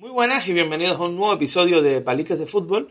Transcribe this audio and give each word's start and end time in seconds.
Muy 0.00 0.08
buenas 0.12 0.48
y 0.48 0.54
bienvenidos 0.54 0.96
a 0.96 1.02
un 1.02 1.14
nuevo 1.14 1.34
episodio 1.34 1.82
de 1.82 2.00
Paliques 2.00 2.38
de 2.38 2.46
Fútbol. 2.46 2.88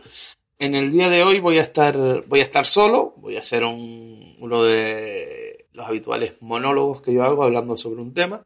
En 0.60 0.76
el 0.76 0.92
día 0.92 1.10
de 1.10 1.24
hoy 1.24 1.40
voy 1.40 1.58
a 1.58 1.64
estar, 1.64 2.24
voy 2.28 2.42
a 2.42 2.44
estar 2.44 2.68
solo, 2.68 3.16
voy 3.18 3.36
a 3.36 3.40
hacer 3.40 3.64
un, 3.64 4.36
uno 4.40 4.62
de 4.62 5.66
los 5.74 5.88
habituales 5.88 6.34
monólogos 6.40 7.02
que 7.02 7.12
yo 7.12 7.24
hago 7.24 7.42
hablando 7.42 7.76
sobre 7.78 8.04
un 8.04 8.14
tema, 8.14 8.46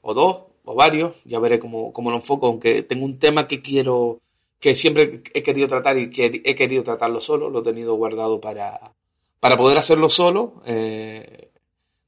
o 0.00 0.14
dos, 0.14 0.44
o 0.64 0.76
varios, 0.76 1.16
ya 1.24 1.40
veré 1.40 1.58
cómo, 1.58 1.92
cómo 1.92 2.10
lo 2.10 2.18
enfoco, 2.18 2.46
aunque 2.46 2.84
tengo 2.84 3.04
un 3.04 3.18
tema 3.18 3.48
que 3.48 3.62
quiero, 3.62 4.20
que 4.60 4.76
siempre 4.76 5.24
he 5.34 5.42
querido 5.42 5.66
tratar 5.66 5.98
y 5.98 6.08
que 6.08 6.40
he 6.44 6.54
querido 6.54 6.84
tratarlo 6.84 7.20
solo, 7.20 7.50
lo 7.50 7.62
he 7.62 7.64
tenido 7.64 7.96
guardado 7.96 8.40
para, 8.40 8.92
para 9.40 9.56
poder 9.56 9.76
hacerlo 9.76 10.08
solo, 10.08 10.62
eh, 10.66 11.50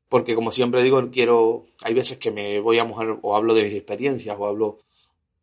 porque 0.09 0.37
como 0.37 0.53
siempre 0.53 0.85
digo, 0.85 1.11
quiero, 1.11 1.67
hay 1.83 1.95
veces 1.95 2.19
que 2.19 2.31
me 2.31 2.61
voy 2.61 2.79
a 2.79 2.85
mojar 2.85 3.19
o 3.23 3.35
hablo 3.35 3.55
de 3.55 3.65
mis 3.65 3.75
experiencias 3.75 4.37
o 4.39 4.47
hablo 4.47 4.79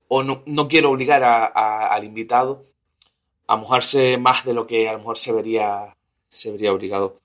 o 0.07 0.23
no, 0.23 0.43
no 0.45 0.67
quiero 0.67 0.91
obligar 0.91 1.23
a, 1.23 1.87
al 1.87 2.03
invitado 2.03 2.65
a 3.47 3.55
mojarse 3.55 4.17
más 4.17 4.45
de 4.45 4.53
lo 4.53 4.67
que 4.67 4.87
a 4.89 4.93
lo 4.93 4.99
mejor 4.99 5.17
se 5.17 5.31
vería, 5.31 5.95
se 6.29 6.51
vería 6.51 6.73
obligado 6.73 7.19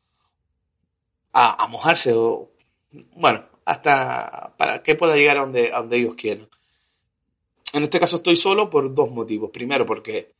a, 1.32 1.62
a 1.62 1.66
mojarse 1.66 2.12
o, 2.14 2.50
bueno, 3.16 3.44
hasta 3.64 4.54
para 4.56 4.82
que 4.82 4.94
pueda 4.94 5.16
llegar 5.16 5.38
a 5.38 5.40
donde, 5.40 5.72
a 5.72 5.78
donde 5.78 5.98
ellos 5.98 6.14
quieran. 6.14 6.48
En 7.72 7.82
este 7.82 7.98
caso 7.98 8.16
estoy 8.16 8.36
solo 8.36 8.70
por 8.70 8.94
dos 8.94 9.10
motivos. 9.10 9.50
Primero, 9.50 9.86
porque 9.86 10.32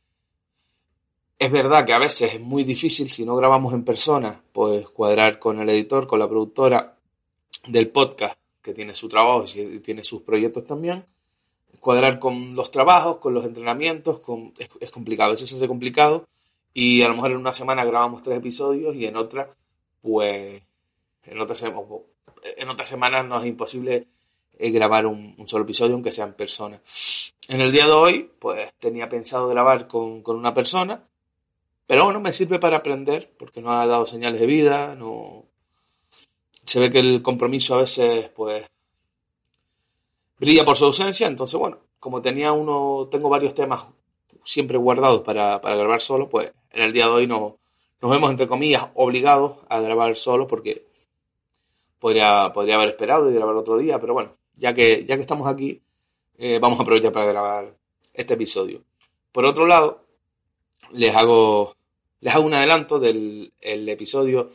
es 1.39 1.51
verdad 1.51 1.85
que 1.85 1.93
a 1.93 1.99
veces 1.99 2.35
es 2.35 2.39
muy 2.39 2.63
difícil, 2.63 3.09
si 3.09 3.25
no 3.25 3.35
grabamos 3.35 3.73
en 3.73 3.83
persona, 3.83 4.41
pues 4.53 4.87
cuadrar 4.89 5.39
con 5.39 5.59
el 5.59 5.69
editor, 5.69 6.07
con 6.07 6.19
la 6.19 6.29
productora 6.29 6.95
del 7.67 7.89
podcast, 7.89 8.37
que 8.61 8.73
tiene 8.73 8.93
su 8.95 9.09
trabajo 9.09 9.43
y 9.55 9.79
tiene 9.79 10.03
sus 10.03 10.21
proyectos 10.21 10.65
también 10.65 11.05
cuadrar 11.79 12.19
con 12.19 12.55
los 12.55 12.71
trabajos, 12.71 13.17
con 13.17 13.33
los 13.33 13.45
entrenamientos, 13.45 14.19
con, 14.19 14.53
es, 14.57 14.69
es, 14.79 14.91
complicado, 14.91 15.33
eso 15.33 15.45
se 15.45 15.55
hace 15.55 15.67
complicado 15.67 16.27
y 16.73 17.01
a 17.01 17.07
lo 17.07 17.15
mejor 17.15 17.31
en 17.31 17.37
una 17.37 17.53
semana 17.53 17.85
grabamos 17.85 18.23
tres 18.23 18.37
episodios 18.37 18.95
y 18.95 19.05
en 19.05 19.15
otra, 19.17 19.49
pues, 20.01 20.61
en 21.25 21.39
otra, 21.39 21.55
en 22.57 22.69
otra 22.69 22.85
semana 22.85 23.23
no 23.23 23.39
es 23.39 23.45
imposible 23.45 24.07
eh, 24.57 24.71
grabar 24.71 25.05
un, 25.05 25.35
un, 25.37 25.47
solo 25.47 25.63
episodio, 25.63 25.93
aunque 25.93 26.11
sea 26.11 26.25
en 26.25 26.33
persona. 26.33 26.81
En 27.47 27.61
el 27.61 27.71
día 27.71 27.85
de 27.85 27.91
hoy, 27.91 28.31
pues 28.39 28.71
tenía 28.79 29.09
pensado 29.09 29.47
grabar 29.47 29.87
con, 29.87 30.21
con 30.21 30.35
una 30.35 30.53
persona, 30.53 31.03
pero 31.85 32.05
bueno, 32.05 32.19
me 32.19 32.33
sirve 32.33 32.59
para 32.59 32.77
aprender, 32.77 33.31
porque 33.37 33.61
no 33.61 33.71
ha 33.71 33.85
dado 33.85 34.05
señales 34.05 34.39
de 34.39 34.47
vida, 34.47 34.95
no... 34.95 35.45
Se 36.65 36.79
ve 36.79 36.89
que 36.89 36.99
el 36.99 37.21
compromiso 37.21 37.75
a 37.75 37.79
veces, 37.79 38.29
pues, 38.29 38.63
brilla 40.43 40.65
por 40.65 40.75
su 40.75 40.85
ausencia, 40.85 41.27
entonces 41.27 41.59
bueno, 41.59 41.77
como 41.99 42.21
tenía 42.21 42.51
uno, 42.51 43.07
tengo 43.09 43.29
varios 43.29 43.53
temas 43.53 43.85
siempre 44.43 44.77
guardados 44.77 45.21
para, 45.21 45.59
grabar 45.59 46.01
solo, 46.01 46.29
pues 46.29 46.51
en 46.71 46.81
el 46.81 46.93
día 46.93 47.05
de 47.05 47.11
hoy 47.11 47.27
no, 47.27 47.57
nos 48.01 48.11
vemos 48.11 48.29
entre 48.29 48.47
comillas 48.47 48.87
obligados 48.95 49.57
a 49.69 49.79
grabar 49.79 50.17
solo 50.17 50.47
porque 50.47 50.85
podría, 51.99 52.51
podría 52.53 52.75
haber 52.75 52.89
esperado 52.89 53.29
y 53.29 53.33
grabar 53.33 53.55
otro 53.55 53.77
día, 53.77 53.99
pero 53.99 54.13
bueno, 54.13 54.35
ya 54.57 54.73
que, 54.73 55.05
ya 55.05 55.15
que 55.15 55.21
estamos 55.21 55.47
aquí, 55.47 55.81
eh, 56.37 56.59
vamos 56.59 56.79
a 56.79 56.83
aprovechar 56.83 57.11
para 57.11 57.27
grabar 57.27 57.73
este 58.13 58.33
episodio. 58.33 58.81
Por 59.31 59.45
otro 59.45 59.65
lado, 59.65 60.03
les 60.91 61.15
hago, 61.15 61.75
les 62.19 62.35
hago 62.35 62.45
un 62.45 62.53
adelanto 62.53 62.99
del 62.99 63.53
el 63.61 63.87
episodio 63.87 64.51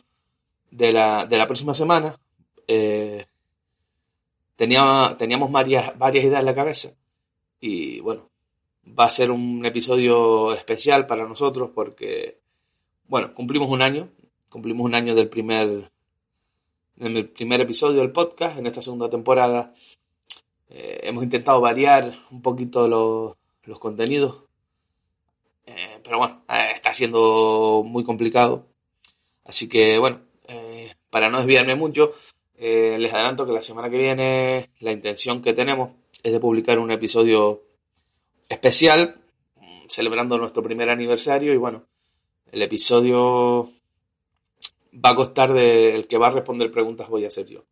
de 0.71 0.93
la, 0.93 1.25
de 1.25 1.37
la 1.37 1.47
próxima 1.47 1.73
semana. 1.73 2.17
Eh, 2.67 3.25
tenía, 4.59 5.15
teníamos 5.17 5.49
varias, 5.53 5.97
varias 5.97 6.25
ideas 6.25 6.41
en 6.41 6.45
la 6.45 6.53
cabeza 6.53 6.89
y 7.61 8.01
bueno, 8.01 8.29
va 8.87 9.05
a 9.05 9.09
ser 9.09 9.31
un 9.31 9.65
episodio 9.65 10.53
especial 10.53 11.07
para 11.07 11.25
nosotros 11.25 11.71
porque, 11.73 12.41
bueno, 13.07 13.33
cumplimos 13.33 13.69
un 13.69 13.81
año, 13.81 14.09
cumplimos 14.49 14.83
un 14.83 14.95
año 14.95 15.15
del 15.15 15.29
primer, 15.29 15.89
del 16.97 17.29
primer 17.29 17.61
episodio 17.61 18.01
del 18.01 18.11
podcast 18.11 18.57
en 18.59 18.67
esta 18.67 18.81
segunda 18.81 19.09
temporada. 19.09 19.73
Eh, 20.67 20.99
hemos 21.03 21.23
intentado 21.23 21.61
variar 21.61 22.13
un 22.29 22.41
poquito 22.41 22.89
los, 22.89 23.37
los 23.63 23.79
contenidos, 23.79 24.43
eh, 25.67 26.01
pero 26.03 26.17
bueno, 26.17 26.43
eh, 26.49 26.71
está 26.75 26.93
siendo 26.93 27.81
muy 27.85 28.03
complicado. 28.03 28.65
Así 29.45 29.69
que 29.69 29.97
bueno, 29.99 30.19
para 31.09 31.29
no 31.29 31.37
desviarme 31.37 31.75
mucho, 31.75 32.11
eh, 32.59 32.97
les 32.99 33.13
adelanto 33.13 33.45
que 33.45 33.53
la 33.53 33.61
semana 33.61 33.89
que 33.89 33.97
viene 33.97 34.69
la 34.79 34.91
intención 34.91 35.41
que 35.41 35.53
tenemos 35.53 35.91
es 36.21 36.33
de 36.33 36.39
publicar 36.41 36.77
un 36.77 36.91
episodio 36.91 37.61
especial 38.49 39.21
celebrando 39.87 40.37
nuestro 40.37 40.61
primer 40.61 40.89
aniversario 40.89 41.53
y 41.53 41.57
bueno, 41.57 41.85
el 42.51 42.61
episodio 42.61 43.69
va 44.93 45.11
a 45.11 45.15
costar 45.15 45.53
de 45.53 45.95
el 45.95 46.07
que 46.07 46.17
va 46.17 46.27
a 46.27 46.31
responder 46.31 46.69
preguntas 46.69 47.07
voy 47.07 47.23
a 47.23 47.29
ser 47.29 47.45
yo. 47.45 47.63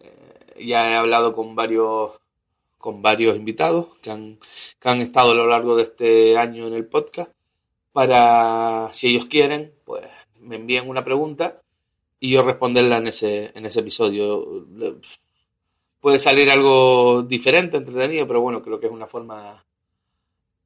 Eh, 0.00 0.66
ya 0.66 0.90
he 0.90 0.94
hablado 0.94 1.32
con 1.32 1.54
varios 1.54 2.12
con 2.76 3.00
varios 3.00 3.36
invitados 3.36 3.96
que 4.02 4.10
han, 4.10 4.38
que 4.78 4.88
han 4.90 5.00
estado 5.00 5.32
a 5.32 5.34
lo 5.34 5.46
largo 5.46 5.74
de 5.76 5.84
este 5.84 6.36
año 6.36 6.66
en 6.66 6.74
el 6.74 6.84
podcast 6.84 7.32
para 7.94 8.90
si 8.92 9.08
ellos 9.08 9.24
quieren, 9.24 9.72
pues 9.86 10.04
me 10.40 10.56
envíen 10.56 10.90
una 10.90 11.02
pregunta 11.02 11.62
y 12.24 12.30
yo 12.30 12.42
responderla 12.42 12.96
en 12.96 13.08
ese, 13.08 13.52
en 13.54 13.66
ese 13.66 13.80
episodio. 13.80 14.66
Puede 16.00 16.18
salir 16.18 16.50
algo 16.50 17.22
diferente, 17.22 17.76
entretenido, 17.76 18.26
pero 18.26 18.40
bueno, 18.40 18.62
creo 18.62 18.80
que 18.80 18.86
es 18.86 18.92
una 18.92 19.06
forma 19.06 19.62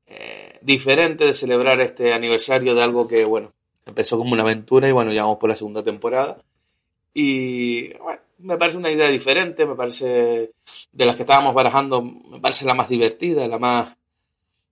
eh, 0.07 0.57
diferente 0.63 1.25
de 1.25 1.35
celebrar 1.35 1.81
este 1.81 2.15
aniversario 2.15 2.77
de 2.77 2.83
algo 2.85 3.09
que, 3.09 3.25
bueno, 3.25 3.53
empezó 3.85 4.17
como 4.17 4.35
una 4.35 4.45
aventura 4.45 4.89
y 4.89 4.93
bueno, 4.93 5.13
ya 5.13 5.25
vamos 5.25 5.39
por 5.39 5.51
la 5.51 5.57
segunda 5.57 5.83
temporada. 5.83 6.41
Y 7.13 7.93
bueno, 7.95 8.21
me 8.39 8.57
parece 8.57 8.79
una 8.79 8.93
idea 8.93 9.09
diferente, 9.09 9.67
me 9.67 9.75
parece 9.75 10.53
de 10.93 11.07
las 11.07 11.17
que 11.17 11.23
estábamos 11.23 11.55
barajando, 11.55 12.03
me 12.03 12.39
parece 12.39 12.67
la 12.67 12.75
más 12.75 12.89
divertida, 12.89 13.49
la 13.49 13.59
más 13.59 13.97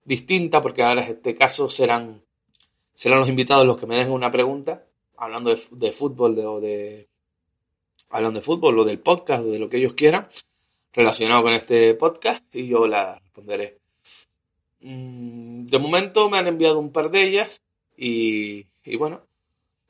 distinta, 0.05 0.61
porque 0.61 0.83
ahora 0.83 1.05
en 1.05 1.15
este 1.15 1.35
caso 1.35 1.67
serán, 1.67 2.21
serán 2.93 3.19
los 3.19 3.27
invitados 3.27 3.67
los 3.67 3.77
que 3.77 3.87
me 3.87 3.97
dejen 3.97 4.13
una 4.13 4.31
pregunta 4.31 4.87
hablando 5.17 5.53
de, 5.53 5.61
de 5.71 5.91
fútbol 5.91 6.35
de, 6.35 6.45
o 6.45 6.59
de 6.59 7.07
hablando 8.09 8.39
de 8.39 8.45
fútbol 8.45 8.79
o 8.79 8.85
del 8.85 8.99
podcast 8.99 9.43
de 9.43 9.59
lo 9.59 9.69
que 9.69 9.77
ellos 9.77 9.93
quieran 9.93 10.27
relacionado 10.93 11.43
con 11.43 11.53
este 11.53 11.93
podcast 11.93 12.43
y 12.55 12.67
yo 12.67 12.87
la 12.87 13.19
responderé. 13.19 13.77
Mm, 14.81 15.65
de 15.65 15.79
momento 15.79 16.29
me 16.29 16.37
han 16.37 16.47
enviado 16.47 16.79
un 16.79 16.91
par 16.91 17.11
de 17.11 17.23
ellas 17.23 17.63
y, 17.95 18.65
y 18.83 18.95
bueno, 18.95 19.21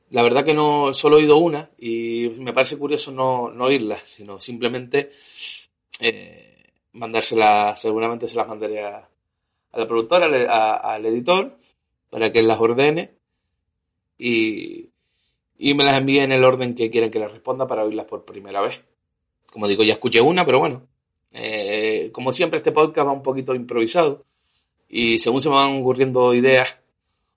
la 0.09 0.23
verdad 0.23 0.45
que 0.45 0.53
no 0.53 0.93
solo 0.93 1.17
he 1.17 1.21
oído 1.21 1.37
una 1.37 1.69
y 1.77 2.29
me 2.39 2.53
parece 2.53 2.77
curioso 2.77 3.11
no, 3.11 3.51
no 3.51 3.65
oírlas, 3.65 4.01
sino 4.05 4.39
simplemente 4.39 5.11
eh, 5.99 6.71
mandárselas, 6.93 7.81
seguramente 7.81 8.27
se 8.27 8.37
las 8.37 8.47
mandaré 8.47 8.83
a, 8.83 8.97
a 9.71 9.79
la 9.79 9.87
productora, 9.87 10.25
al, 10.25 10.49
a, 10.49 10.75
al 10.75 11.05
editor, 11.05 11.57
para 12.09 12.31
que 12.31 12.41
las 12.41 12.59
ordene 12.59 13.11
y, 14.17 14.86
y 15.57 15.73
me 15.73 15.83
las 15.83 15.97
envíe 15.97 16.19
en 16.19 16.31
el 16.31 16.43
orden 16.43 16.75
que 16.75 16.89
quieren 16.89 17.11
que 17.11 17.19
les 17.19 17.31
responda 17.31 17.67
para 17.67 17.83
oírlas 17.83 18.05
por 18.05 18.25
primera 18.25 18.61
vez. 18.61 18.79
Como 19.51 19.67
digo, 19.67 19.83
ya 19.83 19.93
escuché 19.93 20.21
una, 20.21 20.45
pero 20.45 20.59
bueno, 20.59 20.83
eh, 21.31 22.09
como 22.11 22.31
siempre 22.31 22.57
este 22.57 22.71
podcast 22.71 23.07
va 23.07 23.11
un 23.11 23.23
poquito 23.23 23.55
improvisado 23.55 24.25
y 24.89 25.17
según 25.19 25.41
se 25.41 25.49
me 25.49 25.55
van 25.55 25.79
ocurriendo 25.79 26.33
ideas 26.33 26.77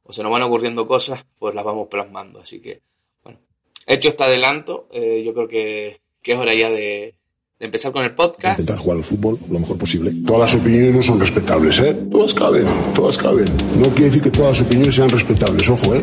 o 0.04 0.12
se 0.12 0.22
nos 0.22 0.32
van 0.32 0.42
ocurriendo 0.42 0.86
cosas, 0.86 1.25
pues 1.38 1.54
las 1.54 1.64
vamos 1.64 1.88
plasmando. 1.88 2.41
Así 2.41 2.60
que, 2.60 2.81
bueno, 3.22 3.38
hecho 3.86 4.08
este 4.08 4.25
adelanto, 4.25 4.88
eh, 4.92 5.22
yo 5.25 5.32
creo 5.32 5.48
que, 5.48 6.00
que, 6.22 6.32
es 6.32 6.38
hora 6.38 6.54
ya 6.54 6.69
de, 6.70 7.14
de, 7.58 7.66
empezar 7.66 7.92
con 7.92 8.04
el 8.04 8.14
podcast. 8.14 8.58
Intentar 8.58 8.82
jugar 8.82 8.98
al 8.98 9.04
fútbol 9.04 9.38
lo 9.48 9.58
mejor 9.58 9.78
posible. 9.78 10.12
Todas 10.26 10.50
las 10.50 10.60
opiniones 10.60 10.94
no 10.97 11.02
son 11.02 11.20
respetables, 11.20 11.78
¿eh? 11.78 12.08
Todas 12.10 12.34
caben, 12.34 12.94
todas 12.94 13.17
caben. 13.19 13.44
No 13.76 13.88
quiere 13.90 14.06
decir 14.06 14.22
que 14.22 14.31
todas 14.31 14.58
las 14.58 14.67
opiniones 14.67 14.94
sean 14.94 15.08
respetables, 15.08 15.69
ojo, 15.69 15.94
¿eh? 15.94 16.02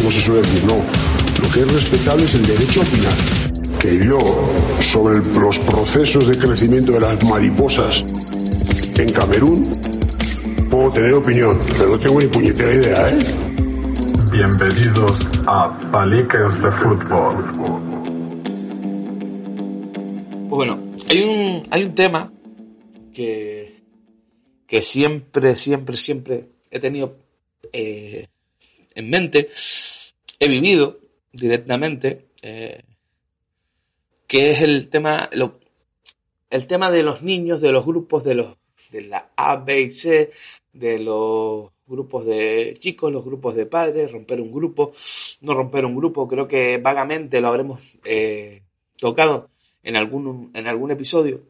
Como 0.00 0.12
se 0.12 0.20
suele 0.22 0.40
decir, 0.40 0.64
no. 0.64 0.76
Lo 0.76 1.52
que 1.52 1.60
es 1.60 1.72
respetable 1.74 2.24
es 2.24 2.34
el 2.34 2.46
derecho 2.46 2.80
a 2.80 2.84
opinar. 2.84 3.12
Que 3.78 3.90
yo, 4.08 4.18
sobre 4.94 5.18
el, 5.18 5.38
los 5.38 5.58
procesos 5.58 6.26
de 6.26 6.38
crecimiento 6.38 6.92
de 6.92 7.00
las 7.00 7.22
mariposas 7.22 8.00
en 8.98 9.12
Camerún, 9.12 9.62
puedo 10.70 10.90
tener 10.92 11.12
opinión, 11.12 11.50
pero 11.76 11.90
no 11.90 11.98
tengo 11.98 12.18
ni 12.18 12.26
puñetera 12.28 12.74
idea, 12.74 13.08
¿eh? 13.08 13.18
Bienvenidos 14.32 15.28
a 15.46 15.90
Paliques 15.92 16.62
de 16.62 16.72
Fútbol. 16.72 17.44
Pues 20.30 20.48
bueno, 20.48 20.78
hay 21.10 21.22
un, 21.22 21.62
hay 21.70 21.84
un 21.84 21.94
tema 21.94 22.32
que, 23.12 23.82
que 24.66 24.80
siempre, 24.80 25.56
siempre, 25.56 25.96
siempre 25.98 26.48
he 26.70 26.80
tenido 26.80 27.18
eh, 27.70 28.28
en 29.00 29.10
mente, 29.10 29.50
he 30.38 30.48
vivido 30.48 30.98
directamente, 31.32 32.26
eh, 32.42 32.82
que 34.26 34.52
es 34.52 34.62
el 34.62 34.88
tema, 34.88 35.28
lo, 35.32 35.58
el 36.50 36.66
tema 36.66 36.90
de 36.90 37.02
los 37.02 37.22
niños, 37.22 37.60
de 37.60 37.72
los 37.72 37.84
grupos, 37.84 38.24
de 38.24 38.34
los, 38.36 38.56
de 38.90 39.02
la 39.02 39.30
A, 39.36 39.56
B 39.56 39.80
y 39.82 39.90
C, 39.90 40.30
de 40.72 40.98
los 40.98 41.70
grupos 41.86 42.24
de 42.24 42.76
chicos, 42.78 43.12
los 43.12 43.24
grupos 43.24 43.56
de 43.56 43.66
padres, 43.66 44.12
romper 44.12 44.40
un 44.40 44.52
grupo, 44.52 44.92
no 45.40 45.54
romper 45.54 45.84
un 45.84 45.96
grupo, 45.96 46.28
creo 46.28 46.46
que 46.46 46.78
vagamente 46.78 47.40
lo 47.40 47.48
habremos 47.48 47.80
eh, 48.04 48.62
tocado 48.96 49.50
en 49.82 49.96
algún, 49.96 50.50
en 50.54 50.68
algún 50.68 50.92
episodio, 50.92 51.40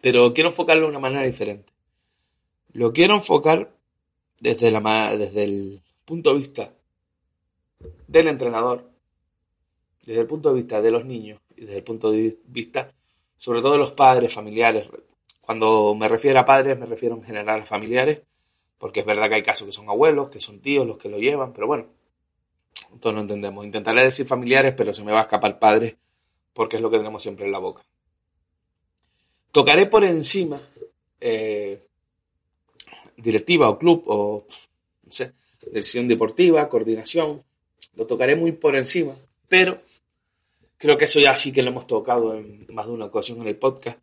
pero 0.00 0.34
quiero 0.34 0.50
enfocarlo 0.50 0.82
de 0.82 0.90
una 0.90 0.98
manera 0.98 1.24
diferente. 1.24 1.72
Lo 2.72 2.92
quiero 2.92 3.14
enfocar 3.14 3.72
desde, 4.40 4.70
la, 4.70 5.16
desde 5.16 5.44
el 5.44 5.82
punto 6.04 6.30
de 6.30 6.38
vista 6.38 6.72
del 8.06 8.28
entrenador, 8.28 8.90
desde 10.02 10.20
el 10.20 10.26
punto 10.26 10.50
de 10.50 10.56
vista 10.56 10.80
de 10.82 10.90
los 10.90 11.04
niños 11.04 11.40
y 11.56 11.62
desde 11.62 11.78
el 11.78 11.84
punto 11.84 12.10
de 12.10 12.38
vista 12.46 12.92
sobre 13.36 13.60
todo 13.60 13.72
de 13.72 13.78
los 13.78 13.92
padres, 13.92 14.32
familiares. 14.32 14.88
Cuando 15.40 15.94
me 15.94 16.08
refiero 16.08 16.38
a 16.40 16.46
padres 16.46 16.78
me 16.78 16.86
refiero 16.86 17.14
en 17.14 17.24
general 17.24 17.60
a 17.60 17.66
familiares, 17.66 18.22
porque 18.78 19.00
es 19.00 19.06
verdad 19.06 19.28
que 19.28 19.34
hay 19.36 19.42
casos 19.42 19.66
que 19.66 19.72
son 19.72 19.88
abuelos, 19.88 20.30
que 20.30 20.40
son 20.40 20.60
tíos 20.60 20.86
los 20.86 20.98
que 20.98 21.08
lo 21.08 21.18
llevan, 21.18 21.52
pero 21.52 21.66
bueno, 21.66 21.86
todos 23.00 23.14
lo 23.14 23.20
entendemos. 23.20 23.64
Intentaré 23.64 24.02
decir 24.02 24.26
familiares, 24.26 24.74
pero 24.76 24.94
se 24.94 25.02
me 25.04 25.12
va 25.12 25.20
a 25.20 25.22
escapar 25.24 25.58
padres, 25.58 25.94
porque 26.52 26.76
es 26.76 26.82
lo 26.82 26.90
que 26.90 26.98
tenemos 26.98 27.22
siempre 27.22 27.44
en 27.44 27.52
la 27.52 27.58
boca. 27.58 27.82
Tocaré 29.52 29.86
por 29.86 30.04
encima 30.04 30.60
eh, 31.20 31.86
directiva 33.16 33.68
o 33.68 33.78
club 33.78 34.04
o, 34.06 34.44
no 35.04 35.12
sé, 35.12 35.32
dirección 35.66 36.08
deportiva, 36.08 36.68
coordinación. 36.68 37.42
Lo 37.96 38.06
tocaré 38.06 38.36
muy 38.36 38.52
por 38.52 38.76
encima, 38.76 39.16
pero 39.48 39.80
creo 40.78 40.96
que 40.96 41.04
eso 41.04 41.20
ya 41.20 41.36
sí 41.36 41.52
que 41.52 41.62
lo 41.62 41.70
hemos 41.70 41.86
tocado 41.86 42.34
en 42.34 42.66
más 42.70 42.86
de 42.86 42.92
una 42.92 43.06
ocasión 43.06 43.40
en 43.40 43.48
el 43.48 43.56
podcast 43.56 43.98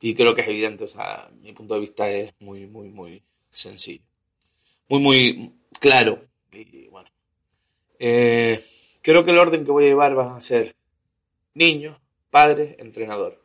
y 0.00 0.14
creo 0.14 0.34
que 0.34 0.42
es 0.42 0.48
evidente, 0.48 0.84
o 0.84 0.88
sea, 0.88 1.28
mi 1.42 1.52
punto 1.52 1.74
de 1.74 1.80
vista 1.80 2.10
es 2.10 2.32
muy, 2.40 2.66
muy, 2.66 2.88
muy 2.90 3.22
sencillo. 3.50 4.02
Muy, 4.88 5.00
muy 5.00 5.52
claro. 5.80 6.22
Y 6.52 6.86
bueno, 6.88 7.08
eh, 7.98 8.62
creo 9.02 9.24
que 9.24 9.30
el 9.30 9.38
orden 9.38 9.64
que 9.64 9.70
voy 9.70 9.84
a 9.84 9.88
llevar 9.88 10.16
va 10.16 10.36
a 10.36 10.40
ser 10.40 10.76
niños, 11.54 11.98
padres, 12.30 12.76
entrenador. 12.78 13.42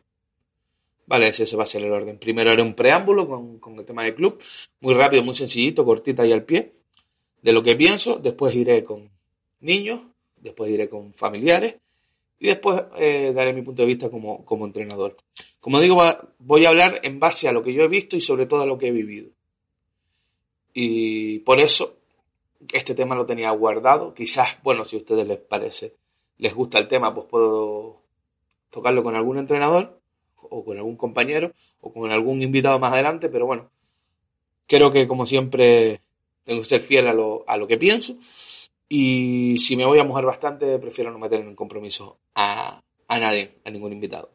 Vale, 1.07 1.29
ese 1.29 1.55
va 1.55 1.63
a 1.63 1.65
ser 1.65 1.83
el 1.83 1.91
orden. 1.91 2.19
Primero 2.19 2.51
haré 2.51 2.61
un 2.61 2.75
preámbulo 2.75 3.27
con, 3.27 3.59
con 3.59 3.79
el 3.79 3.85
tema 3.85 4.03
del 4.03 4.15
club, 4.15 4.41
muy 4.81 4.93
rápido, 4.93 5.23
muy 5.23 5.35
sencillito, 5.35 5.83
cortita 5.83 6.25
y 6.25 6.31
al 6.31 6.43
pie, 6.43 6.73
de 7.41 7.53
lo 7.53 7.63
que 7.63 7.75
pienso. 7.75 8.17
Después 8.17 8.55
iré 8.55 8.83
con 8.83 9.09
niños, 9.59 10.01
después 10.37 10.71
iré 10.71 10.89
con 10.89 11.13
familiares 11.13 11.75
y 12.39 12.47
después 12.47 12.83
eh, 12.97 13.31
daré 13.33 13.53
mi 13.53 13.61
punto 13.61 13.83
de 13.83 13.87
vista 13.87 14.09
como, 14.09 14.43
como 14.45 14.65
entrenador. 14.65 15.15
Como 15.59 15.79
digo, 15.79 16.01
voy 16.39 16.65
a 16.65 16.69
hablar 16.69 16.99
en 17.03 17.19
base 17.19 17.47
a 17.47 17.51
lo 17.51 17.61
que 17.61 17.73
yo 17.73 17.83
he 17.83 17.87
visto 17.87 18.15
y 18.15 18.21
sobre 18.21 18.47
todo 18.47 18.63
a 18.63 18.65
lo 18.65 18.77
que 18.77 18.87
he 18.87 18.91
vivido. 18.91 19.29
Y 20.73 21.39
por 21.39 21.59
eso 21.59 21.97
este 22.73 22.95
tema 22.95 23.15
lo 23.15 23.25
tenía 23.25 23.51
guardado. 23.51 24.13
Quizás, 24.13 24.57
bueno, 24.63 24.85
si 24.85 24.95
a 24.95 24.99
ustedes 24.99 25.27
les 25.27 25.37
parece, 25.37 25.95
les 26.37 26.53
gusta 26.53 26.79
el 26.79 26.87
tema, 26.87 27.13
pues 27.13 27.27
puedo 27.27 28.01
tocarlo 28.69 29.03
con 29.03 29.15
algún 29.15 29.37
entrenador 29.37 29.99
o 30.37 30.65
con 30.65 30.77
algún 30.77 30.95
compañero 30.95 31.51
o 31.81 31.93
con 31.93 32.11
algún 32.11 32.41
invitado 32.41 32.79
más 32.79 32.93
adelante, 32.93 33.29
pero 33.29 33.45
bueno, 33.45 33.69
creo 34.67 34.91
que 34.91 35.07
como 35.07 35.25
siempre 35.25 36.01
tengo 36.43 36.59
que 36.61 36.65
ser 36.65 36.81
fiel 36.81 37.07
a 37.07 37.13
lo, 37.13 37.43
a 37.47 37.57
lo 37.57 37.67
que 37.67 37.77
pienso 37.77 38.15
y 38.93 39.57
si 39.57 39.77
me 39.77 39.85
voy 39.85 39.99
a 39.99 40.03
mojar 40.03 40.25
bastante, 40.25 40.77
prefiero 40.77 41.11
no 41.11 41.17
meter 41.17 41.39
en 41.39 41.55
compromiso 41.55 42.19
a, 42.35 42.81
nadie, 43.07 43.55
a 43.63 43.69
ningún 43.69 43.93
invitado. 43.93 44.33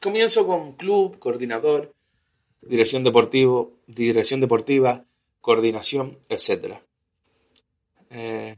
Comienzo 0.00 0.46
con 0.46 0.72
club, 0.72 1.18
coordinador, 1.18 1.92
dirección 2.62 3.04
deportivo, 3.04 3.74
dirección 3.86 4.40
deportiva, 4.40 5.04
coordinación, 5.42 6.20
etc. 6.30 6.76
Eh, 8.08 8.56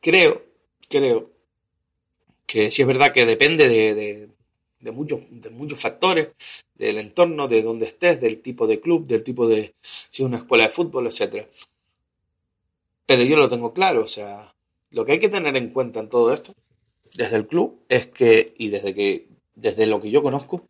creo, 0.00 0.42
creo 0.88 1.30
que 2.46 2.70
sí 2.70 2.80
es 2.80 2.88
verdad 2.88 3.12
que 3.12 3.26
depende 3.26 3.68
de, 3.68 3.94
de, 3.94 4.29
muchos, 4.90 5.20
de 5.30 5.50
muchos 5.50 5.80
factores, 5.80 6.28
del 6.74 6.98
entorno, 6.98 7.46
de 7.46 7.62
dónde 7.62 7.86
estés, 7.86 8.20
del 8.20 8.40
tipo 8.40 8.66
de 8.66 8.80
club, 8.80 9.06
del 9.06 9.22
tipo 9.22 9.46
de 9.46 9.74
si 9.82 10.22
es 10.22 10.26
una 10.26 10.38
escuela 10.38 10.66
de 10.66 10.72
fútbol, 10.72 11.06
etc. 11.06 11.46
Pero 13.06 13.22
yo 13.22 13.36
lo 13.36 13.48
tengo 13.48 13.72
claro, 13.72 14.02
o 14.04 14.08
sea, 14.08 14.54
lo 14.90 15.04
que 15.04 15.12
hay 15.12 15.18
que 15.18 15.28
tener 15.28 15.56
en 15.56 15.70
cuenta 15.70 16.00
en 16.00 16.08
todo 16.08 16.32
esto, 16.32 16.54
desde 17.14 17.36
el 17.36 17.46
club, 17.46 17.80
es 17.88 18.06
que, 18.06 18.54
y 18.56 18.68
desde 18.68 18.94
que, 18.94 19.28
desde 19.54 19.86
lo 19.86 20.00
que 20.00 20.10
yo 20.10 20.22
conozco, 20.22 20.64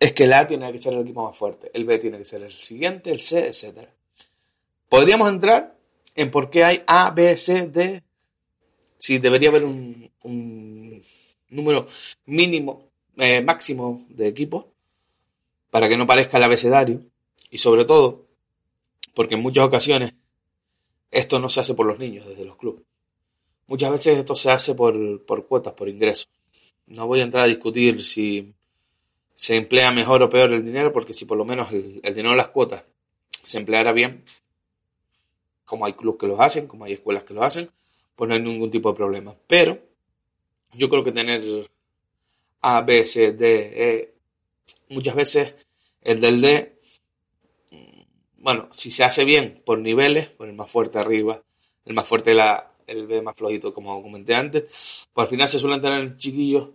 es 0.00 0.12
que 0.12 0.24
el 0.24 0.32
A 0.32 0.46
tiene 0.46 0.72
que 0.72 0.78
ser 0.78 0.94
el 0.94 1.02
equipo 1.02 1.24
más 1.24 1.36
fuerte, 1.36 1.70
el 1.72 1.84
B 1.84 1.98
tiene 1.98 2.18
que 2.18 2.24
ser 2.24 2.42
el 2.42 2.50
siguiente, 2.50 3.12
el 3.12 3.20
C, 3.20 3.46
etc. 3.46 3.88
Podríamos 4.88 5.28
entrar 5.28 5.76
en 6.14 6.30
por 6.30 6.50
qué 6.50 6.64
hay 6.64 6.82
A, 6.86 7.10
B, 7.10 7.36
C, 7.36 7.68
D, 7.68 8.02
si 8.98 9.18
debería 9.18 9.48
haber 9.48 9.64
un, 9.64 10.10
número 11.48 11.86
mínimo, 12.26 12.91
eh, 13.16 13.42
máximo 13.42 14.04
de 14.08 14.28
equipos, 14.28 14.64
para 15.70 15.88
que 15.88 15.96
no 15.96 16.06
parezca 16.06 16.38
el 16.38 16.44
abecedario, 16.44 17.00
y 17.50 17.58
sobre 17.58 17.84
todo, 17.84 18.26
porque 19.14 19.34
en 19.34 19.42
muchas 19.42 19.64
ocasiones 19.64 20.12
esto 21.10 21.38
no 21.38 21.48
se 21.48 21.60
hace 21.60 21.74
por 21.74 21.86
los 21.86 21.98
niños 21.98 22.26
desde 22.26 22.44
los 22.44 22.56
clubes. 22.56 22.82
Muchas 23.66 23.90
veces 23.90 24.18
esto 24.18 24.34
se 24.34 24.50
hace 24.50 24.74
por, 24.74 25.24
por 25.24 25.46
cuotas, 25.46 25.74
por 25.74 25.88
ingresos. 25.88 26.28
No 26.86 27.06
voy 27.06 27.20
a 27.20 27.24
entrar 27.24 27.44
a 27.44 27.46
discutir 27.46 28.04
si 28.04 28.52
se 29.34 29.56
emplea 29.56 29.90
mejor 29.92 30.22
o 30.22 30.30
peor 30.30 30.52
el 30.52 30.64
dinero, 30.64 30.92
porque 30.92 31.14
si 31.14 31.24
por 31.24 31.36
lo 31.36 31.44
menos 31.44 31.72
el, 31.72 32.00
dinero 32.02 32.30
de 32.30 32.36
las 32.36 32.48
cuotas 32.48 32.84
se 33.42 33.58
empleara 33.58 33.92
bien, 33.92 34.22
como 35.64 35.84
hay 35.84 35.94
clubes 35.94 36.20
que 36.20 36.26
los 36.26 36.40
hacen, 36.40 36.66
como 36.66 36.84
hay 36.84 36.92
escuelas 36.94 37.24
que 37.24 37.34
lo 37.34 37.42
hacen, 37.42 37.70
pues 38.14 38.28
no 38.28 38.34
hay 38.34 38.42
ningún 38.42 38.70
tipo 38.70 38.90
de 38.90 38.96
problema. 38.96 39.34
Pero 39.46 39.78
yo 40.74 40.88
creo 40.88 41.02
que 41.02 41.12
tener 41.12 41.70
A, 42.62 42.80
B, 42.80 43.04
C, 43.04 43.32
D, 43.32 43.72
E, 43.74 44.14
muchas 44.88 45.14
veces 45.14 45.54
el 46.00 46.20
del 46.20 46.40
D 46.40 46.72
bueno, 48.42 48.68
si 48.72 48.90
se 48.90 49.04
hace 49.04 49.24
bien 49.24 49.62
por 49.64 49.78
niveles, 49.78 50.28
por 50.28 50.48
el 50.48 50.54
más 50.54 50.70
fuerte 50.70 50.98
arriba, 50.98 51.40
el 51.84 51.94
más 51.94 52.08
fuerte 52.08 52.34
la, 52.34 52.72
el 52.88 53.06
B 53.06 53.22
más 53.22 53.36
flojito, 53.36 53.72
como 53.72 54.02
comenté 54.02 54.34
antes, 54.34 54.64
pues 55.12 55.24
al 55.24 55.28
final 55.28 55.48
se 55.48 55.60
suelen 55.60 55.80
tener 55.80 56.16
chiquillos 56.16 56.70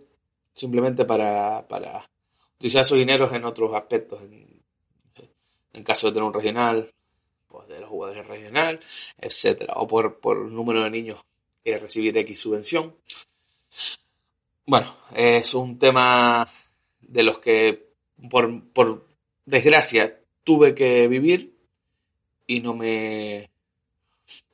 simplemente 0.54 1.04
para, 1.04 1.68
para 1.68 2.08
utilizar 2.56 2.82
esos 2.82 2.96
dineros 2.96 3.32
en 3.34 3.44
otros 3.44 3.74
aspectos, 3.74 4.20
en, 4.22 5.84
caso 5.84 6.08
de 6.08 6.14
tener 6.14 6.26
un 6.26 6.34
regional, 6.34 6.92
pues 7.46 7.68
de 7.68 7.80
los 7.80 7.88
jugadores 7.88 8.26
regional, 8.26 8.80
etcétera, 9.16 9.74
o 9.76 9.86
por, 9.86 10.18
por 10.18 10.38
número 10.38 10.82
de 10.82 10.90
niños 10.90 11.20
que 11.62 11.78
recibir 11.78 12.16
X 12.16 12.40
subvención. 12.40 12.94
Bueno, 14.68 14.94
es 15.14 15.54
un 15.54 15.78
tema 15.78 16.46
de 17.00 17.22
los 17.22 17.38
que 17.38 17.88
por, 18.28 18.70
por 18.74 19.06
desgracia 19.46 20.20
tuve 20.44 20.74
que 20.74 21.08
vivir 21.08 21.56
y 22.46 22.60
no 22.60 22.74
me 22.74 23.48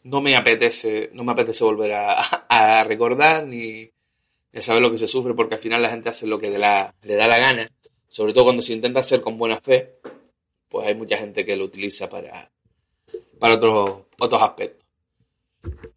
no 0.04 0.21
me 0.21 0.37
apetece 0.37 1.11
no 1.14 1.25
me 1.25 1.33
apetece 1.33 1.64
volver 1.64 1.94
a, 1.94 2.85
recordar 2.85 3.44
ni, 3.44 3.90
ni, 4.52 4.62
saber 4.62 4.83
lo 4.83 4.92
que 4.92 4.99
se 4.99 5.09
sufre 5.09 5.35
porque 5.35 5.56
al 5.56 5.61
final 5.61 5.83
la 5.83 5.90
gente 5.90 6.11
hace 6.11 6.28
lo 6.28 6.38
que 6.38 6.49
le 6.49 6.59
da, 6.59 6.94
le 7.02 7.16
da 7.16 7.26
la 7.26 7.38
gana. 7.40 7.66
Sobre 8.06 8.33
todo 8.33 8.44
cuando 8.44 8.62
se 8.62 8.73
intenta 8.73 9.00
hacer 9.00 9.21
con 9.21 9.37
buena 9.37 9.61
fe 9.61 9.97
pues 10.68 10.87
hay 10.87 10.94
mucha 10.94 11.18
gente 11.18 11.44
que 11.44 11.56
lo 11.56 11.64
utiliza 11.64 12.09
para 12.09 12.52
para 13.40 13.54
otros 13.54 14.02
otros 14.21 14.42
aspectos. 14.42 14.87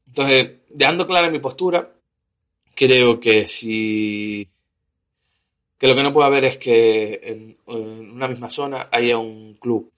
Entonces 0.07 0.53
dejando 0.69 1.05
clara 1.05 1.29
mi 1.29 1.37
postura 1.37 1.96
creo 2.77 3.19
que 3.19 3.47
si 3.47 4.47
que 5.77 5.87
lo 5.87 5.95
que 5.95 6.03
no 6.03 6.13
puede 6.13 6.27
haber 6.27 6.45
es 6.45 6.57
que 6.57 7.19
en, 7.23 7.57
una 7.67 8.27
misma 8.27 8.49
zona 8.49 8.87
haya 8.91 9.17
un 9.17 9.55
club 9.55 9.91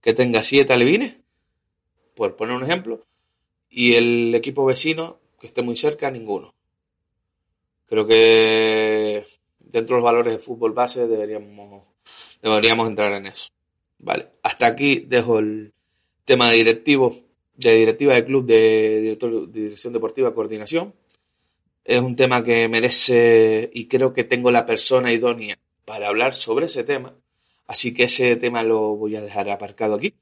que 0.00 0.12
tenga 0.12 0.42
siete 0.42 0.72
alevines 0.72 1.16
por 2.14 2.36
poner 2.36 2.56
un 2.56 2.62
ejemplo, 2.62 3.00
y 3.70 3.94
el 3.94 4.34
equipo 4.34 4.64
vecino 4.64 5.18
que 5.40 5.48
esté 5.48 5.62
muy 5.62 5.74
cerca, 5.74 6.10
ninguno. 6.10 6.54
Creo 7.86 8.06
que 8.06 9.26
dentro 9.58 9.96
de 9.96 10.00
los 10.00 10.04
valores 10.04 10.32
de 10.32 10.38
fútbol 10.38 10.72
base 10.72 11.08
deberíamos, 11.08 11.82
deberíamos 12.40 12.88
entrar 12.88 13.12
en 13.14 13.26
eso. 13.26 13.48
Vale, 13.98 14.28
hasta 14.42 14.66
aquí 14.66 15.00
dejo 15.00 15.40
el 15.40 15.72
tema 16.24 16.50
de 16.50 16.56
directivo, 16.56 17.16
de 17.56 17.74
directiva 17.74 18.14
de 18.14 18.24
club, 18.24 18.46
de, 18.46 19.00
director, 19.00 19.48
de 19.48 19.60
dirección 19.60 19.92
deportiva, 19.92 20.34
coordinación. 20.34 20.94
Es 21.84 22.00
un 22.00 22.16
tema 22.16 22.42
que 22.42 22.68
merece 22.68 23.70
y 23.72 23.86
creo 23.86 24.12
que 24.12 24.24
tengo 24.24 24.50
la 24.50 24.64
persona 24.64 25.12
idónea 25.12 25.58
para 25.84 26.08
hablar 26.08 26.34
sobre 26.34 26.66
ese 26.66 26.82
tema. 26.82 27.14
Así 27.66 27.92
que 27.92 28.04
ese 28.04 28.36
tema 28.36 28.62
lo 28.62 28.96
voy 28.96 29.16
a 29.16 29.22
dejar 29.22 29.50
aparcado 29.50 29.94
aquí 29.94 30.14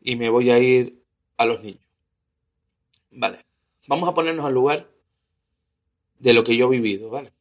y 0.00 0.16
me 0.16 0.28
voy 0.28 0.50
a 0.50 0.58
ir 0.58 1.02
a 1.36 1.44
los 1.46 1.62
niños. 1.62 1.86
Vale, 3.12 3.44
vamos 3.86 4.08
a 4.08 4.14
ponernos 4.14 4.44
al 4.44 4.52
lugar 4.52 4.90
de 6.18 6.32
lo 6.32 6.44
que 6.44 6.56
yo 6.56 6.66
he 6.66 6.78
vivido, 6.78 7.10
¿vale? 7.10 7.32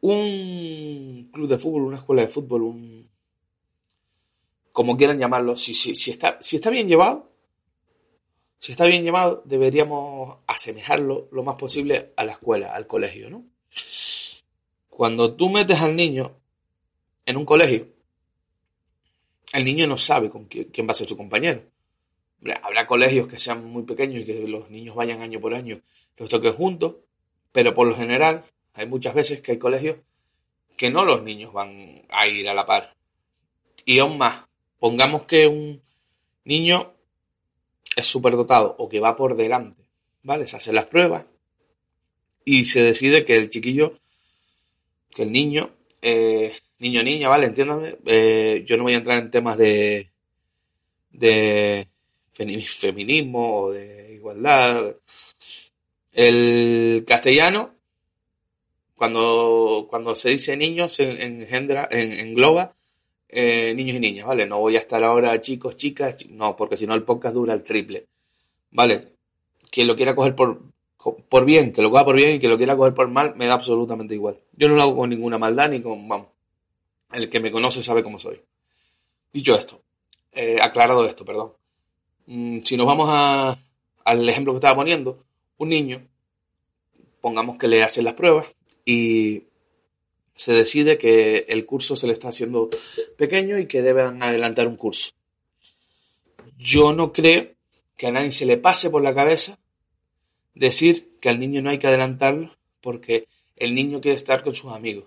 Un 0.00 1.30
club 1.32 1.48
de 1.48 1.58
fútbol, 1.58 1.82
una 1.82 1.96
escuela 1.96 2.22
de 2.22 2.28
fútbol, 2.28 2.62
un 2.62 3.08
como 4.72 4.96
quieran 4.96 5.20
llamarlo, 5.20 5.54
si, 5.54 5.72
si, 5.72 5.94
si, 5.94 6.10
está, 6.10 6.36
si 6.40 6.56
está 6.56 6.68
bien 6.68 6.88
llevado, 6.88 7.30
si 8.58 8.72
está 8.72 8.86
bien 8.86 9.04
llevado, 9.04 9.42
deberíamos 9.44 10.38
asemejarlo 10.46 11.28
lo 11.32 11.42
más 11.42 11.56
posible 11.56 12.12
a 12.16 12.24
la 12.24 12.32
escuela, 12.32 12.74
al 12.74 12.86
colegio, 12.86 13.28
¿no? 13.30 13.44
Cuando 14.88 15.34
tú 15.34 15.50
metes 15.50 15.82
al 15.82 15.96
niño 15.96 16.36
en 17.26 17.36
un 17.36 17.44
colegio, 17.44 17.88
el 19.52 19.64
niño 19.64 19.86
no 19.86 19.98
sabe 19.98 20.30
con 20.30 20.46
quién 20.46 20.86
va 20.86 20.92
a 20.92 20.94
ser 20.94 21.08
su 21.08 21.16
compañero. 21.16 21.62
Habrá 22.62 22.86
colegios 22.86 23.28
que 23.28 23.38
sean 23.38 23.64
muy 23.64 23.84
pequeños 23.84 24.22
y 24.22 24.24
que 24.24 24.48
los 24.48 24.70
niños 24.70 24.94
vayan 24.94 25.22
año 25.22 25.40
por 25.40 25.54
año, 25.54 25.80
los 26.16 26.28
toquen 26.28 26.54
juntos, 26.54 26.96
pero 27.52 27.74
por 27.74 27.86
lo 27.86 27.96
general 27.96 28.44
hay 28.72 28.86
muchas 28.86 29.14
veces 29.14 29.40
que 29.40 29.52
hay 29.52 29.58
colegios 29.58 29.98
que 30.76 30.90
no 30.90 31.04
los 31.04 31.22
niños 31.22 31.52
van 31.52 32.02
a 32.08 32.26
ir 32.26 32.48
a 32.48 32.54
la 32.54 32.66
par. 32.66 32.94
Y 33.84 33.98
aún 33.98 34.18
más, 34.18 34.46
pongamos 34.78 35.22
que 35.22 35.46
un 35.46 35.82
niño 36.44 36.93
es 37.96 38.06
superdotado 38.06 38.74
o 38.78 38.88
que 38.88 39.00
va 39.00 39.16
por 39.16 39.36
delante, 39.36 39.82
¿vale? 40.22 40.46
Se 40.46 40.56
hacen 40.56 40.74
las 40.74 40.86
pruebas 40.86 41.24
y 42.44 42.64
se 42.64 42.82
decide 42.82 43.24
que 43.24 43.36
el 43.36 43.50
chiquillo, 43.50 43.98
que 45.10 45.22
el 45.22 45.32
niño, 45.32 45.70
eh, 46.02 46.56
niño 46.78 47.02
niña, 47.02 47.28
¿vale? 47.28 47.46
Entiéndame, 47.46 47.96
eh, 48.04 48.64
yo 48.66 48.76
no 48.76 48.82
voy 48.82 48.94
a 48.94 48.98
entrar 48.98 49.18
en 49.18 49.30
temas 49.30 49.56
de, 49.56 50.10
de 51.10 51.86
feminismo 52.32 53.62
o 53.62 53.72
de 53.72 54.14
igualdad. 54.14 54.96
El 56.12 57.04
castellano, 57.06 57.74
cuando, 58.96 59.86
cuando 59.88 60.14
se 60.14 60.30
dice 60.30 60.56
niños, 60.56 60.92
se 60.92 61.04
engendra, 61.24 61.88
en, 61.90 62.12
engloba 62.12 62.73
eh, 63.36 63.74
niños 63.74 63.96
y 63.96 64.00
niñas, 64.00 64.26
¿vale? 64.28 64.46
No 64.46 64.60
voy 64.60 64.76
a 64.76 64.78
estar 64.78 65.02
ahora 65.02 65.40
chicos, 65.40 65.76
chicas, 65.76 66.24
no, 66.28 66.54
porque 66.54 66.76
si 66.76 66.86
no 66.86 66.94
el 66.94 67.02
podcast 67.02 67.34
dura 67.34 67.52
el 67.52 67.64
triple, 67.64 68.06
¿vale? 68.70 69.08
Quien 69.72 69.88
lo 69.88 69.96
quiera 69.96 70.14
coger 70.14 70.36
por, 70.36 70.62
por 71.28 71.44
bien, 71.44 71.72
que 71.72 71.82
lo 71.82 71.90
coja 71.90 72.04
por 72.04 72.14
bien 72.14 72.36
y 72.36 72.38
que 72.38 72.46
lo 72.46 72.56
quiera 72.56 72.76
coger 72.76 72.94
por 72.94 73.08
mal, 73.08 73.34
me 73.34 73.46
da 73.46 73.54
absolutamente 73.54 74.14
igual. 74.14 74.38
Yo 74.52 74.68
no 74.68 74.76
lo 74.76 74.82
hago 74.82 74.96
con 74.96 75.10
ninguna 75.10 75.36
maldad 75.36 75.68
ni 75.68 75.82
con, 75.82 76.08
vamos, 76.08 76.28
el 77.12 77.28
que 77.28 77.40
me 77.40 77.50
conoce 77.50 77.82
sabe 77.82 78.04
cómo 78.04 78.20
soy. 78.20 78.40
Dicho 79.32 79.56
esto, 79.56 79.82
eh, 80.30 80.58
aclarado 80.62 81.04
esto, 81.04 81.24
perdón. 81.24 81.54
Mm, 82.26 82.60
si 82.60 82.76
nos 82.76 82.86
vamos 82.86 83.08
a, 83.10 83.58
al 84.04 84.28
ejemplo 84.28 84.52
que 84.52 84.58
estaba 84.58 84.76
poniendo, 84.76 85.24
un 85.58 85.70
niño, 85.70 86.06
pongamos 87.20 87.58
que 87.58 87.66
le 87.66 87.82
hacen 87.82 88.04
las 88.04 88.14
pruebas 88.14 88.46
y 88.84 89.42
se 90.34 90.52
decide 90.52 90.98
que 90.98 91.46
el 91.48 91.64
curso 91.64 91.96
se 91.96 92.06
le 92.06 92.12
está 92.12 92.28
haciendo 92.28 92.70
pequeño 93.16 93.58
y 93.58 93.66
que 93.66 93.82
deben 93.82 94.22
adelantar 94.22 94.66
un 94.66 94.76
curso. 94.76 95.12
Yo 96.58 96.92
no 96.92 97.12
creo 97.12 97.52
que 97.96 98.06
a 98.08 98.12
nadie 98.12 98.30
se 98.30 98.46
le 98.46 98.56
pase 98.56 98.90
por 98.90 99.02
la 99.02 99.14
cabeza 99.14 99.58
decir 100.54 101.16
que 101.20 101.28
al 101.28 101.38
niño 101.38 101.62
no 101.62 101.70
hay 101.70 101.78
que 101.78 101.86
adelantarlo 101.86 102.56
porque 102.80 103.28
el 103.56 103.74
niño 103.74 104.00
quiere 104.00 104.16
estar 104.16 104.42
con 104.42 104.54
sus 104.54 104.72
amigos. 104.72 105.04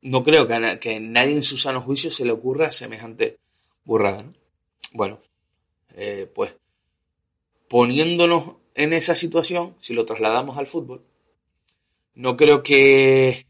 No 0.00 0.22
creo 0.22 0.46
que 0.46 0.54
a 0.54 1.00
nadie 1.00 1.34
en 1.34 1.42
su 1.42 1.56
sano 1.56 1.80
juicio 1.80 2.10
se 2.10 2.24
le 2.24 2.32
ocurra 2.32 2.70
semejante 2.70 3.38
burrada. 3.84 4.26
Bueno, 4.92 5.20
eh, 5.94 6.30
pues 6.34 6.54
poniéndonos 7.68 8.56
en 8.74 8.92
esa 8.92 9.14
situación, 9.14 9.74
si 9.78 9.94
lo 9.94 10.04
trasladamos 10.04 10.58
al 10.58 10.66
fútbol, 10.66 11.02
no 12.14 12.36
creo 12.36 12.62
que, 12.62 13.46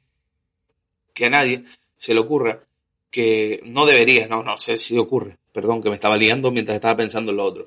que 1.12 1.26
a 1.26 1.30
nadie 1.30 1.64
se 1.96 2.14
le 2.14 2.20
ocurra 2.20 2.64
que 3.10 3.60
no 3.64 3.86
debería, 3.86 4.26
no, 4.26 4.42
no 4.42 4.58
sé 4.58 4.76
si 4.76 4.98
ocurre, 4.98 5.38
perdón, 5.52 5.82
que 5.82 5.88
me 5.88 5.94
estaba 5.94 6.16
liando 6.16 6.50
mientras 6.50 6.74
estaba 6.74 6.96
pensando 6.96 7.30
en 7.30 7.36
lo 7.36 7.44
otro. 7.44 7.66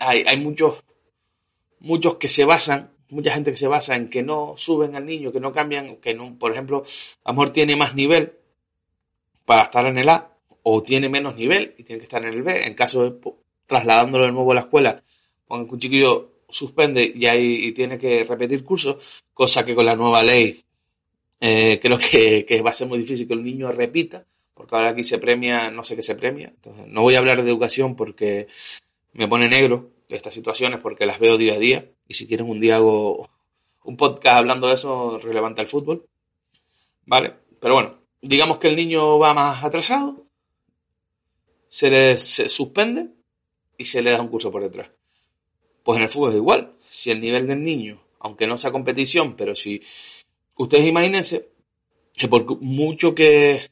Hay, 0.00 0.24
hay 0.26 0.40
muchos, 0.40 0.82
muchos 1.80 2.16
que 2.16 2.28
se 2.28 2.46
basan, 2.46 2.90
mucha 3.10 3.32
gente 3.32 3.50
que 3.50 3.58
se 3.58 3.66
basa 3.66 3.96
en 3.96 4.08
que 4.08 4.22
no 4.22 4.54
suben 4.56 4.96
al 4.96 5.04
niño, 5.04 5.30
que 5.30 5.40
no 5.40 5.52
cambian, 5.52 5.96
que 5.96 6.14
no, 6.14 6.38
por 6.38 6.52
ejemplo, 6.52 6.84
Amor 7.24 7.50
tiene 7.50 7.76
más 7.76 7.94
nivel 7.94 8.32
para 9.44 9.64
estar 9.64 9.86
en 9.86 9.98
el 9.98 10.08
A, 10.08 10.32
o 10.62 10.82
tiene 10.82 11.08
menos 11.08 11.36
nivel 11.36 11.74
y 11.76 11.84
tiene 11.84 12.00
que 12.00 12.04
estar 12.04 12.22
en 12.24 12.32
el 12.32 12.42
B. 12.42 12.66
En 12.66 12.74
caso 12.74 13.04
de 13.04 13.18
trasladándolo 13.66 14.24
de 14.24 14.32
nuevo 14.32 14.52
a 14.52 14.54
la 14.54 14.60
escuela, 14.62 15.02
con 15.46 15.68
un 15.68 15.78
chiquillo 15.78 16.32
suspende 16.48 17.12
y, 17.14 17.26
ahí, 17.26 17.72
tiene 17.72 17.98
que 17.98 18.24
repetir 18.24 18.64
cursos, 18.64 19.22
cosa 19.34 19.64
que 19.64 19.74
con 19.74 19.86
la 19.86 19.96
nueva 19.96 20.22
ley 20.22 20.62
eh, 21.40 21.78
creo 21.80 21.98
que, 21.98 22.44
que, 22.46 22.62
va 22.62 22.70
a 22.70 22.74
ser 22.74 22.88
muy 22.88 22.98
difícil 22.98 23.28
que 23.28 23.34
el 23.34 23.44
niño 23.44 23.70
repita, 23.70 24.24
porque 24.54 24.74
ahora 24.74 24.88
aquí 24.90 25.04
se 25.04 25.18
premia, 25.18 25.70
no 25.70 25.84
sé 25.84 25.94
qué 25.94 26.02
se 26.02 26.16
premia. 26.16 26.48
Entonces, 26.48 26.86
no 26.88 27.02
voy 27.02 27.14
a 27.14 27.18
hablar 27.18 27.42
de 27.42 27.48
educación 27.48 27.94
porque 27.94 28.48
me 29.12 29.28
pone 29.28 29.48
negro 29.48 29.90
estas 30.08 30.34
situaciones, 30.34 30.80
porque 30.80 31.06
las 31.06 31.18
veo 31.18 31.36
día 31.36 31.54
a 31.54 31.58
día. 31.58 31.90
Y 32.08 32.14
si 32.14 32.26
quieren 32.26 32.48
un 32.48 32.60
día 32.60 32.76
hago 32.76 33.30
un 33.84 33.96
podcast 33.96 34.38
hablando 34.38 34.68
de 34.68 34.74
eso 34.74 35.18
relevante 35.18 35.60
al 35.60 35.68
fútbol. 35.68 36.06
¿Vale? 37.06 37.34
Pero 37.60 37.74
bueno, 37.74 37.98
digamos 38.20 38.58
que 38.58 38.68
el 38.68 38.76
niño 38.76 39.18
va 39.18 39.34
más 39.34 39.64
atrasado, 39.64 40.26
se 41.68 41.90
le 41.90 42.18
se 42.18 42.48
suspende 42.48 43.08
y 43.76 43.84
se 43.84 44.02
le 44.02 44.10
da 44.10 44.20
un 44.20 44.28
curso 44.28 44.50
por 44.50 44.62
detrás. 44.62 44.90
Pues 45.82 45.96
en 45.96 46.04
el 46.04 46.10
fútbol 46.10 46.30
es 46.30 46.36
igual. 46.36 46.72
Si 46.86 47.10
el 47.10 47.20
nivel 47.20 47.46
del 47.46 47.62
niño, 47.62 48.00
aunque 48.20 48.46
no 48.46 48.58
sea 48.58 48.72
competición, 48.72 49.36
pero 49.36 49.54
si 49.54 49.82
ustedes 50.56 50.86
imagínense 50.86 51.48
que 52.14 52.28
por 52.28 52.60
mucho 52.60 53.14
que, 53.14 53.70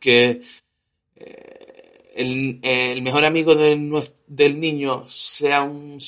que 0.00 0.42
eh, 1.16 2.12
el, 2.14 3.02
mejor 3.02 3.24
amigo 3.24 3.54
del, 3.54 4.60
niño 4.60 5.04
sea 5.06 5.62
un, 5.62 5.98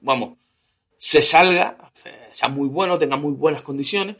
vamos, 0.00 0.38
se 0.96 1.22
salga, 1.22 1.90
sea 2.30 2.48
muy 2.48 2.68
bueno, 2.68 2.98
tenga 2.98 3.16
muy 3.16 3.32
buenas 3.32 3.62
condiciones, 3.62 4.16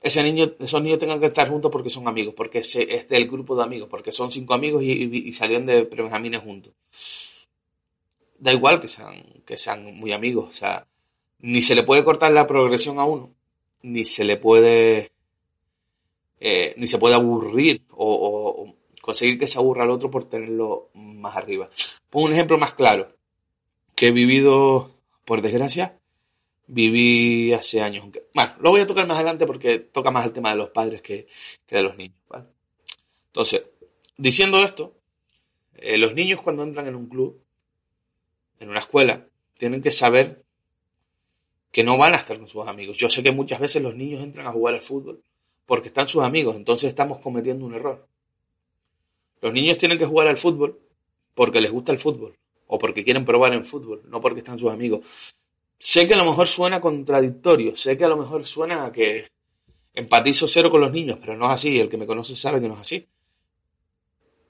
ese 0.00 0.22
niño, 0.22 0.52
esos 0.58 0.82
niños 0.82 0.98
tengan 0.98 1.20
que 1.20 1.26
estar 1.26 1.48
juntos 1.48 1.70
porque 1.70 1.90
son 1.90 2.08
amigos, 2.08 2.34
porque 2.36 2.58
es 2.58 3.08
del 3.08 3.28
grupo 3.28 3.56
de 3.56 3.62
amigos, 3.62 3.88
porque 3.88 4.10
son 4.10 4.32
cinco 4.32 4.54
amigos 4.54 4.82
y 4.82 5.32
salieron 5.32 5.66
de 5.66 5.84
prebenjamines 5.84 6.40
juntos 6.40 6.74
da 8.38 8.52
igual 8.52 8.80
que 8.80 8.88
sean, 8.88 9.42
que 9.44 9.56
sean 9.56 9.96
muy 9.96 10.12
amigos. 10.12 10.48
O 10.48 10.52
sea, 10.52 10.86
ni 11.40 11.60
se 11.60 11.74
le 11.74 11.82
puede 11.82 12.04
cortar 12.04 12.32
la 12.32 12.46
progresión 12.46 12.98
a 12.98 13.04
uno, 13.04 13.34
ni 13.82 14.04
se 14.04 14.24
le 14.24 14.36
puede. 14.36 15.12
Eh, 16.40 16.74
ni 16.76 16.86
se 16.86 16.98
puede 16.98 17.16
aburrir 17.16 17.82
o, 17.90 18.74
conseguir 19.02 19.38
que 19.38 19.48
se 19.48 19.58
aburra 19.58 19.84
al 19.84 19.90
otro 19.90 20.10
por 20.10 20.28
tenerlo 20.28 20.90
más 20.94 21.36
arriba. 21.36 21.68
Pongo 22.10 22.26
un 22.26 22.34
ejemplo 22.34 22.58
más 22.58 22.74
claro. 22.74 23.08
Que 23.94 24.08
he 24.08 24.12
vivido, 24.12 24.94
por 25.24 25.42
desgracia, 25.42 25.98
viví 26.68 27.52
hace 27.52 27.82
años. 27.82 28.06
Bueno, 28.34 28.54
lo 28.60 28.70
voy 28.70 28.80
a 28.80 28.86
tocar 28.86 29.06
más 29.08 29.16
adelante 29.16 29.46
porque 29.46 29.80
toca 29.80 30.12
más 30.12 30.26
el 30.26 30.32
tema 30.32 30.50
de 30.50 30.56
los 30.56 30.70
padres 30.70 31.02
que, 31.02 31.26
que 31.66 31.76
de 31.76 31.82
los 31.82 31.96
niños. 31.96 32.16
Entonces, 33.26 33.64
diciendo 34.16 34.62
esto, 34.62 34.94
eh, 35.74 35.98
los 35.98 36.14
niños 36.14 36.40
cuando 36.42 36.62
entran 36.62 36.86
en 36.86 36.94
un 36.94 37.08
club 37.08 37.40
en 38.60 38.70
una 38.70 38.80
escuela, 38.80 39.26
tienen 39.56 39.82
que 39.82 39.90
saber 39.90 40.42
que 41.72 41.84
no 41.84 41.96
van 41.96 42.14
a 42.14 42.18
estar 42.18 42.38
con 42.38 42.48
sus 42.48 42.66
amigos. 42.66 42.96
Yo 42.96 43.10
sé 43.10 43.22
que 43.22 43.32
muchas 43.32 43.60
veces 43.60 43.82
los 43.82 43.94
niños 43.94 44.22
entran 44.22 44.46
a 44.46 44.52
jugar 44.52 44.74
al 44.74 44.82
fútbol 44.82 45.22
porque 45.66 45.88
están 45.88 46.08
sus 46.08 46.22
amigos, 46.22 46.56
entonces 46.56 46.88
estamos 46.88 47.20
cometiendo 47.20 47.66
un 47.66 47.74
error. 47.74 48.06
Los 49.40 49.52
niños 49.52 49.76
tienen 49.76 49.98
que 49.98 50.06
jugar 50.06 50.26
al 50.28 50.38
fútbol 50.38 50.78
porque 51.34 51.60
les 51.60 51.70
gusta 51.70 51.92
el 51.92 51.98
fútbol 51.98 52.36
o 52.66 52.78
porque 52.78 53.04
quieren 53.04 53.24
probar 53.24 53.52
en 53.52 53.66
fútbol, 53.66 54.02
no 54.08 54.20
porque 54.20 54.40
están 54.40 54.58
sus 54.58 54.72
amigos. 54.72 55.04
Sé 55.78 56.08
que 56.08 56.14
a 56.14 56.16
lo 56.16 56.24
mejor 56.24 56.46
suena 56.46 56.80
contradictorio, 56.80 57.76
sé 57.76 57.96
que 57.96 58.04
a 58.04 58.08
lo 58.08 58.16
mejor 58.16 58.46
suena 58.46 58.86
a 58.86 58.92
que 58.92 59.28
empatizo 59.94 60.48
cero 60.48 60.70
con 60.70 60.80
los 60.80 60.90
niños, 60.90 61.18
pero 61.20 61.36
no 61.36 61.46
es 61.46 61.52
así, 61.52 61.78
el 61.78 61.88
que 61.88 61.96
me 61.96 62.06
conoce 62.06 62.34
sabe 62.34 62.60
que 62.60 62.68
no 62.68 62.74
es 62.74 62.80
así. 62.80 63.06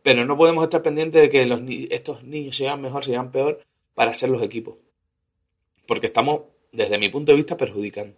Pero 0.02 0.24
no 0.24 0.36
podemos 0.36 0.64
estar 0.64 0.82
pendientes 0.82 1.20
de 1.20 1.28
que 1.28 1.44
los, 1.46 1.60
estos 1.90 2.22
niños 2.22 2.56
sean 2.56 2.80
mejor, 2.80 3.04
sean 3.04 3.30
peor, 3.30 3.60
para 3.98 4.12
hacer 4.12 4.30
los 4.30 4.40
equipos. 4.42 4.76
Porque 5.84 6.06
estamos, 6.06 6.42
desde 6.70 7.00
mi 7.00 7.08
punto 7.08 7.32
de 7.32 7.36
vista, 7.36 7.56
perjudicando. 7.56 8.16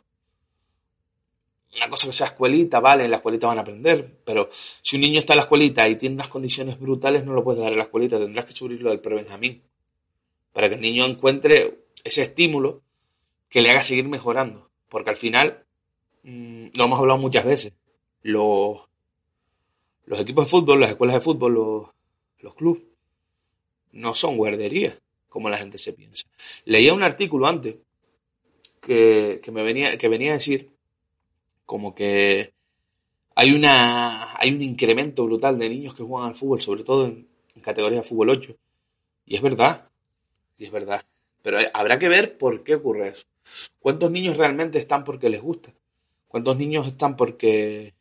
Una 1.74 1.88
cosa 1.88 2.06
que 2.06 2.12
sea 2.12 2.26
escuelita, 2.26 2.80
vale, 2.80 3.04
en 3.04 3.10
la 3.10 3.16
escuelita 3.16 3.46
van 3.46 3.56
a 3.56 3.62
aprender, 3.62 4.18
pero 4.22 4.50
si 4.52 4.96
un 4.96 5.00
niño 5.00 5.20
está 5.20 5.32
en 5.32 5.38
la 5.38 5.44
escuelita 5.44 5.88
y 5.88 5.96
tiene 5.96 6.16
unas 6.16 6.28
condiciones 6.28 6.78
brutales, 6.78 7.24
no 7.24 7.32
lo 7.32 7.42
puedes 7.42 7.62
dar 7.62 7.72
en 7.72 7.78
la 7.78 7.84
escuelita, 7.84 8.18
tendrás 8.18 8.44
que 8.44 8.52
subirlo 8.52 8.90
del 8.90 9.00
prebenjamín. 9.00 9.62
Para 10.52 10.68
que 10.68 10.74
el 10.74 10.82
niño 10.82 11.06
encuentre 11.06 11.78
ese 12.04 12.24
estímulo 12.24 12.82
que 13.48 13.62
le 13.62 13.70
haga 13.70 13.80
seguir 13.80 14.06
mejorando. 14.06 14.68
Porque 14.90 15.08
al 15.08 15.16
final, 15.16 15.64
mmm, 16.24 16.66
lo 16.74 16.84
hemos 16.84 16.98
hablado 16.98 17.18
muchas 17.18 17.46
veces, 17.46 17.72
los, 18.20 18.82
los 20.04 20.20
equipos 20.20 20.44
de 20.44 20.50
fútbol, 20.50 20.80
las 20.80 20.90
escuelas 20.90 21.16
de 21.16 21.22
fútbol, 21.22 21.54
los, 21.54 21.88
los 22.40 22.54
clubes, 22.54 22.82
no 23.92 24.14
son 24.14 24.36
guarderías 24.36 24.99
como 25.30 25.48
la 25.48 25.56
gente 25.56 25.78
se 25.78 25.94
piensa. 25.94 26.26
Leía 26.66 26.92
un 26.92 27.02
artículo 27.02 27.46
antes 27.46 27.76
que, 28.82 29.40
que 29.42 29.50
me 29.50 29.62
venía, 29.62 29.96
que 29.96 30.08
venía 30.08 30.32
a 30.32 30.34
decir 30.34 30.70
como 31.64 31.94
que 31.94 32.52
hay 33.34 33.52
una 33.52 34.36
hay 34.38 34.52
un 34.52 34.60
incremento 34.62 35.24
brutal 35.24 35.58
de 35.58 35.70
niños 35.70 35.94
que 35.94 36.02
juegan 36.02 36.28
al 36.28 36.36
fútbol, 36.36 36.60
sobre 36.60 36.84
todo 36.84 37.06
en, 37.06 37.26
en 37.54 37.62
categoría 37.62 38.00
de 38.00 38.04
fútbol 38.04 38.30
8. 38.30 38.54
Y 39.24 39.36
es 39.36 39.42
verdad, 39.42 39.88
y 40.58 40.64
es 40.66 40.70
verdad. 40.70 41.02
Pero 41.42 41.58
habrá 41.72 41.98
que 41.98 42.08
ver 42.08 42.36
por 42.36 42.62
qué 42.62 42.74
ocurre 42.74 43.08
eso. 43.08 43.24
¿Cuántos 43.78 44.10
niños 44.10 44.36
realmente 44.36 44.78
están 44.78 45.04
porque 45.04 45.30
les 45.30 45.40
gusta? 45.40 45.72
¿Cuántos 46.28 46.56
niños 46.56 46.86
están 46.86 47.16
porque 47.16 47.94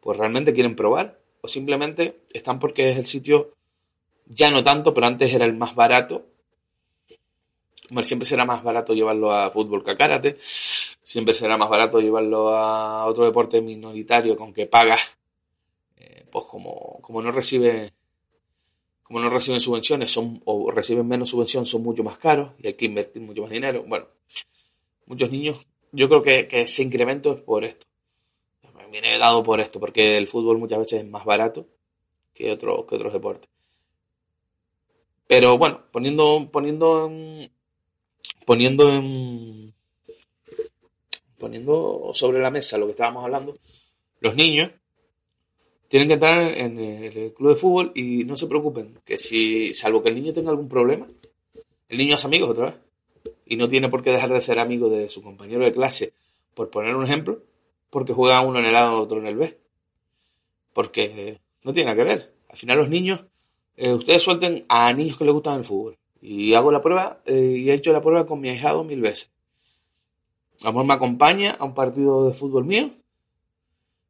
pues 0.00 0.16
realmente 0.16 0.54
quieren 0.54 0.76
probar? 0.76 1.20
¿O 1.40 1.48
simplemente 1.48 2.20
están 2.32 2.58
porque 2.58 2.90
es 2.90 2.96
el 2.96 3.06
sitio, 3.06 3.54
ya 4.28 4.50
no 4.50 4.62
tanto, 4.62 4.94
pero 4.94 5.06
antes 5.06 5.32
era 5.32 5.44
el 5.44 5.54
más 5.54 5.74
barato? 5.74 6.26
Siempre 8.02 8.26
será 8.26 8.44
más 8.44 8.62
barato 8.62 8.94
llevarlo 8.94 9.32
a 9.32 9.50
fútbol 9.50 9.82
que 9.82 9.92
a. 9.92 10.36
Siempre 11.02 11.32
será 11.32 11.56
más 11.56 11.70
barato 11.70 12.00
llevarlo 12.00 12.54
a 12.54 13.06
otro 13.06 13.24
deporte 13.24 13.62
minoritario 13.62 14.36
con 14.36 14.52
que 14.52 14.66
pagas. 14.66 15.00
Eh, 15.96 16.26
pues 16.30 16.44
como, 16.44 16.98
como 17.00 17.22
no 17.22 17.32
recibe 17.32 17.92
como 19.08 19.20
no 19.20 19.30
reciben 19.30 19.58
subvenciones 19.58 20.10
son, 20.10 20.42
o 20.44 20.70
reciben 20.70 21.08
menos 21.08 21.30
subvención, 21.30 21.64
son 21.64 21.82
mucho 21.82 22.04
más 22.04 22.18
caros 22.18 22.50
y 22.58 22.66
hay 22.66 22.74
que 22.74 22.84
invertir 22.84 23.22
mucho 23.22 23.40
más 23.40 23.50
dinero. 23.50 23.82
Bueno, 23.88 24.06
muchos 25.06 25.30
niños, 25.30 25.66
yo 25.92 26.10
creo 26.10 26.22
que, 26.22 26.46
que 26.46 26.60
ese 26.62 26.82
incremento 26.82 27.32
es 27.32 27.40
por 27.40 27.64
esto. 27.64 27.86
Viene 28.90 29.16
dado 29.18 29.42
por 29.42 29.60
esto, 29.60 29.80
porque 29.80 30.18
el 30.18 30.28
fútbol 30.28 30.58
muchas 30.58 30.78
veces 30.78 31.02
es 31.02 31.08
más 31.08 31.24
barato 31.24 31.66
que, 32.34 32.50
otro, 32.52 32.86
que 32.86 32.96
otros 32.96 33.14
deportes. 33.14 33.48
Pero 35.28 35.58
bueno, 35.58 35.82
poniendo, 35.92 36.48
poniendo 36.50 37.06
en, 37.06 37.52
poniendo 38.44 38.88
en, 38.88 39.74
poniendo 41.38 42.10
sobre 42.14 42.40
la 42.40 42.50
mesa 42.50 42.78
lo 42.78 42.86
que 42.86 42.92
estábamos 42.92 43.22
hablando, 43.22 43.56
los 44.20 44.34
niños 44.34 44.70
tienen 45.88 46.08
que 46.08 46.14
entrar 46.14 46.56
en 46.56 46.78
el 46.78 47.32
club 47.34 47.50
de 47.50 47.56
fútbol 47.56 47.92
y 47.94 48.24
no 48.24 48.36
se 48.36 48.46
preocupen, 48.46 48.98
que 49.04 49.16
si, 49.18 49.72
salvo 49.74 50.02
que 50.02 50.08
el 50.08 50.16
niño 50.16 50.32
tenga 50.32 50.50
algún 50.50 50.68
problema, 50.68 51.06
el 51.88 51.98
niño 51.98 52.14
hace 52.14 52.26
amigos 52.26 52.50
otra 52.50 52.66
vez. 52.66 52.74
Y 53.46 53.56
no 53.56 53.68
tiene 53.68 53.88
por 53.88 54.02
qué 54.02 54.10
dejar 54.12 54.32
de 54.32 54.40
ser 54.40 54.58
amigo 54.58 54.90
de 54.90 55.08
su 55.08 55.22
compañero 55.22 55.64
de 55.64 55.72
clase, 55.72 56.12
por 56.54 56.70
poner 56.70 56.94
un 56.94 57.04
ejemplo, 57.04 57.42
porque 57.90 58.12
juega 58.12 58.40
uno 58.40 58.58
en 58.58 58.66
el 58.66 58.76
A, 58.76 58.92
otro 58.92 59.18
en 59.18 59.26
el 59.26 59.36
B. 59.36 59.58
Porque 60.74 61.38
no 61.62 61.72
tiene 61.72 61.86
nada 61.90 61.96
que 61.96 62.08
ver. 62.08 62.34
Al 62.48 62.56
final 62.56 62.78
los 62.78 62.88
niños, 62.90 63.24
eh, 63.78 63.94
ustedes 63.94 64.22
suelten 64.22 64.66
a 64.68 64.92
niños 64.92 65.16
que 65.16 65.24
les 65.24 65.32
gustan 65.32 65.60
el 65.60 65.64
fútbol. 65.64 65.96
Y 66.20 66.54
hago 66.54 66.72
la 66.72 66.80
prueba, 66.80 67.20
eh, 67.24 67.56
y 67.58 67.70
he 67.70 67.74
hecho 67.74 67.92
la 67.92 68.02
prueba 68.02 68.26
con 68.26 68.40
mi 68.40 68.48
ahijado 68.48 68.82
mil 68.82 69.00
veces. 69.00 69.30
Amor 70.64 70.84
me 70.84 70.94
acompaña 70.94 71.52
a 71.52 71.64
un 71.64 71.74
partido 71.74 72.26
de 72.26 72.34
fútbol 72.34 72.64
mío 72.64 72.90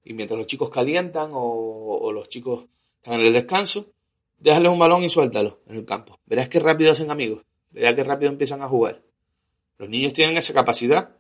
y 0.03 0.15
mientras 0.15 0.39
los 0.39 0.47
chicos 0.47 0.71
calientan 0.71 1.31
o, 1.35 2.11
los 2.13 2.31
chicos 2.31 2.65
están 2.97 3.21
en 3.21 3.27
el 3.27 3.35
descanso, 3.35 3.85
déjales 4.39 4.73
un 4.73 4.79
balón 4.79 5.05
y 5.05 5.11
suéltalo 5.11 5.59
en 5.67 5.77
el 5.77 5.85
campo. 5.85 6.19
Verás 6.25 6.49
qué 6.49 6.61
rápido 6.61 6.93
hacen 6.93 7.11
amigos, 7.11 7.45
verás 7.71 7.95
qué 7.95 8.05
rápido 8.05 8.33
empiezan 8.33 8.63
a 8.63 8.69
jugar. 8.69 9.03
Los 9.77 9.91
niños 9.91 10.15
tienen 10.15 10.39
esa 10.39 10.55
capacidad 10.55 11.15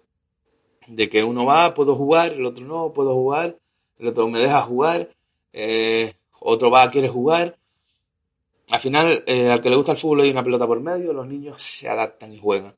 de 0.87 1.11
que 1.11 1.23
uno 1.23 1.45
va, 1.45 1.75
puedo 1.75 1.95
jugar, 1.95 2.33
el 2.33 2.47
otro 2.47 2.65
no, 2.65 2.95
puedo 2.95 3.13
jugar, 3.13 3.59
el 3.99 4.09
otro 4.09 4.27
me 4.29 4.41
deja 4.41 4.63
jugar, 4.63 5.11
eh, 5.53 6.15
otro 6.41 6.71
va, 6.71 6.91
quiere 6.91 7.11
jugar. 7.11 7.59
Al 8.71 8.81
final, 8.81 9.25
eh, 9.27 9.49
al 9.51 9.63
que 9.63 9.71
le 9.71 9.77
gusta 9.77 9.93
el 9.93 9.99
fútbol 9.99 10.21
hay 10.21 10.31
una 10.31 10.45
pelota 10.45 10.67
por 10.67 10.81
medio, 10.81 11.13
los 11.13 11.27
niños 11.27 11.61
se 11.63 11.89
adaptan 11.89 12.33
y 12.33 12.39
juegan. 12.39 12.77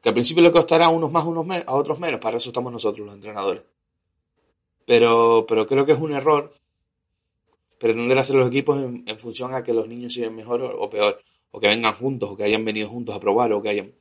Que 0.00 0.10
al 0.10 0.14
principio 0.14 0.42
le 0.42 0.52
costará 0.52 0.86
a 0.86 0.90
unos 0.90 1.10
más, 1.10 1.24
unos 1.24 1.46
a 1.66 1.74
otros 1.74 1.98
menos, 1.98 2.20
para 2.20 2.36
eso 2.36 2.50
estamos 2.50 2.72
nosotros, 2.72 3.04
los 3.06 3.14
entrenadores. 3.14 3.62
Pero, 4.86 5.44
pero 5.48 5.66
creo 5.66 5.84
que 5.86 5.92
es 5.92 5.98
un 5.98 6.12
error 6.12 6.54
pretender 7.78 8.18
hacer 8.18 8.36
los 8.36 8.48
equipos 8.48 8.78
en, 8.78 9.02
en 9.06 9.18
función 9.18 9.54
a 9.54 9.62
que 9.64 9.72
los 9.72 9.88
niños 9.88 10.12
sigan 10.14 10.36
mejor 10.36 10.62
o, 10.62 10.82
o, 10.82 10.90
peor, 10.90 11.20
o 11.50 11.58
que 11.58 11.68
vengan 11.68 11.94
juntos, 11.94 12.30
o 12.30 12.36
que 12.36 12.44
hayan 12.44 12.64
venido 12.64 12.88
juntos 12.88 13.14
a 13.14 13.20
probar, 13.20 13.52
o 13.52 13.62
que 13.62 13.70
hayan... 13.70 13.92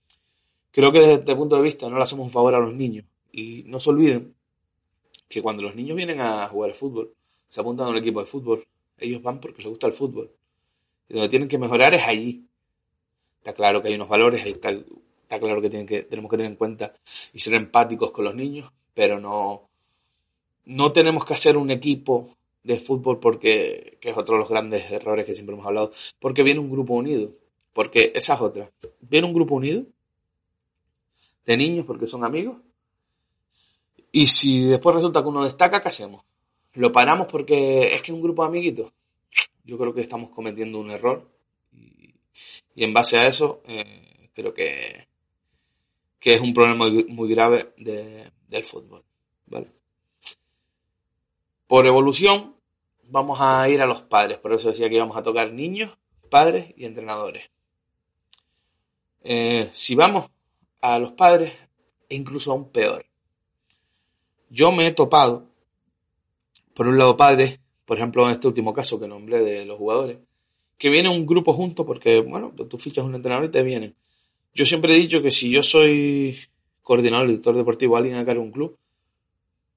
Creo 0.72 0.92
que 0.92 1.00
desde 1.00 1.14
este 1.16 1.36
punto 1.36 1.56
de 1.56 1.64
vista 1.64 1.90
no 1.90 1.98
le 1.98 2.04
hacemos 2.04 2.26
un 2.26 2.32
favor 2.32 2.54
a 2.54 2.60
los 2.60 2.74
niños. 2.74 3.06
Y 3.32 3.64
no 3.66 3.80
se 3.80 3.90
olviden 3.90 4.36
que 5.28 5.42
cuando 5.42 5.64
los 5.64 5.76
niños 5.76 5.98
vienen 5.98 6.22
a 6.22 6.48
jugar 6.50 6.72
al 6.72 6.76
fútbol, 6.76 7.14
se 7.50 7.60
apuntan 7.62 7.88
a 7.88 7.90
un 7.90 7.98
equipo 7.98 8.20
de 8.20 8.26
fútbol, 8.26 8.64
ellos 8.98 9.22
van 9.22 9.40
porque 9.40 9.64
les 9.64 9.70
gusta 9.70 9.88
el 9.88 9.94
fútbol. 9.94 10.32
Donde 11.10 11.30
tienen 11.30 11.48
que 11.48 11.58
mejorar 11.58 11.94
es 11.94 12.04
allí. 12.04 12.46
Está 13.38 13.54
claro 13.54 13.82
que 13.82 13.90
hay 13.90 13.96
unos 13.96 14.08
valores, 14.08 14.46
está, 14.46 14.74
claro 15.28 15.62
que 15.62 15.70
tenemos 15.70 16.32
que 16.32 16.38
tener 16.38 16.52
en 16.52 16.56
cuenta 16.56 16.94
y 17.34 17.40
ser 17.40 17.56
empáticos 17.56 18.12
con 18.12 18.26
los 18.26 18.36
niños, 18.36 18.72
pero 18.94 19.20
no, 19.20 19.70
no 20.66 20.92
tenemos 20.94 21.26
que 21.26 21.34
hacer 21.34 21.58
un 21.58 21.70
equipo 21.70 22.38
de 22.64 22.80
fútbol 22.80 23.20
porque, 23.20 23.98
que 24.00 24.12
es 24.12 24.18
otro 24.18 24.36
de 24.36 24.40
los 24.40 24.50
grandes 24.50 24.90
errores 24.90 25.26
que 25.26 25.36
siempre 25.36 25.54
hemos 25.54 25.66
hablado, 25.66 25.92
porque 26.20 26.44
viene 26.44 26.62
un 26.62 26.72
grupo 26.72 26.94
unido, 26.94 27.32
porque 27.74 28.14
esa 28.16 28.36
es 28.36 28.42
otra. 28.42 28.72
Viene 29.02 29.28
un 29.28 29.34
grupo 29.34 29.56
unido 29.56 29.84
de 31.46 31.58
niños 31.58 31.86
porque 31.86 32.08
son 32.08 32.24
amigos, 32.24 32.56
y 34.16 34.28
si 34.28 34.66
después 34.66 34.96
resulta 34.96 35.24
que 35.24 35.28
uno 35.28 35.44
destaca, 35.44 35.82
¿qué 35.82 35.90
hacemos? 35.90 36.24
¿Lo 36.76 36.92
paramos 36.92 37.28
porque 37.28 37.96
es 37.96 38.02
que 38.04 38.12
es 38.12 38.16
un 38.16 38.22
grupo 38.22 38.44
de 38.44 38.48
amiguitos? 38.48 38.94
Yo 39.64 39.78
creo 39.78 39.94
que 39.94 40.02
estamos 40.02 40.32
cometiendo 40.32 40.80
un 40.80 40.92
error, 40.92 41.30
y, 41.72 42.84
en 42.84 42.94
base 42.94 43.18
a 43.18 43.28
eso, 43.28 43.62
eh, 43.66 44.30
creo 44.34 44.54
que, 44.54 45.08
que 46.20 46.34
es 46.34 46.42
un 46.42 46.54
problema 46.54 46.90
muy, 47.08 47.30
grave 47.30 47.74
de, 47.78 48.32
del 48.48 48.66
fútbol. 48.66 49.04
Por 51.68 51.88
evolución, 51.88 52.56
vamos 53.04 53.40
a 53.42 53.68
ir 53.70 53.82
a 53.82 53.86
los 53.86 54.02
padres. 54.02 54.38
Por 54.38 54.54
eso 54.54 54.70
decía 54.70 54.90
que 54.90 54.96
íbamos 54.96 55.18
a 55.18 55.24
tocar 55.24 55.52
niños, 55.52 55.98
padres 56.30 56.74
y 56.78 56.86
entrenadores. 56.86 57.50
Eh, 59.22 59.70
si 59.72 59.96
vamos 59.96 60.30
a 60.82 61.00
los 61.00 61.14
padres, 61.14 61.54
e 62.10 62.16
incluso 62.16 62.52
aún 62.52 62.70
peor. 62.70 63.06
Yo 64.50 64.72
me 64.72 64.86
he 64.86 64.92
topado, 64.92 65.48
por 66.74 66.88
un 66.88 66.98
lado, 66.98 67.18
padres, 67.18 67.60
por 67.86 67.98
ejemplo, 67.98 68.26
en 68.26 68.32
este 68.32 68.48
último 68.48 68.74
caso 68.74 69.00
que 69.00 69.08
nombré 69.08 69.44
de 69.44 69.66
los 69.66 69.78
jugadores, 69.78 70.18
que 70.78 70.90
viene 70.90 71.10
un 71.10 71.26
grupo 71.26 71.54
junto 71.54 71.86
porque, 71.86 72.22
bueno, 72.22 72.54
tú 72.70 72.78
fichas 72.78 73.06
un 73.06 73.16
entrenador 73.16 73.46
y 73.46 73.52
te 73.52 73.64
vienen. 73.64 73.96
Yo 74.54 74.66
siempre 74.66 74.94
he 74.94 74.98
dicho 74.98 75.22
que 75.22 75.32
si 75.32 75.50
yo 75.50 75.64
soy 75.64 76.38
coordinador, 76.82 77.28
director 77.28 77.56
deportivo, 77.56 77.98
alguien 77.98 78.16
acá 78.16 78.34
en 78.34 78.40
un 78.40 78.52
club, 78.52 78.78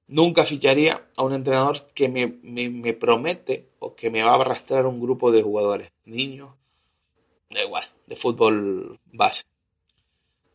nunca 0.07 0.45
ficharía 0.45 1.09
a 1.15 1.23
un 1.23 1.33
entrenador 1.33 1.87
que 1.93 2.09
me, 2.09 2.27
me, 2.43 2.69
me, 2.69 2.93
promete 2.93 3.69
o 3.79 3.95
que 3.95 4.09
me 4.09 4.23
va 4.23 4.31
a 4.31 4.41
arrastrar 4.41 4.85
un 4.85 4.99
grupo 4.99 5.31
de 5.31 5.41
jugadores, 5.41 5.91
niños, 6.05 6.51
da 7.49 7.63
igual, 7.63 7.89
de 8.05 8.15
fútbol 8.15 8.99
base. 9.05 9.43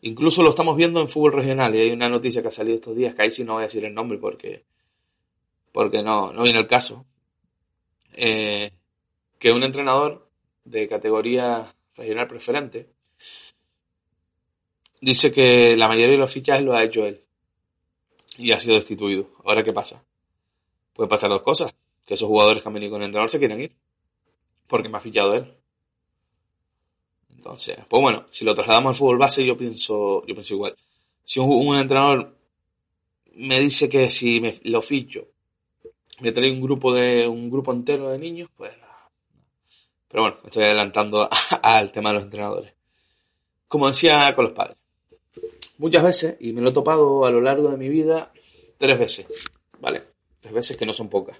Incluso 0.03 0.43
lo 0.43 0.51
estamos 0.51 0.77
viendo 0.77 1.01
en 1.01 1.09
fútbol 1.09 1.33
regional 1.33 1.75
y 1.75 1.81
hay 1.81 1.91
una 1.91 2.09
noticia 2.09 2.43
que 2.43 2.49
ha 2.49 2.53
salido 2.53 2.75
estos 2.75 2.97
días, 2.97 3.15
que 3.15 3.23
ahí 3.23 3.31
sí 3.31 3.45
no 3.45 3.55
voy 3.55 3.63
a 3.63 3.67
decir 3.67 3.85
el 3.85 3.95
nombre 3.95 4.19
porque, 4.19 4.65
porque 5.71 6.03
no, 6.03 6.33
no 6.33 6.43
viene 6.43 6.59
el 6.59 6.67
caso. 6.67 7.07
Eh, 8.15 8.71
que 9.39 9.53
un 9.53 9.63
entrenador 9.63 10.29
de 10.65 10.89
categoría 10.89 11.75
regional 11.97 12.29
preferente 12.29 12.89
dice 15.01 15.33
que 15.33 15.77
la 15.77 15.89
mayoría 15.89 16.13
de 16.13 16.19
los 16.19 16.33
fichajes 16.33 16.65
lo 16.65 16.75
ha 16.75 16.85
hecho 16.85 17.07
él 17.07 17.23
y 18.39 18.53
ha 18.53 18.61
sido 18.61 18.77
destituido. 18.77 19.29
Ahora, 19.45 19.63
¿qué 19.65 19.73
pasa? 19.73 20.03
Puede 20.95 21.09
pasar 21.09 21.31
dos 21.31 21.43
cosas. 21.43 21.75
Que 22.05 22.15
esos 22.15 22.29
jugadores 22.29 22.63
que 22.63 22.69
han 22.69 22.75
venido 22.75 22.93
con 22.93 23.03
el 23.03 23.07
entrenador 23.07 23.31
se 23.31 23.39
quieren 23.39 23.61
ir. 23.61 23.73
Porque 24.67 24.89
me 24.89 24.99
ha 24.99 25.01
fichado 25.01 25.35
él. 25.35 25.55
Entonces, 27.37 27.79
pues 27.89 28.01
bueno, 28.01 28.27
si 28.31 28.45
lo 28.45 28.55
trasladamos 28.55 28.91
al 28.91 28.97
fútbol 28.97 29.19
base, 29.19 29.45
yo 29.45 29.57
pienso, 29.57 30.25
yo 30.27 30.35
pienso 30.35 30.55
igual. 30.55 30.77
Si 31.25 31.41
un, 31.41 31.51
un 31.51 31.77
entrenador 31.77 32.37
me 33.35 33.61
dice 33.61 33.89
que 33.89 34.11
si 34.11 34.41
me 34.41 34.61
lo 34.65 34.83
ficho, 34.83 35.29
me 36.23 36.33
trae 36.33 36.51
un 36.51 36.61
grupo 36.61 36.93
de, 36.95 37.27
un 37.29 37.51
grupo 37.51 37.73
entero 37.73 38.09
de 38.11 38.19
niños, 38.19 38.49
pues 38.57 38.73
pero 40.09 40.25
bueno, 40.25 40.37
me 40.43 40.49
estoy 40.49 40.65
adelantando 40.65 41.29
al 41.63 41.91
tema 41.91 42.11
de 42.11 42.15
los 42.17 42.25
entrenadores. 42.25 42.75
Como 43.67 43.89
decía 43.89 44.35
con 44.35 44.45
los 44.45 44.53
padres 44.53 44.77
muchas 45.83 46.05
veces, 46.05 46.37
y 46.39 46.53
me 46.53 46.61
lo 46.61 46.71
he 46.71 46.73
topado 46.73 47.25
a 47.25 47.31
lo 47.33 47.41
largo 47.41 47.69
de 47.69 47.77
mi 47.77 47.89
vida 47.89 48.33
tres 48.79 48.97
veces, 48.97 49.27
¿vale? 49.81 50.05
Tres 50.41 50.55
veces 50.55 50.77
que 50.77 50.87
no 50.87 50.93
son 50.93 51.09
pocas, 51.09 51.37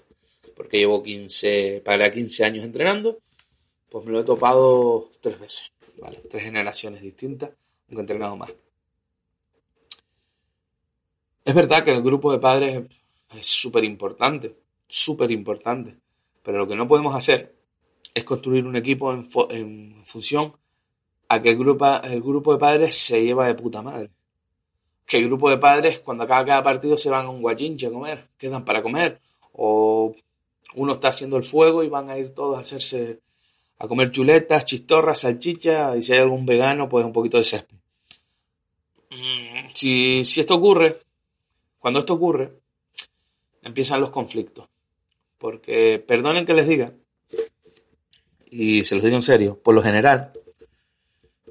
porque 0.55 0.79
llevo 0.79 1.01
15, 1.01 1.81
para 1.85 2.11
15 2.11 2.43
años 2.43 2.65
entrenando, 2.65 3.19
pues 3.89 4.05
me 4.05 4.11
lo 4.11 4.19
he 4.19 4.23
topado 4.25 5.11
tres 5.21 5.39
veces, 5.39 5.71
¿vale? 5.97 6.19
Tres 6.29 6.43
generaciones 6.43 7.01
distintas, 7.01 7.51
aunque 7.87 7.95
he 7.95 8.01
entrenado 8.01 8.35
más. 8.35 8.51
Es 11.45 11.55
verdad 11.55 11.85
que 11.85 11.91
el 11.91 12.01
grupo 12.01 12.31
de 12.31 12.39
padres 12.39 12.83
es 13.33 13.45
súper 13.45 13.85
importante, 13.85 14.55
súper 14.87 15.31
importante, 15.31 15.97
pero 16.43 16.59
lo 16.59 16.67
que 16.67 16.75
no 16.75 16.87
podemos 16.87 17.15
hacer 17.15 17.55
es 18.13 18.23
construir 18.23 18.65
un 18.65 18.75
equipo 18.75 19.13
en, 19.13 19.27
en 19.49 20.03
función 20.05 20.53
a 21.29 21.41
que 21.41 21.49
el 21.49 21.57
grupo, 21.57 22.01
el 22.03 22.21
grupo 22.21 22.53
de 22.53 22.59
padres 22.59 22.95
se 22.95 23.23
lleva 23.23 23.47
de 23.47 23.55
puta 23.55 23.81
madre 23.81 24.11
que 25.05 25.17
el 25.17 25.25
grupo 25.25 25.49
de 25.49 25.57
padres, 25.57 25.99
cuando 25.99 26.23
acaba 26.23 26.45
cada 26.45 26.63
partido, 26.63 26.97
se 26.97 27.09
van 27.09 27.25
a 27.25 27.29
un 27.29 27.41
guachinche 27.41 27.87
a 27.87 27.91
comer, 27.91 28.29
quedan 28.37 28.63
para 28.63 28.81
comer. 28.81 29.19
O 29.53 30.15
uno 30.75 30.93
está 30.93 31.09
haciendo 31.09 31.37
el 31.37 31.43
fuego 31.43 31.83
y 31.83 31.89
van 31.89 32.09
a 32.09 32.17
ir 32.17 32.33
todos 32.33 32.57
a 32.57 32.61
hacerse, 32.61 33.19
a 33.79 33.87
comer 33.87 34.11
chuletas, 34.11 34.65
chistorras, 34.65 35.19
salchicha, 35.19 35.95
y 35.95 36.01
si 36.01 36.13
hay 36.13 36.19
algún 36.19 36.45
vegano, 36.45 36.89
pues 36.89 37.05
un 37.05 37.13
poquito 37.13 37.37
de 37.37 37.43
césped. 37.43 37.75
Mm, 39.11 39.69
si, 39.73 40.25
si 40.25 40.39
esto 40.39 40.55
ocurre, 40.55 40.99
cuando 41.79 41.99
esto 41.99 42.13
ocurre, 42.13 42.53
empiezan 43.61 44.01
los 44.01 44.09
conflictos. 44.09 44.67
Porque, 45.43 45.99
perdonen 45.99 46.45
que 46.45 46.53
les 46.53 46.65
diga, 46.65 46.93
y 48.49 48.85
se 48.85 48.95
los 48.95 49.03
digo 49.03 49.17
en 49.17 49.21
serio, 49.21 49.59
por 49.61 49.75
lo 49.75 49.81
general, 49.81 50.31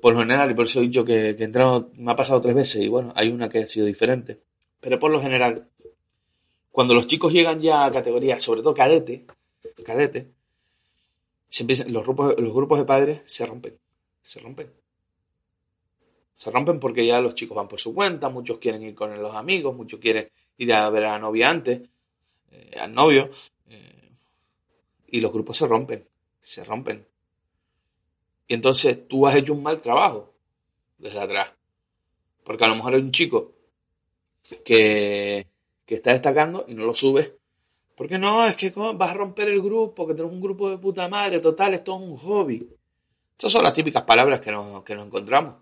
por 0.01 0.15
lo 0.15 0.21
general, 0.21 0.51
y 0.51 0.55
por 0.55 0.65
eso 0.65 0.81
he 0.81 0.85
dicho 0.85 1.05
que, 1.05 1.29
he 1.33 1.45
entrado, 1.45 1.91
me 1.97 2.11
ha 2.11 2.17
pasado 2.17 2.41
tres 2.41 2.55
veces, 2.55 2.83
y 2.83 2.89
bueno, 2.89 3.13
hay 3.15 3.29
una 3.29 3.51
que 3.51 3.59
ha 3.59 3.67
sido 3.67 3.85
diferente, 3.85 4.41
pero 4.81 4.99
por 4.99 5.11
lo 5.11 5.21
general, 5.21 5.69
cuando 6.71 6.95
los 6.95 7.07
chicos 7.07 7.35
llegan 7.35 7.61
ya 7.61 7.85
a 7.85 7.93
categorías, 7.93 8.43
sobre 8.43 8.63
todo 8.63 8.73
cadete, 8.73 9.27
cadete, 9.85 10.31
los, 11.89 12.03
grupos, 12.03 12.35
los 12.39 12.55
grupos 12.55 12.79
de 12.79 12.87
padres 12.87 13.21
se 13.27 13.45
rompen, 13.45 13.77
se 14.23 14.41
rompen. 14.41 14.71
Se 16.35 16.51
rompen 16.51 16.81
porque 16.81 17.05
ya 17.05 17.21
los 17.21 17.35
chicos 17.35 17.59
van 17.59 17.69
por 17.69 17.79
su 17.79 17.93
cuenta, 17.93 18.31
muchos 18.31 18.57
quieren 18.57 18.85
ir 18.85 18.95
con 18.95 19.21
los 19.21 19.35
amigos, 19.35 19.77
muchos 19.77 20.01
quieren 20.01 20.31
ir 20.57 20.73
a 20.73 20.89
ver 20.89 21.05
a 21.05 21.13
la 21.13 21.19
novia 21.19 21.51
antes, 21.51 21.83
eh, 22.53 22.79
al 22.81 22.95
novio, 22.95 23.29
y 25.07 25.21
los 25.21 25.33
grupos 25.33 25.59
se 25.59 25.67
rompen, 25.67 26.07
se 26.41 26.65
rompen. 26.65 27.07
Y 28.49 28.55
entonces 28.55 29.07
tú 29.07 29.27
has 29.27 29.37
hecho 29.37 29.53
un 29.53 29.63
mal 29.63 29.81
trabajo 29.81 30.33
desde 30.99 31.21
atrás. 31.21 31.51
Porque 32.45 32.65
a 32.65 32.69
lo 32.69 32.77
mejor 32.77 32.95
hay 32.95 33.01
un 33.01 33.13
chico 33.13 33.53
que, 34.65 35.47
que 35.87 35.95
está 35.95 36.13
destacando 36.13 36.65
y 36.67 36.75
no 36.75 36.85
lo 36.85 36.95
subes. 36.95 37.31
Porque 37.95 38.19
no, 38.19 38.45
es 38.47 38.57
que 38.57 38.71
vas 38.71 39.11
a 39.11 39.15
romper 39.15 39.49
el 39.49 39.61
grupo, 39.61 40.07
que 40.07 40.15
tenemos 40.15 40.35
un 40.35 40.41
grupo 40.41 40.71
de 40.71 40.79
puta 40.79 41.09
madre, 41.09 41.41
total, 41.41 41.75
esto 41.75 41.95
es 41.95 42.03
un 42.03 42.17
hobby. 42.17 42.69
Estas 43.33 43.53
son 43.53 43.65
las 43.65 43.75
típicas 43.75 44.03
palabras 44.03 44.41
que 44.41 44.51
nos, 44.51 44.83
que 44.83 44.95
nos 44.95 45.07
encontramos. 45.07 45.57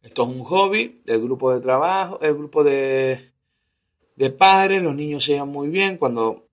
Esto 0.00 0.22
es 0.22 0.28
un 0.28 0.44
hobby, 0.44 1.02
el 1.04 1.20
grupo 1.20 1.52
de 1.52 1.60
trabajo, 1.60 2.20
el 2.22 2.34
grupo 2.34 2.62
de, 2.62 3.32
de 4.16 4.30
padres, 4.30 4.82
los 4.82 4.94
niños 4.94 5.24
se 5.24 5.32
llevan 5.32 5.48
muy 5.48 5.68
bien. 5.68 5.98
Cuando, 5.98 6.47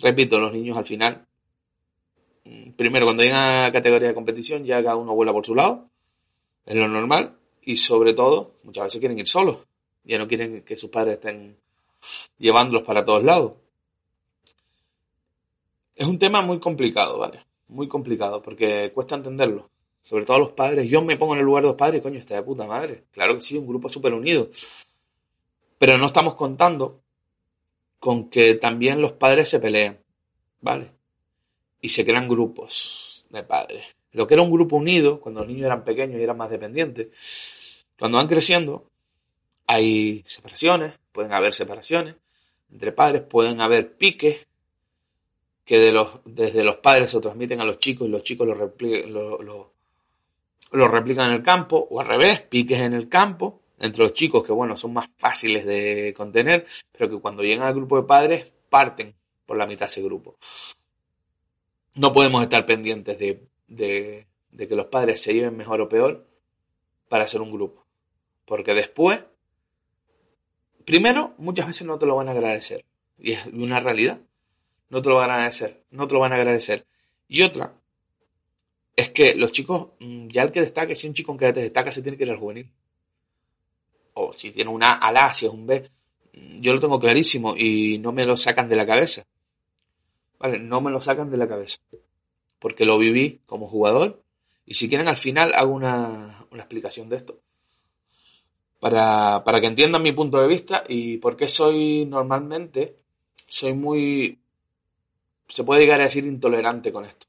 repito, 0.00 0.40
los 0.40 0.52
niños 0.52 0.76
al 0.76 0.86
final, 0.86 1.26
mm, 2.44 2.72
primero 2.72 3.06
cuando 3.06 3.22
llegan 3.22 3.64
a 3.64 3.72
categoría 3.72 4.08
de 4.08 4.14
competición, 4.14 4.64
ya 4.64 4.82
cada 4.82 4.96
uno 4.96 5.14
vuela 5.14 5.32
por 5.32 5.44
su 5.44 5.54
lado, 5.54 5.88
es 6.66 6.74
lo 6.74 6.88
normal. 6.88 7.36
Y 7.62 7.76
sobre 7.76 8.12
todo, 8.12 8.52
muchas 8.64 8.84
veces 8.84 9.00
quieren 9.00 9.18
ir 9.18 9.28
solos. 9.28 9.58
Ya 10.04 10.18
no 10.18 10.28
quieren 10.28 10.62
que 10.62 10.76
sus 10.76 10.90
padres 10.90 11.14
estén 11.14 11.56
llevándolos 12.38 12.82
para 12.82 13.04
todos 13.04 13.24
lados. 13.24 13.54
Es 15.94 16.06
un 16.06 16.18
tema 16.18 16.42
muy 16.42 16.58
complicado, 16.58 17.18
¿vale? 17.18 17.40
Muy 17.68 17.88
complicado, 17.88 18.42
porque 18.42 18.92
cuesta 18.92 19.16
entenderlo. 19.16 19.70
Sobre 20.02 20.26
todo 20.26 20.38
los 20.38 20.52
padres. 20.52 20.90
Yo 20.90 21.02
me 21.02 21.16
pongo 21.16 21.32
en 21.32 21.40
el 21.40 21.46
lugar 21.46 21.62
de 21.62 21.68
los 21.68 21.76
padres, 21.76 22.02
coño, 22.02 22.18
está 22.18 22.34
de 22.34 22.42
puta 22.42 22.66
madre. 22.66 23.04
Claro 23.12 23.34
que 23.36 23.40
sí, 23.40 23.56
un 23.56 23.66
grupo 23.66 23.88
súper 23.88 24.12
unido. 24.12 24.50
Pero 25.78 25.96
no 25.96 26.06
estamos 26.06 26.34
contando 26.34 27.00
con 28.04 28.28
que 28.28 28.52
también 28.56 29.00
los 29.00 29.12
padres 29.12 29.48
se 29.48 29.58
pelean, 29.58 29.98
¿vale? 30.60 30.90
Y 31.80 31.88
se 31.88 32.04
crean 32.04 32.28
grupos 32.28 33.24
de 33.30 33.42
padres. 33.44 33.86
Lo 34.12 34.26
que 34.26 34.34
era 34.34 34.42
un 34.42 34.50
grupo 34.50 34.76
unido, 34.76 35.22
cuando 35.22 35.40
los 35.40 35.48
niños 35.48 35.64
eran 35.64 35.84
pequeños 35.84 36.20
y 36.20 36.22
eran 36.22 36.36
más 36.36 36.50
dependientes, 36.50 37.06
cuando 37.98 38.18
van 38.18 38.28
creciendo, 38.28 38.90
hay 39.66 40.22
separaciones, 40.26 40.92
pueden 41.12 41.32
haber 41.32 41.54
separaciones 41.54 42.16
entre 42.70 42.92
padres, 42.92 43.22
pueden 43.22 43.62
haber 43.62 43.96
piques 43.96 44.36
que 45.64 45.78
de 45.78 45.90
los, 45.90 46.18
desde 46.26 46.62
los 46.62 46.76
padres 46.76 47.10
se 47.10 47.20
transmiten 47.20 47.62
a 47.62 47.64
los 47.64 47.78
chicos 47.78 48.06
y 48.06 48.10
los 48.10 48.22
chicos 48.22 48.46
lo, 48.46 49.72
lo 50.72 50.88
replican 50.88 51.30
en 51.30 51.36
el 51.36 51.42
campo, 51.42 51.88
o 51.90 52.02
al 52.02 52.06
revés, 52.06 52.42
piques 52.42 52.80
en 52.80 52.92
el 52.92 53.08
campo, 53.08 53.62
entre 53.78 54.04
los 54.04 54.12
chicos 54.12 54.44
que, 54.44 54.52
bueno, 54.52 54.76
son 54.76 54.92
más 54.92 55.08
fáciles 55.16 55.64
de 55.64 56.14
contener, 56.16 56.66
pero 56.92 57.10
que 57.10 57.20
cuando 57.20 57.42
llegan 57.42 57.66
al 57.66 57.74
grupo 57.74 57.96
de 57.96 58.06
padres 58.06 58.46
parten 58.68 59.14
por 59.46 59.56
la 59.56 59.66
mitad 59.66 59.88
ese 59.88 60.02
grupo. 60.02 60.36
No 61.94 62.12
podemos 62.12 62.42
estar 62.42 62.66
pendientes 62.66 63.18
de, 63.18 63.46
de, 63.68 64.26
que 64.68 64.76
los 64.76 64.86
padres 64.86 65.22
se 65.22 65.32
lleven 65.32 65.56
mejor 65.56 65.80
o 65.80 65.88
peor 65.88 66.26
para 67.08 67.26
ser 67.26 67.40
un 67.40 67.52
grupo. 67.52 67.84
Porque 68.44 68.74
después, 68.74 69.20
primero, 70.84 71.34
muchas 71.38 71.66
veces 71.66 71.86
no 71.86 71.98
te 71.98 72.06
lo 72.06 72.16
van 72.16 72.28
a 72.28 72.32
agradecer. 72.32 72.84
Y 73.18 73.32
es 73.32 73.46
una 73.46 73.80
realidad. 73.80 74.20
No 74.90 75.02
te 75.02 75.08
lo 75.08 75.16
van 75.16 75.30
a 75.30 75.34
agradecer. 75.34 75.84
No 75.90 76.08
te 76.08 76.14
lo 76.14 76.20
van 76.20 76.32
a 76.32 76.36
agradecer. 76.36 76.84
Y 77.28 77.42
otra, 77.42 77.74
es 78.96 79.10
que 79.10 79.34
los 79.34 79.52
chicos, 79.52 79.88
mm, 80.00 80.28
ya 80.28 80.42
el 80.42 80.52
que 80.52 80.60
destaque, 80.60 80.96
si 80.96 81.06
un 81.06 81.14
chico 81.14 81.36
que 81.36 81.52
destaca, 81.52 81.90
se 81.90 82.02
tiene 82.02 82.18
que 82.18 82.24
ir 82.24 82.30
al 82.30 82.38
juvenil. 82.38 82.70
O 84.14 84.32
si 84.32 84.50
tiene 84.50 84.70
una 84.70 84.92
A, 84.92 85.08
al 85.08 85.16
A, 85.16 85.34
si 85.34 85.46
es 85.46 85.52
un 85.52 85.66
B. 85.66 85.90
Yo 86.60 86.72
lo 86.72 86.80
tengo 86.80 86.98
clarísimo 86.98 87.54
y 87.56 87.98
no 87.98 88.12
me 88.12 88.24
lo 88.24 88.36
sacan 88.36 88.68
de 88.68 88.76
la 88.76 88.86
cabeza. 88.86 89.24
¿Vale? 90.38 90.58
No 90.58 90.80
me 90.80 90.90
lo 90.90 91.00
sacan 91.00 91.30
de 91.30 91.36
la 91.36 91.48
cabeza. 91.48 91.78
Porque 92.58 92.84
lo 92.84 92.98
viví 92.98 93.40
como 93.46 93.68
jugador. 93.68 94.22
Y 94.66 94.74
si 94.74 94.88
quieren, 94.88 95.08
al 95.08 95.16
final 95.16 95.52
hago 95.54 95.72
una, 95.72 96.46
una 96.50 96.62
explicación 96.62 97.08
de 97.08 97.16
esto. 97.16 97.40
Para, 98.80 99.42
para 99.44 99.60
que 99.60 99.66
entiendan 99.66 100.02
mi 100.02 100.12
punto 100.12 100.40
de 100.40 100.48
vista 100.48 100.84
y 100.88 101.18
por 101.18 101.36
qué 101.36 101.48
soy 101.48 102.04
normalmente, 102.06 102.96
soy 103.46 103.72
muy, 103.72 104.38
se 105.48 105.64
puede 105.64 105.82
llegar 105.82 106.00
a 106.00 106.04
decir 106.04 106.26
intolerante 106.26 106.92
con 106.92 107.04
esto. 107.04 107.26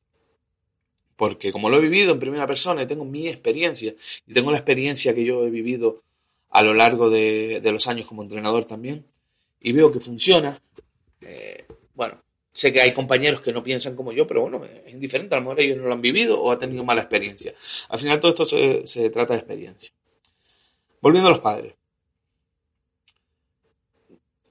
Porque 1.15 1.51
como 1.51 1.69
lo 1.69 1.77
he 1.77 1.81
vivido 1.81 2.13
en 2.13 2.19
primera 2.19 2.45
persona 2.47 2.83
y 2.83 2.87
tengo 2.87 3.05
mi 3.05 3.27
experiencia, 3.27 3.95
y 4.27 4.33
tengo 4.33 4.51
la 4.51 4.57
experiencia 4.57 5.13
que 5.13 5.23
yo 5.23 5.45
he 5.45 5.49
vivido 5.49 6.03
a 6.49 6.61
lo 6.61 6.73
largo 6.73 7.09
de, 7.09 7.59
de 7.61 7.71
los 7.71 7.87
años 7.87 8.07
como 8.07 8.23
entrenador 8.23 8.65
también, 8.65 9.05
y 9.59 9.71
veo 9.71 9.91
que 9.91 9.99
funciona, 9.99 10.61
eh, 11.21 11.65
bueno, 11.93 12.21
sé 12.51 12.71
que 12.71 12.81
hay 12.81 12.93
compañeros 12.93 13.41
que 13.41 13.51
no 13.51 13.63
piensan 13.63 13.95
como 13.95 14.13
yo, 14.13 14.25
pero 14.25 14.41
bueno, 14.41 14.63
es 14.63 14.93
indiferente, 14.93 15.35
a 15.35 15.39
lo 15.39 15.43
mejor 15.43 15.59
ellos 15.59 15.77
no 15.77 15.87
lo 15.87 15.93
han 15.93 16.01
vivido 16.01 16.39
o 16.39 16.51
han 16.51 16.59
tenido 16.59 16.85
mala 16.85 17.01
experiencia. 17.01 17.53
Al 17.89 17.99
final 17.99 18.19
todo 18.19 18.29
esto 18.29 18.45
se, 18.45 18.87
se 18.87 19.09
trata 19.09 19.33
de 19.33 19.39
experiencia. 19.39 19.91
Volviendo 21.01 21.27
a 21.27 21.31
los 21.31 21.41
padres. 21.41 21.73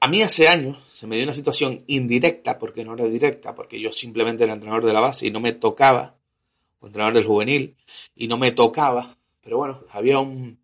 A 0.00 0.08
mí 0.08 0.20
hace 0.20 0.48
años 0.48 0.76
se 0.86 1.06
me 1.06 1.16
dio 1.16 1.24
una 1.24 1.32
situación 1.32 1.82
indirecta, 1.86 2.58
porque 2.58 2.84
no 2.84 2.92
era 2.92 3.06
directa, 3.06 3.54
porque 3.54 3.80
yo 3.80 3.90
simplemente 3.90 4.44
era 4.44 4.52
entrenador 4.52 4.84
de 4.84 4.92
la 4.92 5.00
base 5.00 5.26
y 5.26 5.30
no 5.30 5.40
me 5.40 5.52
tocaba, 5.52 6.14
o 6.80 6.86
entrenador 6.86 7.14
del 7.14 7.24
juvenil, 7.24 7.76
y 8.14 8.28
no 8.28 8.36
me 8.36 8.52
tocaba, 8.52 9.16
pero 9.40 9.56
bueno, 9.56 9.80
había 9.88 10.18
un... 10.18 10.58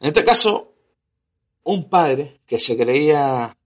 En 0.00 0.08
este 0.08 0.24
caso, 0.24 0.74
un 1.64 1.88
padre 1.88 2.40
que 2.46 2.58
se 2.58 2.76
creía 2.76 3.56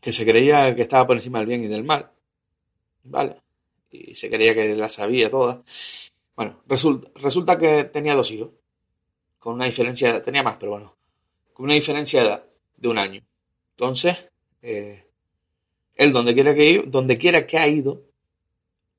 que 0.00 0.12
se 0.12 0.24
creía 0.24 0.74
que 0.76 0.82
estaba 0.82 1.04
por 1.04 1.16
encima 1.16 1.40
del 1.40 1.48
bien 1.48 1.64
y 1.64 1.66
del 1.66 1.82
mal, 1.82 2.12
¿vale? 3.02 3.40
Y 3.90 4.14
se 4.14 4.30
creía 4.30 4.54
que 4.54 4.76
la 4.76 4.88
sabía 4.88 5.28
toda. 5.28 5.64
Bueno, 6.36 6.62
resulta, 6.68 7.10
resulta 7.16 7.58
que 7.58 7.84
tenía 7.84 8.14
dos 8.14 8.30
hijos, 8.30 8.50
con 9.40 9.54
una 9.54 9.64
diferencia, 9.64 10.22
tenía 10.22 10.44
más, 10.44 10.58
pero 10.60 10.72
bueno, 10.72 10.96
con 11.52 11.64
una 11.64 11.74
diferencia 11.74 12.20
de 12.20 12.26
edad 12.28 12.44
de 12.76 12.88
un 12.88 12.98
año. 12.98 13.22
Entonces, 13.70 14.16
eh, 14.62 15.04
él 15.96 16.12
donde 16.12 16.34
quiera 16.34 16.54
que 16.54 16.84
donde 16.86 17.18
quiera 17.18 17.46
que 17.46 17.58
ha 17.58 17.66
ido, 17.66 18.02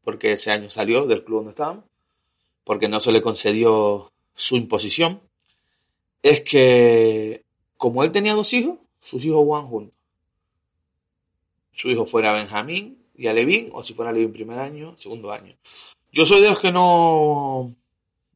porque 0.03 0.33
ese 0.33 0.51
año 0.51 0.69
salió 0.69 1.05
del 1.05 1.23
club 1.23 1.37
donde 1.37 1.51
estábamos, 1.51 1.85
porque 2.63 2.89
no 2.89 2.99
se 2.99 3.11
le 3.11 3.21
concedió 3.21 4.11
su 4.35 4.57
imposición, 4.57 5.21
es 6.21 6.41
que 6.41 7.43
como 7.77 8.03
él 8.03 8.11
tenía 8.11 8.33
dos 8.33 8.53
hijos, 8.53 8.77
sus 8.99 9.23
hijos 9.25 9.37
jugaban 9.37 9.67
juntos. 9.67 9.93
Su 11.71 11.89
hijo 11.89 12.05
fuera 12.05 12.33
Benjamín 12.33 13.03
y 13.15 13.27
Alevín, 13.27 13.69
o 13.73 13.83
si 13.83 13.93
fuera 13.93 14.09
Alevín 14.11 14.33
primer 14.33 14.59
año, 14.59 14.95
segundo 14.97 15.31
año. 15.31 15.55
Yo 16.11 16.25
soy 16.25 16.41
de 16.41 16.49
los 16.49 16.59
que 16.59 16.71
no 16.71 17.75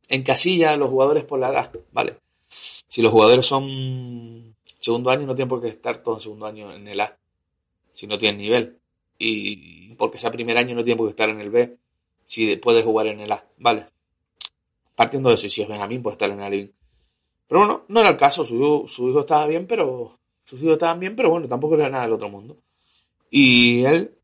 encasilla 0.08 0.72
a 0.72 0.78
los 0.78 0.90
jugadores 0.90 1.24
por 1.26 1.40
la 1.40 1.50
edad, 1.50 1.72
¿vale? 1.92 2.18
Si 2.50 3.02
los 3.02 3.12
jugadores 3.12 3.46
son 3.46 4.56
segundo 4.80 5.10
año, 5.10 5.26
no 5.26 5.36
tienen 5.36 5.50
por 5.50 5.62
qué 5.62 5.70
estar 5.70 6.04
todo 6.04 6.16
en 6.16 6.22
segundo 6.22 6.46
año 6.46 6.74
en 6.74 6.88
el 6.88 7.00
A, 7.00 7.18
si 7.92 8.08
no 8.08 8.18
tienen 8.18 8.42
nivel. 8.42 8.78
Y 9.18 9.94
porque 9.96 10.20
sea 10.20 10.32
primer 10.32 10.58
año, 10.58 10.76
no 10.76 10.84
tienen 10.84 10.98
por 10.98 11.08
qué 11.08 11.12
estar 11.12 11.30
en 11.30 11.40
el 11.40 11.50
B, 11.50 11.78
si 12.26 12.56
puede 12.58 12.84
jugar 12.84 13.08
en 13.08 13.22
el 13.22 13.32
A, 13.32 13.46
¿vale? 13.58 13.88
Partiendo 14.96 15.30
de 15.30 15.36
eso, 15.36 15.48
y 15.48 15.50
si 15.50 15.62
es 15.62 15.68
Benjamín, 15.68 16.04
puede 16.04 16.14
estar 16.14 16.30
en 16.30 16.40
el 16.40 16.46
Alevín. 16.46 16.74
Pero 17.52 17.66
bueno, 17.66 17.84
no 17.90 18.00
era 18.00 18.12
el 18.12 18.16
caso, 18.16 18.46
su 18.46 19.10
hijo, 19.10 19.20
estaba 19.20 19.46
bien, 19.46 19.68
pero 19.68 20.18
sus 20.46 20.62
hijos 20.62 20.76
estaban 20.76 21.02
bien, 21.02 21.18
pero 21.18 21.32
bueno, 21.32 21.50
tampoco 21.50 21.76
era 21.76 21.90
nada 21.90 22.06
del 22.06 22.14
otro 22.14 22.30
mundo. 22.30 22.56
Y 23.30 23.84
él, 23.84 24.16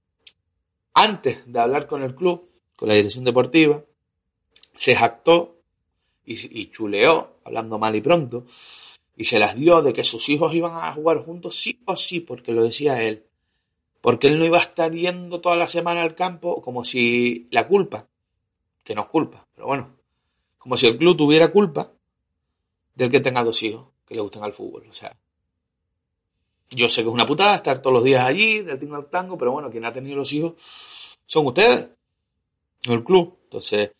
antes 0.93 1.39
de 1.45 1.59
hablar 1.59 1.87
con 1.87 2.03
el 2.03 2.15
club, 2.15 2.47
con 2.77 2.87
la 2.87 2.93
dirección 2.95 3.25
deportiva, 3.25 3.83
se 4.73 4.95
jactó 4.95 5.57
y, 6.25 6.35
y 6.57 6.71
chuleó, 6.71 7.31
hablando 7.43 7.77
mal 7.77 7.97
y 7.97 7.99
pronto, 7.99 8.45
y 9.17 9.25
se 9.25 9.39
las 9.39 9.57
dio 9.57 9.81
de 9.81 9.91
que 9.91 10.05
sus 10.05 10.29
hijos 10.29 10.55
iban 10.55 10.77
a 10.77 10.93
jugar 10.93 11.25
juntos 11.25 11.55
sí 11.55 11.81
o 11.83 11.97
sí, 11.97 12.21
porque 12.21 12.53
lo 12.53 12.63
decía 12.63 13.03
él. 13.03 13.25
Porque 13.99 14.27
él 14.27 14.39
no 14.39 14.45
iba 14.45 14.59
a 14.59 14.61
estar 14.61 14.93
yendo 14.93 15.41
toda 15.41 15.57
la 15.57 15.67
semana 15.67 16.01
al 16.01 16.15
campo 16.15 16.61
como 16.61 16.85
si 16.85 17.49
la 17.51 17.67
culpa, 17.67 18.07
que 18.85 18.95
no 18.95 19.01
es 19.01 19.07
culpa, 19.09 19.45
pero 19.53 19.67
bueno, 19.67 19.89
como 20.57 20.77
si 20.77 20.87
el 20.87 20.97
club 20.97 21.17
tuviera 21.17 21.51
culpa 21.51 21.91
del 22.97 23.11
que 23.11 23.19
tenga 23.19 23.43
dos 23.43 23.61
hijos 23.63 23.85
que 24.05 24.15
le 24.15 24.21
gusten 24.21 24.43
al 24.43 24.53
fútbol. 24.53 24.87
O 24.89 24.93
sea, 24.93 25.15
yo 26.71 26.89
sé 26.89 27.03
que 27.03 27.07
es 27.07 27.13
una 27.13 27.27
putada 27.27 27.55
estar 27.55 27.79
todos 27.79 27.93
los 27.93 28.03
días 28.03 28.25
allí, 28.25 28.61
del 28.61 28.79
tingo 28.79 28.95
al 28.95 29.09
tango, 29.09 29.37
pero 29.37 29.51
bueno, 29.51 29.69
quien 29.69 29.85
ha 29.85 29.93
tenido 29.93 30.17
los 30.17 30.33
hijos 30.33 30.53
son 31.25 31.45
ustedes, 31.45 31.87
no 32.87 32.93
el 32.93 33.03
club. 33.03 33.37
Entonces, 33.43 33.91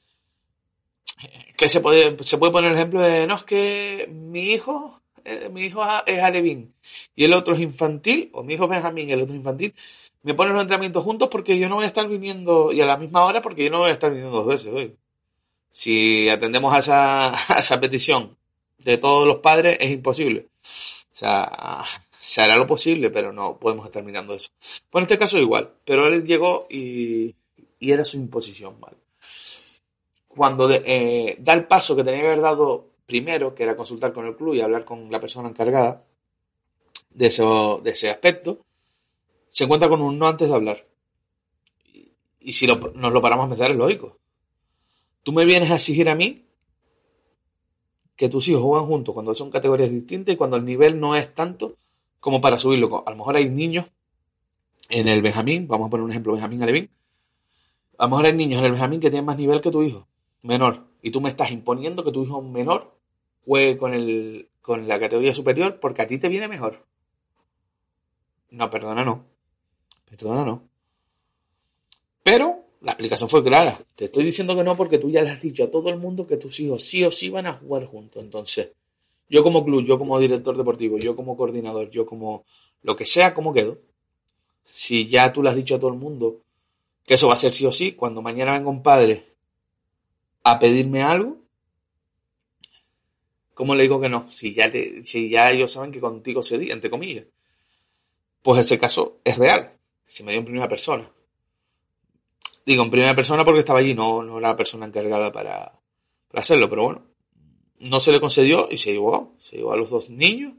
que 1.55 1.69
se 1.69 1.79
puede, 1.79 2.21
se 2.23 2.37
puede 2.37 2.51
poner 2.51 2.71
el 2.71 2.77
ejemplo 2.77 3.01
de, 3.01 3.27
no, 3.27 3.35
es 3.35 3.43
que 3.43 4.09
mi 4.11 4.53
hijo 4.53 4.99
eh, 5.23 5.49
mi 5.49 5.63
hijo 5.65 5.83
es 6.05 6.21
Alevín 6.21 6.73
y 7.13 7.25
el 7.25 7.33
otro 7.33 7.53
es 7.53 7.61
infantil, 7.61 8.29
o 8.33 8.43
mi 8.43 8.53
hijo 8.53 8.63
es 8.63 8.69
Benjamín 8.69 9.09
y 9.09 9.11
el 9.11 9.21
otro 9.21 9.33
es 9.33 9.39
infantil, 9.39 9.75
me 10.23 10.33
ponen 10.33 10.53
los 10.53 10.61
entrenamientos 10.61 11.03
juntos 11.03 11.27
porque 11.29 11.59
yo 11.59 11.69
no 11.69 11.75
voy 11.75 11.83
a 11.83 11.87
estar 11.87 12.07
viniendo, 12.07 12.71
y 12.71 12.81
a 12.81 12.85
la 12.85 12.97
misma 12.97 13.25
hora 13.25 13.41
porque 13.41 13.65
yo 13.65 13.69
no 13.71 13.79
voy 13.79 13.89
a 13.89 13.93
estar 13.93 14.09
viniendo 14.09 14.37
dos 14.37 14.47
veces 14.47 14.73
hoy. 14.73 14.95
Si 15.69 16.29
atendemos 16.29 16.73
a 16.73 16.79
esa, 16.79 17.27
a 17.55 17.59
esa 17.59 17.79
petición 17.79 18.37
de 18.77 18.97
todos 18.97 19.27
los 19.27 19.37
padres, 19.37 19.77
es 19.79 19.91
imposible. 19.91 20.47
O 20.63 21.15
sea, 21.19 21.83
se 22.19 22.41
hará 22.41 22.57
lo 22.57 22.67
posible, 22.67 23.09
pero 23.09 23.31
no 23.31 23.57
podemos 23.57 23.85
estar 23.85 24.03
mirando 24.03 24.33
eso. 24.33 24.49
Pues 24.89 25.01
en 25.01 25.03
este 25.03 25.17
caso 25.17 25.37
igual, 25.37 25.71
pero 25.85 26.07
él 26.07 26.25
llegó 26.25 26.67
y, 26.69 27.35
y 27.79 27.91
era 27.91 28.05
su 28.05 28.17
imposición, 28.17 28.79
¿vale? 28.79 28.97
Cuando 30.27 30.69
eh, 30.71 31.37
da 31.39 31.53
el 31.53 31.65
paso 31.65 31.95
que 31.95 32.03
tenía 32.03 32.21
que 32.21 32.27
haber 32.27 32.41
dado 32.41 32.91
primero, 33.05 33.55
que 33.55 33.63
era 33.63 33.75
consultar 33.75 34.13
con 34.13 34.27
el 34.27 34.35
club 34.35 34.53
y 34.53 34.61
hablar 34.61 34.85
con 34.85 35.11
la 35.11 35.19
persona 35.19 35.49
encargada 35.49 36.03
de, 37.09 37.25
eso, 37.25 37.81
de 37.83 37.91
ese 37.91 38.09
aspecto, 38.09 38.59
se 39.49 39.63
encuentra 39.63 39.89
con 39.89 40.01
un 40.01 40.19
no 40.19 40.27
antes 40.27 40.49
de 40.49 40.55
hablar. 40.55 40.85
Y, 42.39 42.53
si 42.53 42.67
nos 42.67 43.13
lo 43.13 43.21
paramos 43.21 43.45
a 43.45 43.49
pensar, 43.49 43.71
es 43.71 43.77
lógico. 43.77 44.17
Tú 45.23 45.31
me 45.31 45.45
vienes 45.45 45.71
a 45.71 45.75
exigir 45.75 46.09
a 46.09 46.15
mí 46.15 46.45
que 48.17 48.27
tus 48.27 48.49
hijos 48.49 48.63
juegan 48.63 48.87
juntos 48.87 49.13
cuando 49.13 49.33
son 49.35 49.51
categorías 49.51 49.91
distintas 49.91 50.33
y 50.33 50.37
cuando 50.37 50.57
el 50.57 50.65
nivel 50.65 50.99
no 50.99 51.15
es 51.15 51.33
tanto 51.33 51.75
como 52.19 52.41
para 52.41 52.57
subirlo. 52.57 53.03
A 53.05 53.11
lo 53.11 53.15
mejor 53.15 53.37
hay 53.37 53.47
niños 53.49 53.85
en 54.89 55.07
el 55.07 55.21
Benjamín, 55.21 55.67
vamos 55.67 55.87
a 55.87 55.89
poner 55.91 56.03
un 56.03 56.11
ejemplo, 56.11 56.33
Benjamín 56.33 56.63
Alevín. 56.63 56.89
A 57.99 58.05
lo 58.05 58.09
mejor 58.09 58.25
hay 58.25 58.33
niños 58.33 58.59
en 58.59 58.65
el 58.65 58.71
Benjamín 58.71 58.99
que 58.99 59.11
tienen 59.11 59.25
más 59.25 59.37
nivel 59.37 59.61
que 59.61 59.71
tu 59.71 59.83
hijo, 59.83 60.07
menor. 60.41 60.87
Y 61.03 61.11
tú 61.11 61.21
me 61.21 61.29
estás 61.29 61.51
imponiendo 61.51 62.03
que 62.03 62.11
tu 62.11 62.23
hijo 62.23 62.41
menor 62.41 62.97
juegue 63.45 63.77
con, 63.77 63.93
el, 63.93 64.49
con 64.61 64.87
la 64.87 64.99
categoría 64.99 65.35
superior 65.35 65.79
porque 65.79 66.01
a 66.01 66.07
ti 66.07 66.17
te 66.17 66.27
viene 66.27 66.47
mejor. 66.47 66.85
No, 68.49 68.69
perdona, 68.71 69.05
no. 69.05 69.25
Perdona, 70.09 70.43
no. 70.43 70.63
Pero 72.23 72.66
la 72.81 72.91
explicación 72.91 73.29
fue 73.29 73.43
clara. 73.43 73.79
Te 73.95 74.05
estoy 74.05 74.23
diciendo 74.23 74.55
que 74.55 74.63
no 74.63 74.75
porque 74.75 74.97
tú 74.97 75.09
ya 75.09 75.21
le 75.21 75.31
has 75.31 75.41
dicho 75.41 75.63
a 75.63 75.71
todo 75.71 75.89
el 75.89 75.97
mundo 75.97 76.27
que 76.27 76.37
tus 76.37 76.59
hijos 76.59 76.83
sí 76.83 77.03
o 77.03 77.11
sí 77.11 77.29
van 77.29 77.47
a 77.47 77.53
jugar 77.53 77.85
juntos. 77.85 78.23
Entonces, 78.23 78.69
yo 79.29 79.43
como 79.43 79.63
club, 79.63 79.85
yo 79.85 79.97
como 79.97 80.19
director 80.19 80.55
deportivo, 80.55 80.97
yo 80.97 81.15
como 81.15 81.35
coordinador, 81.35 81.89
yo 81.89 82.05
como 82.05 82.45
lo 82.83 82.95
que 82.95 83.05
sea, 83.05 83.33
¿cómo 83.33 83.53
quedo? 83.53 83.77
Si 84.65 85.07
ya 85.07 85.31
tú 85.33 85.43
le 85.43 85.49
has 85.49 85.55
dicho 85.55 85.75
a 85.75 85.79
todo 85.79 85.91
el 85.91 85.97
mundo 85.97 86.41
que 87.05 87.15
eso 87.15 87.27
va 87.27 87.33
a 87.33 87.37
ser 87.37 87.53
sí 87.53 87.65
o 87.65 87.71
sí, 87.71 87.93
cuando 87.93 88.21
mañana 88.21 88.53
venga 88.53 88.69
un 88.69 88.83
padre 88.83 89.25
a 90.43 90.59
pedirme 90.59 91.03
algo, 91.03 91.37
¿Cómo 93.57 93.73
le 93.73 93.81
digo 93.81 93.99
que 93.99 94.07
no? 94.07 94.29
Si 94.29 94.53
ya, 94.53 94.71
si 95.03 95.29
ya 95.29 95.49
ellos 95.49 95.71
saben 95.71 95.91
que 95.91 95.99
contigo 95.99 96.43
se 96.43 96.59
di, 96.59 96.69
entre 96.69 96.91
comillas. 96.91 97.25
Pues 98.43 98.59
ese 98.59 98.77
caso 98.77 99.17
es 99.23 99.35
real. 99.35 99.73
Se 100.05 100.23
me 100.23 100.31
dio 100.31 100.41
en 100.41 100.45
primera 100.45 100.69
persona. 100.69 101.09
Digo 102.67 102.83
en 102.83 102.89
primera 102.89 103.15
persona 103.15 103.45
porque 103.45 103.59
estaba 103.59 103.79
allí, 103.79 103.95
no, 103.95 104.21
no 104.23 104.39
era 104.39 104.49
la 104.49 104.57
persona 104.57 104.85
encargada 104.85 105.31
para, 105.31 105.79
hacerlo, 106.33 106.69
pero 106.69 106.83
bueno. 106.83 107.05
No 107.79 108.01
se 108.01 108.11
le 108.11 108.19
concedió 108.19 108.67
y 108.69 108.77
se 108.77 108.91
llevó. 108.91 109.35
Se 109.39 109.55
llevó 109.55 109.71
a 109.71 109.77
los 109.77 109.89
dos 109.89 110.09
niños, 110.09 110.53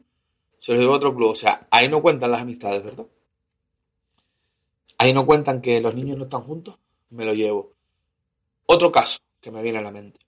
se 0.59 0.73
los 0.73 0.81
llevó 0.81 0.95
a 0.95 0.97
otro 0.97 1.15
club. 1.15 1.29
O 1.29 1.35
sea, 1.35 1.69
ahí 1.71 1.87
no 1.87 2.01
cuentan 2.01 2.31
las 2.31 2.41
amistades, 2.41 2.83
¿verdad? 2.83 3.05
Ahí 4.97 5.13
no 5.13 5.27
cuentan 5.27 5.61
que 5.61 5.83
los 5.83 5.95
niños 5.95 6.17
no 6.17 6.25
están 6.25 6.45
juntos. 6.45 6.77
Me 7.11 7.27
lo 7.27 7.35
llevo. 7.35 7.75
Otro 8.65 8.91
caso 8.91 9.19
que 9.43 9.51
me 9.51 9.61
viene 9.61 9.77
a 9.77 9.83
la 9.83 9.91
mente. 9.91 10.21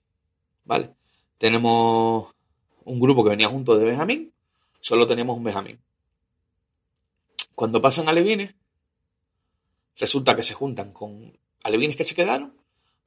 ¿Vale? 0.65 0.93
Tenemos 1.39 2.31
un 2.85 2.99
grupo 2.99 3.23
que 3.23 3.31
venía 3.31 3.47
junto 3.47 3.75
de 3.75 3.85
Benjamín, 3.85 4.31
solo 4.79 5.07
teníamos 5.07 5.35
un 5.35 5.45
Benjamín. 5.45 5.79
Cuando 7.55 7.81
pasan 7.81 8.07
alevines, 8.07 8.53
resulta 9.97 10.35
que 10.35 10.43
se 10.43 10.53
juntan 10.53 10.93
con 10.93 11.41
alevines 11.63 11.95
que 11.95 12.03
se 12.03 12.15
quedaron, 12.15 12.53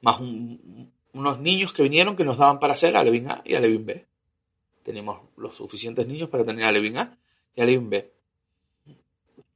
más 0.01 0.21
unos 0.21 1.41
niños 1.41 1.73
que 1.73 1.83
vinieron 1.83 2.17
que 2.17 2.25
nos 2.25 2.39
daban 2.39 2.59
para 2.59 2.75
hacer 2.75 2.97
alevín 2.97 3.31
A 3.31 3.43
y 3.45 3.55
alevín 3.55 3.87
B. 3.87 4.07
Tenemos 4.83 5.21
los 5.37 5.57
suficientes 5.57 6.07
niños 6.07 6.29
para 6.29 6.45
tener 6.45 6.65
alevín 6.65 6.99
A 6.99 7.17
y 7.55 7.63
alevín 7.63 7.89
B. 7.89 8.13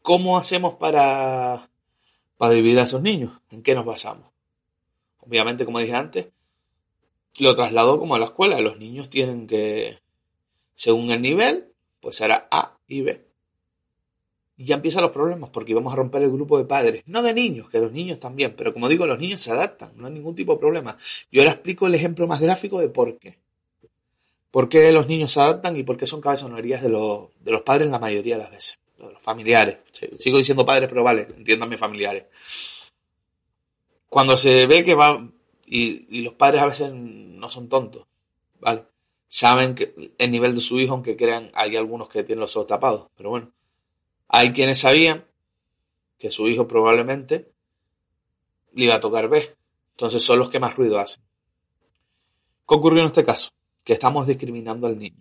¿Cómo 0.03 0.39
hacemos 0.39 0.75
para, 0.75 1.69
para 2.39 2.55
dividir 2.55 2.79
a 2.79 2.85
esos 2.85 3.03
niños? 3.03 3.39
¿En 3.51 3.63
qué 3.63 3.75
nos 3.75 3.85
basamos? 3.85 4.27
Obviamente, 5.21 5.65
como 5.65 5.81
dije 5.81 5.95
antes, 5.95 6.29
lo 7.41 7.55
trasladó 7.55 7.99
como 7.99 8.15
a 8.15 8.19
la 8.19 8.27
escuela. 8.27 8.61
Los 8.61 8.79
niños 8.79 9.11
tienen 9.11 9.47
que, 9.47 9.99
según 10.75 11.11
el 11.11 11.21
nivel, 11.21 11.73
pues 12.01 12.17
será 12.17 12.49
A 12.51 12.79
y 12.87 13.03
B. 13.03 13.28
Y 14.59 14.65
ya 14.65 14.75
empiezan 14.75 15.03
los 15.03 15.13
problemas 15.13 15.51
porque 15.51 15.73
vamos 15.73 15.93
a 15.93 15.97
romper 15.97 16.23
el 16.23 16.33
grupo 16.33 16.59
de 16.59 16.65
padres. 16.65 17.05
No 17.07 17.23
de 17.23 17.33
niños, 17.33 17.71
que 17.71 17.79
los 17.79 17.93
niños 17.93 18.19
también, 18.19 18.55
pero 18.57 18.75
como 18.75 18.89
digo, 18.89 19.07
los 19.07 19.19
niños 19.19 19.41
se 19.41 19.53
adaptan, 19.53 19.93
no 19.97 20.09
hay 20.09 20.13
ningún 20.13 20.35
tipo 20.35 20.53
de 20.53 20.59
problema. 20.59 20.97
Yo 21.31 21.41
ahora 21.41 21.53
explico 21.53 21.87
el 21.87 21.95
ejemplo 21.95 22.27
más 22.27 22.41
gráfico 22.41 22.81
de 22.81 22.89
por 22.89 23.19
qué. 23.19 23.39
Por 24.51 24.69
qué 24.69 24.91
los 24.91 25.07
niños 25.07 25.33
se 25.33 25.41
adaptan 25.41 25.77
y 25.77 25.85
por 25.85 25.97
qué 25.97 26.07
son 26.07 26.21
cabezonerías 26.21 26.83
de 26.83 26.89
los, 26.89 27.29
de 27.41 27.53
los 27.53 27.63
padres 27.63 27.89
la 27.89 28.01
mayoría 28.01 28.37
de 28.37 28.43
las 28.43 28.51
veces. 28.51 28.79
Los 28.99 29.23
familiares. 29.23 29.79
Sigo 30.19 30.39
diciendo 30.39 30.67
padres, 30.67 30.89
pero 30.89 31.05
vale, 31.05 31.29
entiéndanme 31.37 31.79
familiares. 31.79 32.25
Cuando 34.09 34.37
se 34.37 34.67
ve 34.67 34.85
que 34.85 34.97
va, 34.97 35.25
y, 35.67 36.19
y 36.19 36.23
los 36.23 36.35
padres 36.35 36.63
a 36.63 36.67
veces 36.67 36.93
no 36.93 37.49
son 37.49 37.69
tontos, 37.69 38.07
¿vale? 38.59 38.83
saben 39.29 39.75
que 39.75 40.13
el 40.19 40.31
nivel 40.31 40.55
de 40.55 40.61
su 40.61 40.81
hijo, 40.81 40.95
aunque 40.95 41.17
crean, 41.17 41.51
hay 41.55 41.77
algunos 41.77 42.09
que 42.09 42.25
tienen 42.25 42.41
los 42.41 42.57
ojos 42.57 42.69
tapados, 42.69 43.09
pero 43.17 43.31
bueno, 43.31 43.53
hay 44.29 44.53
quienes 44.53 44.81
sabían 44.81 45.25
que 46.19 46.31
su 46.31 46.49
hijo 46.49 46.69
probablemente 46.69 47.51
le 48.75 48.85
iba 48.85 48.95
a 48.95 49.01
tocar 49.01 49.29
B, 49.29 49.57
entonces 49.93 50.23
son 50.23 50.39
los 50.39 50.51
que 50.51 50.61
más 50.61 50.77
ruido 50.77 50.99
hacen. 50.99 51.23
¿Qué 52.69 52.75
ocurrió 52.75 53.01
en 53.01 53.07
este 53.07 53.25
caso? 53.25 53.51
Que 53.83 53.95
estamos 53.95 54.27
discriminando 54.27 54.87
al 54.87 54.99
niño. 54.99 55.17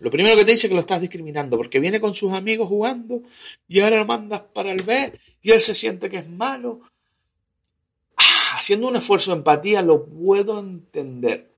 Lo 0.00 0.10
primero 0.10 0.36
que 0.36 0.44
te 0.44 0.52
dice 0.52 0.66
es 0.66 0.70
que 0.70 0.74
lo 0.74 0.80
estás 0.80 1.00
discriminando, 1.00 1.56
porque 1.56 1.78
viene 1.78 2.00
con 2.00 2.14
sus 2.14 2.32
amigos 2.32 2.68
jugando 2.68 3.22
y 3.68 3.80
ahora 3.80 3.98
lo 3.98 4.06
mandas 4.06 4.42
para 4.52 4.72
el 4.72 4.82
B 4.82 5.12
y 5.42 5.52
él 5.52 5.60
se 5.60 5.74
siente 5.74 6.10
que 6.10 6.18
es 6.18 6.28
malo. 6.28 6.80
Ah, 8.16 8.56
haciendo 8.56 8.88
un 8.88 8.96
esfuerzo 8.96 9.30
de 9.30 9.38
empatía 9.38 9.82
lo 9.82 10.04
puedo 10.04 10.58
entender 10.58 11.56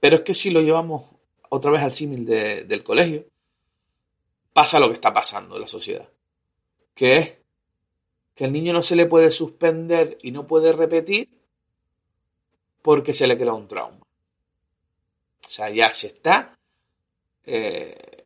pero 0.00 0.16
es 0.16 0.22
que 0.22 0.34
si 0.34 0.50
lo 0.50 0.60
llevamos 0.60 1.04
otra 1.48 1.70
vez 1.70 1.82
al 1.82 1.92
símil 1.92 2.24
del 2.24 2.82
colegio, 2.82 3.26
pasa 4.52 4.80
lo 4.80 4.88
que 4.88 4.94
está 4.94 5.12
pasando 5.12 5.56
en 5.56 5.62
la 5.62 5.68
sociedad. 5.68 6.08
Que 6.94 7.18
es 7.18 7.32
que 8.34 8.44
el 8.44 8.52
niño 8.52 8.72
no 8.72 8.82
se 8.82 8.96
le 8.96 9.06
puede 9.06 9.32
suspender 9.32 10.18
y 10.22 10.30
no 10.30 10.46
puede 10.46 10.72
repetir 10.72 11.28
porque 12.82 13.12
se 13.12 13.26
le 13.26 13.36
crea 13.36 13.52
un 13.52 13.68
trauma. 13.68 13.98
O 14.00 15.50
sea, 15.50 15.70
ya 15.70 15.92
se 15.92 16.08
está. 16.08 16.56
Eh, 17.44 18.24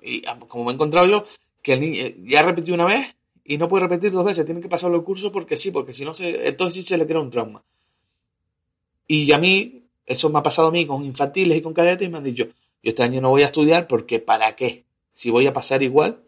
y 0.00 0.22
como 0.48 0.64
me 0.64 0.70
he 0.70 0.74
encontrado 0.74 1.06
yo, 1.06 1.24
que 1.62 1.74
el 1.74 1.80
niño 1.80 2.04
ya 2.24 2.42
repetido 2.42 2.74
una 2.74 2.86
vez 2.86 3.14
y 3.44 3.58
no 3.58 3.68
puede 3.68 3.82
repetir 3.84 4.12
dos 4.12 4.24
veces, 4.24 4.44
tiene 4.44 4.60
que 4.60 4.68
pasarlo 4.68 4.96
el 4.96 5.04
curso 5.04 5.32
porque 5.32 5.56
sí, 5.56 5.70
porque 5.70 5.92
si 5.92 6.04
no, 6.04 6.14
se, 6.14 6.48
entonces 6.48 6.74
sí 6.74 6.88
se 6.88 6.98
le 6.98 7.06
crea 7.06 7.20
un 7.20 7.30
trauma. 7.30 7.62
Y 9.06 9.30
a 9.32 9.38
mí, 9.38 9.84
eso 10.06 10.30
me 10.30 10.38
ha 10.38 10.42
pasado 10.42 10.68
a 10.68 10.70
mí 10.72 10.86
con 10.86 11.04
infantiles 11.04 11.58
y 11.58 11.62
con 11.62 11.74
cadetes 11.74 12.06
y 12.06 12.10
me 12.10 12.18
han 12.18 12.24
dicho, 12.24 12.48
yo 12.84 12.90
este 12.90 13.02
año 13.02 13.20
no 13.20 13.30
voy 13.30 13.42
a 13.42 13.46
estudiar 13.46 13.88
porque 13.88 14.20
¿para 14.20 14.54
qué? 14.54 14.84
Si 15.12 15.30
voy 15.30 15.46
a 15.46 15.52
pasar 15.52 15.82
igual, 15.82 16.20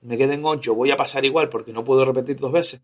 me 0.00 0.16
queden 0.16 0.44
ocho, 0.44 0.74
voy 0.74 0.90
a 0.90 0.96
pasar 0.96 1.24
igual 1.24 1.48
porque 1.48 1.72
no 1.72 1.84
puedo 1.84 2.04
repetir 2.04 2.38
dos 2.38 2.50
veces. 2.50 2.80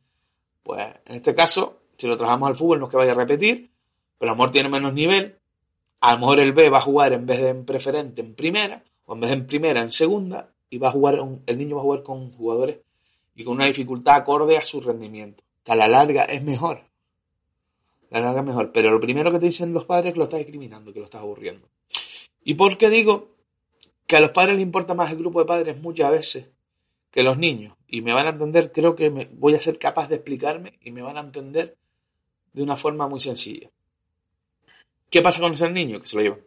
Pues 0.63 0.87
en 1.07 1.17
este 1.17 1.35
caso, 1.35 1.79
si 1.97 2.07
lo 2.07 2.17
trabajamos 2.17 2.51
al 2.51 2.57
fútbol, 2.57 2.79
no 2.79 2.87
es 2.87 2.91
que 2.91 2.97
vaya 2.99 3.13
a 3.13 3.17
repetir, 3.17 3.71
pero 4.19 4.31
a 4.31 4.35
lo 4.35 4.37
mejor 4.37 4.53
tiene 4.53 4.69
menos 4.69 4.93
nivel. 4.93 5.39
A 6.01 6.13
lo 6.13 6.21
mejor 6.21 6.39
el 6.39 6.53
B 6.53 6.69
va 6.69 6.79
a 6.79 6.83
jugar 6.83 7.13
en 7.15 7.25
vez 7.25 7.41
de 7.41 7.49
en 7.49 7.65
preferente 7.65 8.21
en 8.21 8.35
primera, 8.35 8.85
o 9.07 9.15
en 9.15 9.21
vez 9.21 9.31
de 9.31 9.37
en 9.37 9.47
primera 9.47 9.81
en 9.81 9.91
segunda, 9.91 10.53
y 10.69 10.79
va 10.79 10.89
a 10.89 10.93
jugar, 10.93 11.19
el 11.47 11.59
niño 11.59 11.77
va 11.77 11.81
a 11.81 11.85
jugar 11.85 12.03
con 12.03 12.31
jugadores 12.33 12.79
y 13.35 13.45
con 13.45 13.55
una 13.55 13.67
dificultad 13.67 14.17
acorde 14.17 14.59
a 14.59 14.65
su 14.65 14.81
rendimiento, 14.81 15.43
que 15.65 15.73
a 15.73 15.77
la 15.77 15.89
larga 15.89 16.25
es 16.25 16.43
mejor 16.43 16.83
la 18.11 18.21
larga 18.21 18.43
mejor. 18.43 18.73
Pero 18.73 18.91
lo 18.91 19.01
primero 19.01 19.31
que 19.33 19.39
te 19.39 19.47
dicen 19.47 19.73
los 19.73 19.85
padres 19.85 20.07
es 20.07 20.13
que 20.15 20.19
lo 20.19 20.25
estás 20.25 20.39
discriminando, 20.39 20.93
que 20.93 20.99
lo 20.99 21.05
estás 21.05 21.23
aburriendo. 21.23 21.69
¿Y 22.49 22.55
por 22.55 22.79
qué 22.79 22.89
digo 22.91 23.35
que 24.07 24.15
a 24.15 24.21
los 24.21 24.31
padres 24.31 24.55
les 24.55 24.63
importa 24.63 24.95
más 24.95 25.11
el 25.11 25.19
grupo 25.19 25.41
de 25.41 25.47
padres 25.47 25.83
muchas 25.83 26.13
veces 26.13 26.47
que 27.11 27.25
los 27.25 27.37
niños? 27.37 27.77
Y 27.89 28.03
me 28.03 28.13
van 28.13 28.29
a 28.29 28.31
entender, 28.31 28.71
creo 28.71 28.95
que 28.95 29.09
voy 29.33 29.57
a 29.57 29.61
ser 29.61 29.81
capaz 29.81 30.09
de 30.09 30.15
explicarme 30.15 30.79
y 30.81 30.93
me 30.93 31.03
van 31.03 31.17
a 31.17 31.23
entender 31.23 31.77
de 32.53 32.63
una 32.63 32.77
forma 32.77 33.09
muy 33.09 33.19
sencilla. 33.19 33.69
¿Qué 35.11 35.23
pasa 35.23 35.41
con 35.41 35.55
ese 35.55 35.69
niño? 35.71 36.01
Que 36.01 36.07
se 36.07 36.15
lo 36.15 36.23
llevan. 36.23 36.41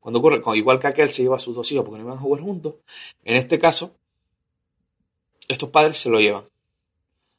Cuando 0.00 0.18
ocurre, 0.18 0.42
igual 0.56 0.80
que 0.80 0.88
aquel 0.88 1.10
se 1.10 1.22
lleva 1.22 1.36
a 1.36 1.38
sus 1.38 1.54
dos 1.54 1.70
hijos 1.70 1.84
porque 1.84 1.98
no 1.98 2.06
iban 2.06 2.18
a 2.18 2.20
jugar 2.20 2.42
juntos, 2.42 2.74
en 3.22 3.36
este 3.36 3.60
caso, 3.60 3.94
estos 5.46 5.68
padres 5.68 5.98
se 5.98 6.10
lo 6.10 6.18
llevan. 6.18 6.48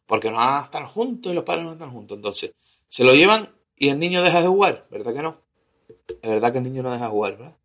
Porque 0.05 0.31
no 0.31 0.37
van 0.37 0.53
a 0.53 0.63
estar 0.63 0.85
juntos 0.85 1.29
y 1.29 1.35
los 1.35 1.43
padres 1.43 1.63
no 1.63 1.71
van 1.71 1.81
a 1.81 1.83
estar 1.83 1.93
juntos. 1.93 2.15
Entonces, 2.15 2.53
se 2.87 3.03
lo 3.03 3.13
llevan 3.13 3.53
y 3.75 3.89
el 3.89 3.99
niño 3.99 4.23
deja 4.23 4.41
de 4.41 4.47
jugar, 4.47 4.87
¿verdad 4.89 5.13
que 5.13 5.21
no? 5.21 5.50
Es 6.07 6.29
verdad 6.29 6.51
que 6.51 6.57
el 6.59 6.63
niño 6.63 6.83
no 6.83 6.91
deja 6.91 7.05
de 7.05 7.11
jugar, 7.11 7.37
¿verdad? 7.37 7.55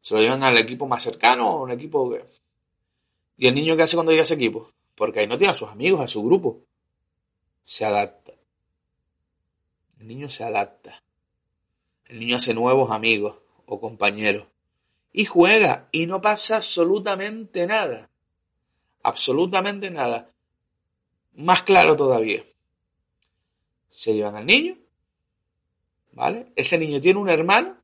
Se 0.00 0.14
lo 0.14 0.20
llevan 0.20 0.42
al 0.42 0.56
equipo 0.56 0.86
más 0.86 1.02
cercano 1.02 1.50
o 1.50 1.62
un 1.62 1.70
equipo 1.70 2.10
que... 2.10 2.24
¿Y 3.36 3.46
el 3.46 3.54
niño 3.54 3.76
qué 3.76 3.82
hace 3.82 3.96
cuando 3.96 4.12
llega 4.12 4.22
a 4.22 4.24
ese 4.24 4.34
equipo? 4.34 4.72
Porque 4.94 5.20
ahí 5.20 5.26
no 5.26 5.38
tiene 5.38 5.52
a 5.52 5.56
sus 5.56 5.68
amigos, 5.68 6.00
a 6.00 6.06
su 6.06 6.22
grupo. 6.22 6.60
Se 7.64 7.84
adapta. 7.84 8.32
El 10.00 10.08
niño 10.08 10.28
se 10.28 10.44
adapta. 10.44 11.02
El 12.06 12.20
niño 12.20 12.36
hace 12.36 12.54
nuevos 12.54 12.90
amigos 12.90 13.36
o 13.66 13.80
compañeros. 13.80 14.46
Y 15.12 15.24
juega 15.24 15.88
y 15.92 16.06
no 16.06 16.20
pasa 16.20 16.56
absolutamente 16.56 17.66
nada. 17.66 18.10
Absolutamente 19.02 19.90
nada. 19.90 20.32
Más 21.34 21.62
claro 21.62 21.96
todavía. 21.96 22.44
Se 23.88 24.14
llevan 24.14 24.36
al 24.36 24.46
niño. 24.46 24.76
¿Vale? 26.12 26.52
Ese 26.56 26.78
niño 26.78 27.00
tiene 27.00 27.20
un 27.20 27.28
hermano 27.28 27.77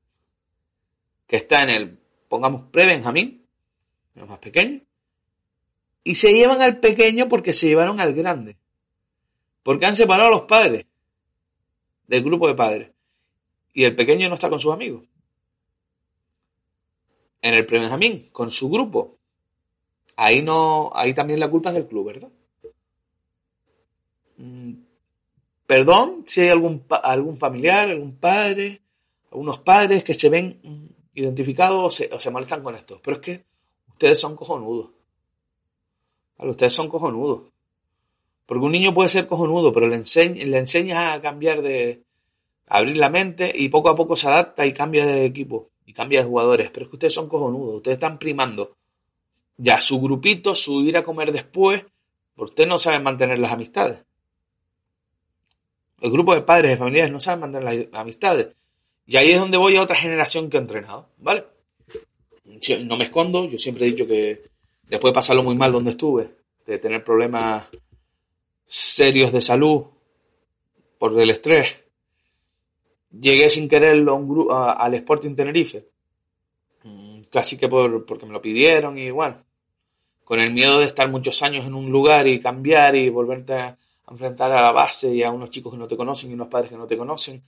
que 1.26 1.37
está 1.37 1.62
en 1.62 1.70
el, 1.70 1.98
pongamos, 2.28 2.62
pre-Benjamín, 2.70 3.44
el 4.14 4.26
más 4.26 4.38
pequeño. 4.38 4.80
Y 6.02 6.16
se 6.16 6.32
llevan 6.32 6.60
al 6.60 6.80
pequeño 6.80 7.28
porque 7.28 7.52
se 7.52 7.66
llevaron 7.66 8.00
al 8.00 8.12
grande. 8.12 8.56
Porque 9.62 9.87
han 9.87 9.96
separado 9.96 10.28
a 10.28 10.32
los 10.32 10.42
padres 10.42 10.84
del 12.06 12.22
grupo 12.22 12.46
de 12.46 12.54
padres. 12.54 12.90
Y 13.72 13.84
el 13.84 13.96
pequeño 13.96 14.28
no 14.28 14.34
está 14.34 14.50
con 14.50 14.60
sus 14.60 14.72
amigos. 14.72 15.04
En 17.40 17.54
el 17.54 17.66
pre-Benjamín, 17.66 18.28
con 18.32 18.50
su 18.50 18.68
grupo. 18.70 19.16
Ahí 20.16 20.42
no, 20.42 20.90
ahí 20.94 21.14
también 21.14 21.40
la 21.40 21.50
culpa 21.50 21.70
es 21.70 21.76
del 21.76 21.87
club, 21.87 22.06
¿verdad? 22.06 22.28
Mm, 24.37 24.74
perdón 25.66 26.24
si 26.26 26.42
hay 26.42 26.48
algún, 26.48 26.84
algún 26.88 27.38
familiar, 27.38 27.88
algún 27.88 28.16
padre, 28.16 28.82
algunos 29.30 29.58
padres 29.58 30.04
que 30.04 30.14
se 30.14 30.28
ven 30.28 30.93
mm, 31.14 31.18
identificados 31.18 32.00
o 32.12 32.20
se, 32.20 32.31
molestan 32.31 32.62
con 32.62 32.74
esto. 32.74 33.00
Pero 33.03 33.16
es 33.16 33.22
que 33.22 33.44
ustedes 33.88 34.20
son 34.20 34.37
cojonudos. 34.37 34.90
Ustedes 36.38 36.72
son 36.72 36.88
cojonudos. 36.88 37.42
Porque 38.46 38.64
un 38.64 38.72
niño 38.72 38.92
puede 38.92 39.09
ser 39.09 39.27
cojonudo, 39.27 39.72
pero 39.72 39.88
le, 39.88 39.96
le 39.98 40.59
enseñas 40.59 41.14
a 41.14 41.22
cambiar 41.22 41.62
de, 41.62 42.05
abrir 42.66 42.96
la 42.96 43.11
mente 43.11 43.53
y 43.55 43.68
poco 43.68 43.88
a 43.88 43.96
poco 43.96 44.16
se 44.16 44.29
adapta 44.29 44.66
y 44.66 44.72
cambia 44.72 45.07
de 45.07 45.24
equipo 45.24 45.70
y 45.87 45.92
cambia 45.92 46.20
de 46.20 46.27
jugadores. 46.27 46.70
Pero 46.72 46.85
es 46.85 46.90
que 46.90 46.96
ustedes 46.96 47.14
son 47.14 47.29
cojonudos, 47.29 47.77
ustedes 47.77 47.96
están 47.96 48.18
primando 48.18 48.77
ya 49.57 49.81
su 49.81 50.00
grupito, 50.00 50.55
su 50.55 50.83
ir 50.83 50.96
a 50.96 51.05
comer 51.05 51.31
después, 51.31 51.85
ustedes 52.37 52.68
no 52.68 52.79
saben 52.79 53.03
mantener 53.03 53.38
las 53.38 53.53
amistades. 53.53 54.00
El 56.00 56.11
grupo 56.11 56.35
de 56.35 56.42
padres 56.42 56.74
y 56.74 56.77
familiares 56.77 57.12
no 57.12 57.20
saben 57.20 57.40
mantener 57.40 57.88
las 57.90 58.00
amistades. 58.00 58.48
Y 59.06 59.16
ahí 59.16 59.32
es 59.32 59.40
donde 59.40 59.58
voy 59.58 59.76
a 59.76 59.82
otra 59.82 59.96
generación 59.96 60.48
que 60.48 60.56
he 60.56 60.60
entrenado, 60.60 61.08
¿vale? 61.18 61.44
No 62.84 62.96
me 62.96 63.04
escondo, 63.04 63.46
yo 63.46 63.58
siempre 63.58 63.84
he 63.84 63.90
dicho 63.90 64.06
que 64.06 64.42
después 64.88 65.12
de 65.12 65.14
pasarlo 65.14 65.42
muy 65.42 65.56
mal 65.56 65.72
donde 65.72 65.90
estuve, 65.90 66.30
de 66.66 66.78
tener 66.78 67.04
problemas 67.04 67.66
serios 68.66 69.32
de 69.32 69.40
salud 69.40 69.84
por 70.98 71.18
el 71.20 71.30
estrés, 71.30 71.74
llegué 73.10 73.50
sin 73.50 73.68
quererlo 73.68 74.50
al 74.50 74.94
Sporting 74.94 75.34
Tenerife. 75.34 75.86
Mm, 76.84 77.20
casi 77.30 77.56
que 77.56 77.68
por, 77.68 78.04
porque 78.04 78.26
me 78.26 78.32
lo 78.32 78.40
pidieron 78.40 78.98
y 78.98 79.10
bueno, 79.10 79.42
con 80.24 80.40
el 80.40 80.52
miedo 80.52 80.78
de 80.80 80.86
estar 80.86 81.10
muchos 81.10 81.42
años 81.42 81.66
en 81.66 81.74
un 81.74 81.90
lugar 81.90 82.26
y 82.26 82.40
cambiar 82.40 82.96
y 82.96 83.08
volverte 83.08 83.54
a 83.54 83.78
enfrentar 84.10 84.52
a 84.52 84.60
la 84.60 84.72
base 84.72 85.14
y 85.14 85.22
a 85.22 85.30
unos 85.30 85.50
chicos 85.50 85.72
que 85.72 85.78
no 85.78 85.88
te 85.88 85.96
conocen 85.96 86.30
y 86.30 86.34
unos 86.34 86.48
padres 86.48 86.70
que 86.70 86.76
no 86.76 86.86
te 86.86 86.96
conocen. 86.96 87.42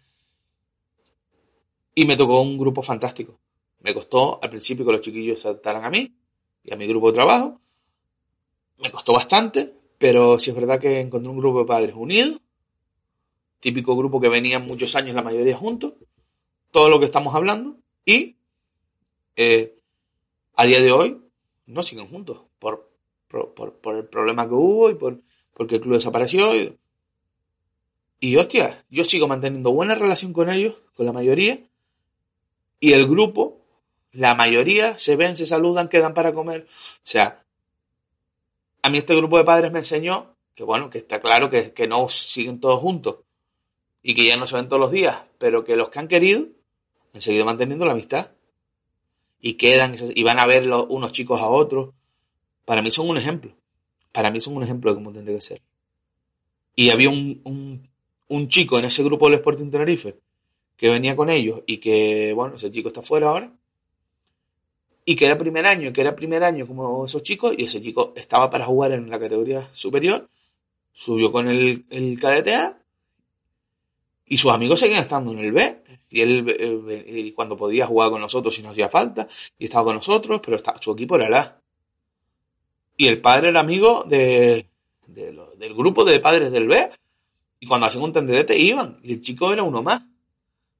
Y 1.97 2.05
me 2.05 2.17
tocó 2.17 2.41
un 2.41 2.57
grupo 2.57 2.83
fantástico. 2.83 3.41
Me 3.81 3.93
costó 3.93 4.39
al 4.41 4.51
principio 4.51 4.87
que 4.87 4.93
los 4.93 5.01
chiquillos 5.01 5.41
se 5.41 5.49
adaptaran 5.49 5.85
a 5.85 5.91
mí 5.91 6.15
y 6.63 6.73
a 6.73 6.77
mi 6.77 6.87
grupo 6.87 7.09
de 7.09 7.15
trabajo. 7.15 7.61
Me 8.79 8.93
costó 8.93 9.13
bastante, 9.13 9.75
pero 9.99 10.39
sí 10.39 10.51
es 10.51 10.57
verdad 10.57 10.79
que 10.79 11.01
encontré 11.01 11.29
un 11.29 11.39
grupo 11.39 11.59
de 11.59 11.65
padres 11.65 11.95
unidos 11.97 12.41
típico 13.61 13.97
grupo 13.97 14.21
que 14.21 14.29
venían 14.29 14.67
muchos 14.67 14.95
años 14.97 15.15
la 15.15 15.23
mayoría 15.23 15.57
juntos, 15.57 15.95
todo 16.71 16.89
lo 16.89 17.01
que 17.01 17.07
estamos 17.07 17.35
hablando, 17.35 17.77
y 18.05 18.37
eh, 19.35 19.77
a 20.55 20.65
día 20.65 20.81
de 20.81 20.93
hoy 20.93 21.21
no 21.67 21.83
siguen 21.83 22.09
juntos 22.09 22.43
por, 22.59 22.93
por, 23.29 23.97
el 23.97 24.05
problema 24.05 24.47
que 24.47 24.55
hubo 24.55 24.91
y 24.91 24.95
por, 24.95 25.21
porque 25.53 25.77
el 25.77 25.81
club 25.81 25.95
desapareció. 25.95 26.55
Y, 26.55 26.79
y 28.21 28.37
hostia, 28.37 28.85
yo 28.89 29.05
sigo 29.05 29.27
manteniendo 29.27 29.73
buena 29.73 29.95
relación 29.95 30.33
con 30.33 30.49
ellos, 30.49 30.77
con 30.95 31.07
la 31.07 31.13
mayoría, 31.13 31.61
y 32.81 32.93
el 32.93 33.07
grupo, 33.07 33.59
la 34.13 34.35
mayoría, 34.35 34.99
se 34.99 35.17
ven, 35.17 35.37
se 35.37 35.47
saludan, 35.47 35.89
quedan 35.89 36.15
para 36.15 36.33
comer. 36.33 36.67
O 36.69 37.01
sea, 37.03 37.43
a 38.83 38.91
mí 38.91 38.99
este 38.99 39.15
grupo 39.15 39.39
de 39.39 39.45
padres 39.45 39.73
me 39.73 39.81
enseñó 39.81 40.37
que 40.55 40.65
bueno, 40.65 40.89
que 40.89 40.99
está 40.99 41.21
claro 41.21 41.51
que, 41.51 41.73
que 41.73 41.87
no 41.87 42.09
siguen 42.09 42.61
todos 42.61 42.81
juntos, 42.81 43.17
y 44.03 44.15
que 44.15 44.25
ya 44.25 44.37
no 44.37 44.47
se 44.47 44.55
ven 44.55 44.69
todos 44.69 44.81
los 44.81 44.93
días, 44.93 45.19
pero 45.37 45.65
que 45.65 45.75
los 45.75 45.91
que 45.91 45.99
han 45.99 46.07
querido 46.07 46.47
han 47.13 47.21
seguido 47.21 47.45
manteniendo 47.45 47.85
la 47.85 47.93
amistad 47.93 48.31
y 49.41 49.55
quedan 49.55 49.97
y 50.15 50.23
van 50.23 50.39
a 50.39 50.47
ver 50.47 50.71
unos 50.71 51.13
chicos 51.13 51.41
a 51.41 51.49
otros. 51.49 51.93
Para 52.65 52.83
mí 52.83 52.93
son 52.93 53.09
un 53.09 53.17
ejemplo. 53.17 53.53
Para 54.13 54.31
mí 54.31 54.41
son 54.41 54.57
un 54.57 54.63
ejemplo 54.63 54.91
de 54.91 54.95
cómo 54.95 55.13
tendría 55.13 55.37
que 55.37 55.43
ser. 55.43 55.63
Y 56.77 56.91
había 56.91 57.11
un, 57.11 57.89
un, 58.29 58.49
chico 58.49 58.79
en 58.79 58.85
ese 58.85 59.03
grupo 59.03 59.27
del 59.27 59.41
Sporting 59.41 59.71
Tenerife 59.71 60.21
que 60.77 60.91
venía 60.91 61.17
con 61.17 61.31
ellos 61.31 61.63
y 61.67 61.79
que, 61.79 62.33
bueno, 62.35 62.57
ese 62.57 62.71
chico 62.71 62.89
está 62.89 63.03
fuera 63.03 63.29
ahora. 63.29 63.53
Y 65.05 65.17
que 65.17 65.27
era 65.27 65.39
primer 65.39 65.67
año, 65.67 65.93
que 65.93 66.01
era 66.01 66.17
primer 66.17 66.43
año 66.43 66.67
como 66.67 67.05
esos 67.07 67.23
chicos, 67.23 67.55
y 67.57 67.65
ese 67.65 67.81
chico 67.81 68.13
estaba 68.17 68.51
para 68.51 68.65
jugar 68.67 68.93
en 68.93 69.09
la 69.09 69.19
categoría 69.19 69.69
superior, 69.73 70.29
subió 70.93 71.31
con 71.31 71.49
el, 71.49 71.85
el 71.91 72.19
KDTA 72.19 72.79
y 74.27 74.37
sus 74.39 74.53
amigos 74.53 74.81
seguían 74.81 75.03
estando 75.03 75.31
en 75.31 75.39
el 75.39 75.53
B. 75.53 75.83
Y 76.11 76.21
él, 76.21 76.45
eh, 76.49 77.33
cuando 77.35 77.57
podía 77.57 77.87
jugar 77.87 78.11
con 78.11 78.21
nosotros 78.21 78.55
si 78.55 78.63
nos 78.63 78.73
hacía 78.73 78.89
falta, 78.89 79.29
y 79.59 79.65
estaba 79.65 79.85
con 79.85 79.97
nosotros, 79.97 80.41
pero 80.45 80.59
su 80.81 80.93
equipo 80.93 81.17
era 81.17 81.27
el 81.29 81.35
A. 81.35 81.61
Y 82.97 83.07
el 83.07 83.21
padre 83.21 83.51
era 83.51 83.61
amigo 83.61 84.05
de, 84.05 84.67
del 85.07 85.75
grupo 85.75 86.05
de 86.05 86.19
padres 86.19 86.51
del 86.51 86.67
B. 86.67 86.91
Y 87.61 87.67
cuando 87.67 87.87
hacían 87.87 88.05
un 88.05 88.13
tenderete 88.13 88.59
iban. 88.59 88.99
Y 89.03 89.13
el 89.13 89.21
chico 89.21 89.53
era 89.53 89.63
uno 89.63 89.83
más. 89.83 90.03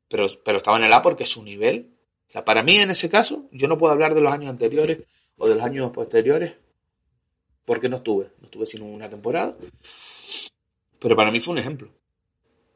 Pero, 0.09 0.27
pero 0.45 0.59
estaba 0.59 0.77
en 0.77 0.85
el 0.85 0.93
A 0.93 1.03
porque 1.03 1.27
su 1.27 1.43
nivel. 1.43 1.91
O 2.29 2.33
sea, 2.33 2.45
para 2.45 2.63
mí 2.63 2.77
en 2.77 2.91
ese 2.91 3.09
caso, 3.09 3.49
yo 3.53 3.69
no 3.69 3.79
puedo 3.79 3.93
hablar 3.93 4.15
de 4.15 4.21
los 4.21 4.33
años 4.33 4.51
anteriores 4.51 5.01
o 5.37 5.49
de 5.49 5.55
los 5.55 5.65
años 5.65 5.93
posteriores. 5.93 6.55
Porque 7.65 7.89
no 7.89 7.97
estuve. 7.97 8.31
No 8.41 8.47
estuve 8.47 8.67
sino 8.67 8.85
una 8.85 9.11
temporada. 9.11 9.57
Pero 10.99 11.17
para 11.17 11.31
mí 11.31 11.41
fue 11.41 11.53
un 11.53 11.59
ejemplo. 11.59 11.89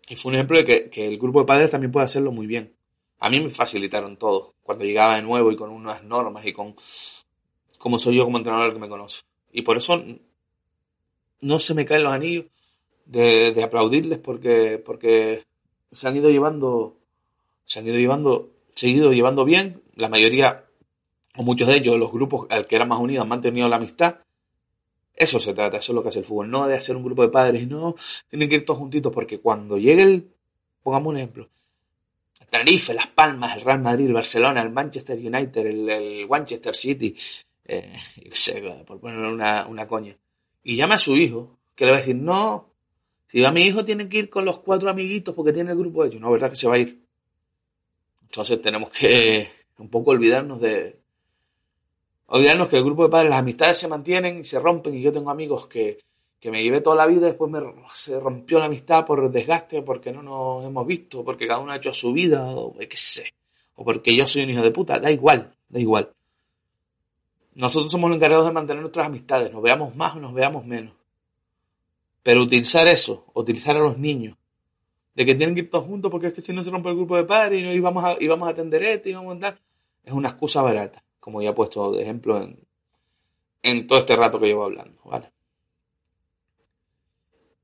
Y 0.09 0.17
fue 0.17 0.31
un 0.31 0.35
ejemplo 0.35 0.61
de 0.61 0.91
que, 0.91 1.07
el 1.07 1.19
grupo 1.19 1.41
de 1.41 1.47
padres 1.47 1.71
también 1.71 1.93
puede 1.93 2.07
hacerlo 2.07 2.33
muy 2.33 2.47
bien. 2.47 2.75
A 3.21 3.31
mí 3.31 3.41
me 3.41 3.51
facilitaron 3.51 4.17
todo. 4.17 4.55
Cuando 4.63 4.85
llegaba 4.85 5.17
de 5.17 5.23
nuevo 5.23 5.53
y 5.53 5.57
con 5.57 5.71
unas 5.71 6.03
normas 6.03 6.45
y 6.47 6.53
con 6.53 6.75
cómo 7.79 7.99
soy 7.99 8.17
yo 8.17 8.25
como 8.25 8.39
entrenador 8.39 8.73
que 8.73 8.81
me 8.81 8.89
conoce. 8.89 9.23
Y 9.53 9.63
por 9.63 9.77
eso 9.77 10.03
no 11.41 11.59
se 11.59 11.75
me 11.75 11.85
caen 11.85 12.05
los 12.05 12.13
anillos 12.13 12.47
de, 13.07 13.63
aplaudirles 13.63 14.19
porque, 14.19 14.83
porque 14.85 15.45
se 15.93 16.09
han 16.09 16.17
ido 16.17 16.31
llevando, 16.31 16.97
se 17.71 17.79
han 17.79 17.87
ido 17.87 17.99
llevando, 17.99 18.51
seguido 18.75 19.13
llevando 19.13 19.45
bien. 19.45 19.81
La 19.95 20.09
mayoría, 20.09 20.65
o 21.37 21.45
muchos 21.45 21.69
de 21.69 21.77
ellos, 21.77 21.97
los 21.97 22.11
grupos 22.11 22.49
al 22.51 22.67
que 22.67 22.75
eran 22.75 22.89
más 22.89 22.99
unidos 22.99 23.23
han 23.23 23.29
mantenido 23.29 23.69
la 23.69 23.77
amistad. 23.77 24.17
Eso 25.15 25.39
se 25.39 25.55
trata, 25.55 25.77
eso 25.77 25.93
es 25.93 25.95
lo 25.95 26.03
que 26.03 26.09
hace 26.09 26.19
el 26.19 26.25
fútbol, 26.25 26.51
no 26.51 26.67
de 26.67 26.75
hacer 26.77 26.97
un 26.97 27.05
grupo 27.05 27.23
de 27.23 27.29
padres, 27.29 27.69
no, 27.69 27.95
tienen 28.29 28.49
que 28.49 28.57
ir 28.57 28.65
todos 28.65 28.81
juntitos 28.81 29.13
porque 29.13 29.39
cuando 29.39 29.79
llegue 29.79 30.03
el, 30.03 30.31
pongamos 30.83 31.11
un 31.11 31.19
ejemplo, 31.19 31.49
el 32.41 32.47
Tenerife, 32.49 32.93
Las 32.93 33.07
Palmas, 33.07 33.57
el 33.57 33.63
Real 33.63 33.81
Madrid, 33.81 34.07
el 34.07 34.15
Barcelona, 34.15 34.63
el 34.63 34.71
Manchester 34.71 35.19
United, 35.19 35.67
el, 35.67 36.27
Manchester 36.29 36.75
City, 36.75 37.15
eh, 37.67 37.93
por 38.87 38.99
ponerle 38.99 39.29
una, 39.29 39.67
una 39.69 39.87
coña, 39.87 40.17
y 40.65 40.75
llama 40.75 40.95
a 40.97 40.99
su 40.99 41.15
hijo, 41.17 41.59
que 41.77 41.85
le 41.85 41.91
va 41.93 41.99
a 41.99 42.01
decir, 42.01 42.17
no, 42.17 42.73
si 43.27 43.41
va 43.41 43.53
mi 43.53 43.63
hijo 43.63 43.85
tiene 43.85 44.09
que 44.09 44.19
ir 44.19 44.31
con 44.31 44.45
los 44.45 44.59
cuatro 44.59 44.91
amiguitos 44.91 45.35
porque 45.35 45.53
tiene 45.53 45.71
el 45.71 45.79
grupo 45.79 46.03
de 46.03 46.09
ellos, 46.09 46.21
no, 46.21 46.33
¿verdad 46.33 46.51
que 46.51 46.57
se 46.57 46.67
va 46.67 46.75
a 46.75 46.79
ir? 46.79 47.00
Entonces 48.31 48.63
tenemos 48.63 48.91
que 48.91 49.51
Un 49.79 49.89
poco 49.89 50.13
olvidarnos 50.13 50.61
de. 50.61 51.01
Olvidarnos 52.27 52.69
que 52.69 52.77
el 52.77 52.85
grupo 52.85 53.03
de 53.03 53.09
padres, 53.09 53.31
las 53.31 53.41
amistades 53.41 53.79
se 53.79 53.89
mantienen 53.89 54.39
y 54.39 54.45
se 54.45 54.61
rompen. 54.61 54.95
Y 54.95 55.03
yo 55.03 55.11
tengo 55.11 55.31
amigos 55.31 55.67
que, 55.67 55.99
que 56.39 56.51
me 56.51 56.63
llevé 56.63 56.81
toda 56.81 56.95
la 56.95 57.07
vida, 57.07 57.27
después 57.27 57.51
me, 57.51 57.61
se 57.93 58.21
rompió 58.21 58.61
la 58.61 58.67
amistad 58.67 59.05
por 59.05 59.29
desgaste, 59.33 59.83
porque 59.83 60.13
no 60.13 60.23
nos 60.23 60.65
hemos 60.65 60.87
visto, 60.87 61.25
porque 61.25 61.49
cada 61.49 61.59
uno 61.59 61.73
ha 61.73 61.77
hecho 61.77 61.93
su 61.93 62.13
vida, 62.13 62.45
o 62.47 62.77
qué 62.79 62.97
sé. 62.97 63.35
O 63.75 63.85
porque 63.85 64.15
yo 64.15 64.27
soy 64.29 64.45
un 64.45 64.51
hijo 64.51 64.63
de 64.63 64.71
puta. 64.71 65.01
Da 65.01 65.11
igual, 65.11 65.53
da 65.69 65.81
igual. 65.81 66.13
Nosotros 67.55 67.91
somos 67.91 68.11
los 68.11 68.17
encargados 68.19 68.47
de 68.47 68.53
mantener 68.53 68.81
nuestras 68.81 69.07
amistades, 69.07 69.53
nos 69.53 69.63
veamos 69.63 69.97
más 69.97 70.15
o 70.15 70.21
nos 70.21 70.33
veamos 70.33 70.65
menos. 70.65 70.95
Pero 72.23 72.43
utilizar 72.43 72.87
eso, 72.87 73.25
utilizar 73.35 73.77
a 73.77 73.81
los 73.81 73.99
niños, 73.99 74.37
de 75.15 75.27
que 75.27 75.35
tienen 75.35 75.55
que 75.55 75.63
ir 75.63 75.71
todos 75.71 75.87
juntos 75.87 76.11
porque 76.11 76.29
es 76.29 76.33
que 76.33 76.43
si 76.43 76.53
no 76.53 76.63
se 76.63 76.71
rompe 76.71 76.89
el 76.89 76.97
grupo 76.97 77.17
de 77.17 77.25
padres 77.25 77.61
y 77.61 77.65
no 77.65 77.73
íbamos 77.73 78.05
a, 78.05 78.17
íbamos 78.21 78.49
a 78.49 78.53
atender 78.53 78.83
esto 78.83 79.09
y 79.09 79.13
vamos 79.13 79.31
a 79.31 79.35
andar, 79.35 79.61
es 80.05 80.13
una 80.13 80.31
excusa 80.31 80.63
barata, 80.63 81.03
como 81.19 81.43
ya 81.43 81.51
he 81.51 81.55
puesto 81.55 81.93
de 81.93 82.03
ejemplo 82.03 82.41
en, 82.41 82.59
en 83.63 83.87
todo 83.87 83.99
este 83.99 84.17
rato 84.17 84.39
que 84.39 84.47
llevo 84.47 84.65
hablando, 84.65 85.01
¿vale? 85.05 85.31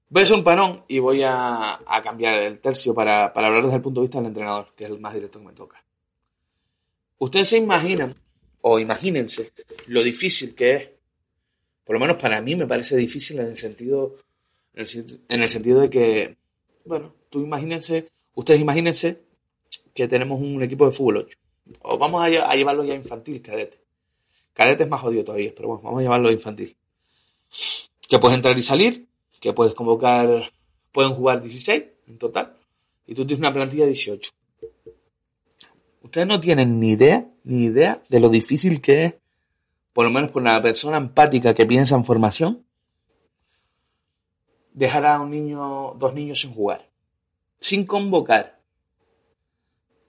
Voy 0.09 0.21
a 0.21 0.23
hacer 0.23 0.37
un 0.37 0.45
parón 0.45 0.85
y 0.87 1.01
voy 1.01 1.23
a, 1.23 1.81
a 1.85 2.03
cambiar 2.03 2.43
el 2.43 2.61
tercio 2.61 2.95
para, 2.95 3.33
para 3.33 3.49
hablar 3.49 3.65
desde 3.65 3.77
el 3.77 3.83
punto 3.83 4.01
de 4.01 4.05
vista 4.05 4.19
del 4.19 4.29
entrenador, 4.29 4.73
que 4.77 4.85
es 4.85 4.91
el 4.91 5.01
más 5.01 5.15
directo 5.15 5.41
que 5.41 5.47
me 5.47 5.53
toca. 5.53 5.83
Ustedes 7.19 7.49
se 7.49 7.57
imaginan, 7.57 8.15
o 8.61 8.79
imagínense, 8.79 9.53
lo 9.87 10.03
difícil 10.03 10.55
que 10.55 10.75
es, 10.75 10.89
por 11.85 11.95
lo 11.95 12.01
menos 12.01 12.17
para 12.17 12.41
mí 12.41 12.55
me 12.55 12.67
parece 12.67 12.97
difícil 12.97 13.41
en 13.41 13.47
el 13.47 13.57
sentido, 13.57 14.17
en 14.75 15.43
el, 15.43 15.51
sentido 15.51 15.81
de 15.81 15.91
que, 15.91 16.37
bueno, 16.85 17.15
tú 17.31 17.41
imagínense, 17.41 18.09
ustedes 18.35 18.61
imagínense 18.61 19.21
que 19.95 20.09
tenemos 20.09 20.41
un 20.41 20.63
equipo 20.63 20.87
de 20.87 20.93
fútbol 20.93 21.19
8. 21.19 21.39
O 21.83 21.99
vamos 21.99 22.23
a, 22.23 22.29
llevarlo 22.29 22.85
ya 22.85 22.95
infantil, 22.95 23.43
cadete. 23.43 23.79
Cadete 24.53 24.85
es 24.85 24.89
más 24.89 25.01
jodido 25.01 25.25
todavía, 25.25 25.53
pero 25.55 25.69
bueno, 25.69 25.83
vamos 25.83 26.01
a 26.01 26.03
llevarlo 26.03 26.31
infantil. 26.31 26.77
Que 28.09 28.19
puedes 28.19 28.37
entrar 28.37 28.57
y 28.57 28.63
salir, 28.63 29.07
que 29.41 29.53
puedes 29.53 29.75
convocar, 29.75 30.53
pueden 30.93 31.15
jugar 31.15 31.43
16 31.43 31.85
en 32.09 32.19
total, 32.19 32.57
y 33.07 33.15
tú 33.15 33.27
tienes 33.27 33.41
una 33.41 33.53
plantilla 33.53 33.85
de 33.85 33.91
18. 33.91 34.33
Ustedes 36.03 36.27
no 36.27 36.39
tienen 36.39 36.79
ni 36.79 36.93
idea, 36.93 37.29
ni 37.45 37.65
idea 37.65 38.03
de 38.09 38.21
lo 38.21 38.29
difícil 38.29 38.81
que 38.81 39.05
es, 39.05 39.15
por 39.93 40.05
lo 40.05 40.11
menos 40.11 40.31
por 40.31 40.43
una 40.43 40.61
persona 40.63 40.99
empática 40.99 41.55
que 41.55 41.67
piensa 41.67 41.97
en 41.97 42.05
formación, 42.05 42.65
dejar 44.73 45.07
a 45.07 45.21
un 45.21 45.31
niño, 45.31 45.95
dos 45.99 46.15
niños 46.15 46.41
sin 46.41 46.55
jugar, 46.55 46.89
sin 47.61 47.87
convocar. 47.87 48.61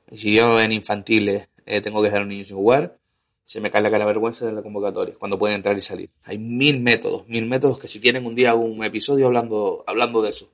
Y 0.09 0.17
si 0.17 0.35
yo 0.35 0.59
en 0.59 0.71
infantiles 0.71 1.49
eh, 1.65 1.81
tengo 1.81 2.01
que 2.01 2.05
dejar 2.05 2.21
a 2.21 2.23
un 2.23 2.29
niño 2.29 2.45
sin 2.45 2.55
jugar, 2.55 2.97
se 3.45 3.61
me 3.61 3.71
cae 3.71 3.81
la 3.81 3.91
cara 3.91 4.03
de 4.03 4.07
vergüenza 4.07 4.45
de 4.45 4.51
la 4.51 4.61
convocatoria, 4.61 5.15
cuando 5.17 5.39
pueden 5.39 5.55
entrar 5.55 5.77
y 5.77 5.81
salir. 5.81 6.09
Hay 6.23 6.37
mil 6.37 6.79
métodos, 6.79 7.27
mil 7.27 7.45
métodos 7.45 7.79
que 7.79 7.87
si 7.87 7.99
tienen 7.99 8.25
un 8.25 8.35
día 8.35 8.55
un 8.55 8.83
episodio 8.83 9.27
hablando, 9.27 9.83
hablando 9.87 10.21
de 10.21 10.29
eso. 10.29 10.49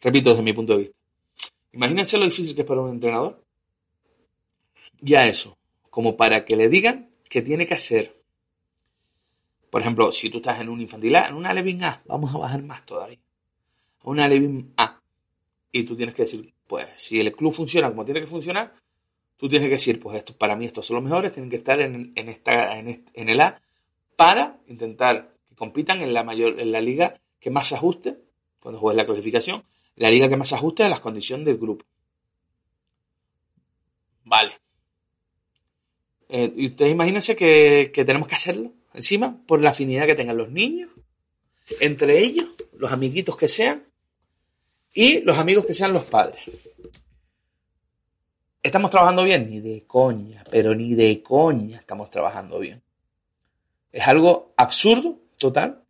Repito 0.00 0.30
desde 0.30 0.42
mi 0.42 0.52
punto 0.52 0.72
de 0.72 0.78
vista. 0.78 0.96
Imagínense 1.72 2.18
lo 2.18 2.24
difícil 2.24 2.54
que 2.54 2.62
es 2.62 2.66
para 2.66 2.80
un 2.80 2.90
entrenador 2.90 3.42
ya 5.00 5.26
eso, 5.26 5.58
como 5.88 6.16
para 6.16 6.44
que 6.44 6.56
le 6.56 6.68
digan 6.68 7.10
qué 7.28 7.42
tiene 7.42 7.66
que 7.66 7.74
hacer. 7.74 8.22
Por 9.70 9.80
ejemplo, 9.80 10.12
si 10.12 10.30
tú 10.30 10.38
estás 10.38 10.60
en 10.60 10.68
un 10.68 10.80
infantil 10.80 11.14
A, 11.16 11.28
en 11.28 11.34
una 11.34 11.54
Levin 11.54 11.84
A, 11.84 12.02
vamos 12.06 12.34
a 12.34 12.38
bajar 12.38 12.62
más 12.62 12.84
todavía. 12.84 13.18
Una 14.02 14.28
Levin 14.28 14.72
A. 14.76 14.99
Y 15.72 15.84
tú 15.84 15.96
tienes 15.96 16.14
que 16.14 16.22
decir, 16.22 16.52
pues, 16.66 16.86
si 16.96 17.20
el 17.20 17.32
club 17.32 17.52
funciona 17.52 17.88
como 17.88 18.04
tiene 18.04 18.20
que 18.20 18.26
funcionar, 18.26 18.74
tú 19.36 19.48
tienes 19.48 19.68
que 19.68 19.74
decir, 19.74 20.00
pues, 20.00 20.16
estos 20.18 20.36
para 20.36 20.56
mí 20.56 20.66
estos 20.66 20.86
son 20.86 20.96
los 20.96 21.04
mejores, 21.04 21.32
tienen 21.32 21.50
que 21.50 21.56
estar 21.56 21.80
en, 21.80 22.12
esta, 22.16 22.78
en, 22.78 23.04
en 23.12 23.28
el 23.28 23.40
A 23.40 23.60
para 24.16 24.58
intentar 24.66 25.34
que 25.48 25.54
compitan 25.54 26.00
en 26.00 26.12
la 26.12 26.24
mayor, 26.24 26.60
en 26.60 26.72
la 26.72 26.80
liga 26.80 27.20
que 27.38 27.50
más 27.50 27.68
se 27.68 27.76
ajuste, 27.76 28.18
cuando 28.60 28.78
juegues 28.78 28.96
la 28.96 29.06
clasificación, 29.06 29.64
la 29.96 30.10
liga 30.10 30.28
que 30.28 30.36
más 30.36 30.48
se 30.48 30.54
ajuste 30.54 30.84
a 30.84 30.88
las 30.88 31.00
condiciones 31.00 31.46
del 31.46 31.58
grupo. 31.58 31.84
Vale. 34.24 34.60
Eh, 36.28 36.52
y 36.56 36.66
ustedes 36.66 36.92
imagínense 36.92 37.34
que, 37.34 37.90
tenemos 37.92 38.28
que 38.28 38.36
hacerlo 38.36 38.72
encima 38.94 39.42
por 39.46 39.62
la 39.62 39.70
afinidad 39.70 40.06
que 40.06 40.14
tengan 40.14 40.36
los 40.36 40.50
niños, 40.50 40.90
entre 41.80 42.20
ellos, 42.20 42.46
los 42.72 42.92
amiguitos 42.92 43.36
que 43.36 43.48
sean, 43.48 43.84
y 44.92 45.20
los 45.20 45.38
amigos 45.38 45.66
que 45.66 45.74
sean 45.74 45.92
los 45.92 46.04
padres. 46.04 46.40
¿Estamos 48.62 48.90
trabajando 48.90 49.24
bien? 49.24 49.48
Ni 49.48 49.60
de 49.60 49.84
coña, 49.86 50.44
pero 50.50 50.74
ni 50.74 50.94
de 50.94 51.22
coña 51.22 51.78
estamos 51.78 52.10
trabajando 52.10 52.58
bien. 52.58 52.82
Es 53.92 54.06
algo 54.06 54.52
absurdo, 54.56 55.18
total, 55.38 55.82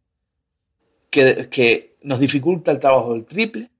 que, 1.11 1.48
que 1.51 1.96
nos 2.03 2.20
dificulta 2.20 2.70
el 2.70 2.78
trabajo 2.78 3.12
del 3.12 3.24
triple. 3.24 3.70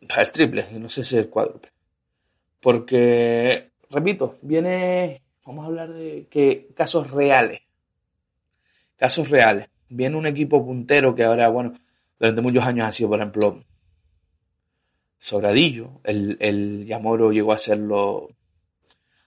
El 0.00 0.32
triple, 0.32 0.66
no 0.78 0.88
sé 0.88 1.04
si 1.04 1.16
es 1.16 1.24
el 1.24 1.28
cuádruple. 1.28 1.70
Porque 2.60 3.70
repito, 3.90 4.38
viene, 4.42 5.22
vamos 5.44 5.64
a 5.64 5.66
hablar 5.66 5.92
de 5.92 6.26
que 6.30 6.68
casos 6.74 7.10
reales. 7.10 7.60
Casos 8.96 9.28
reales. 9.28 9.68
Viene 9.88 10.16
un 10.16 10.26
equipo 10.26 10.64
puntero 10.64 11.14
que 11.14 11.24
ahora, 11.24 11.48
bueno, 11.48 11.74
durante 12.18 12.40
muchos 12.40 12.64
años 12.64 12.88
ha 12.88 12.92
sido, 12.92 13.10
por 13.10 13.20
ejemplo, 13.20 13.64
Sobradillo. 15.18 16.00
El, 16.04 16.36
el 16.40 16.86
Yamoro 16.86 17.32
llegó 17.32 17.52
a 17.52 17.56
hacerlo. 17.56 18.28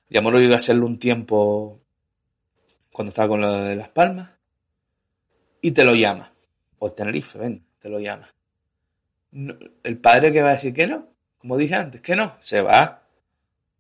Yamoro 0.10 0.40
llegó 0.40 0.54
a 0.54 0.58
hacerlo 0.58 0.86
un 0.86 1.00
tiempo 1.00 1.82
cuando 2.92 3.10
estaba 3.10 3.30
con 3.30 3.42
lo 3.42 3.52
de 3.52 3.76
Las 3.76 3.90
Palmas. 3.90 4.32
Y 5.62 5.72
te 5.72 5.84
lo 5.84 5.96
llama. 5.96 6.34
O 6.78 6.92
Tenerife, 6.92 7.38
ven, 7.38 7.66
te 7.80 7.90
lo 7.90 8.00
llama. 8.00 8.34
el 9.32 9.98
padre 9.98 10.32
que 10.32 10.42
va 10.42 10.50
a 10.50 10.54
decir 10.54 10.74
que 10.74 10.88
no, 10.88 11.10
como 11.38 11.58
dije 11.58 11.76
antes, 11.76 12.02
que 12.02 12.16
no, 12.16 12.38
se 12.40 12.62
va 12.62 13.00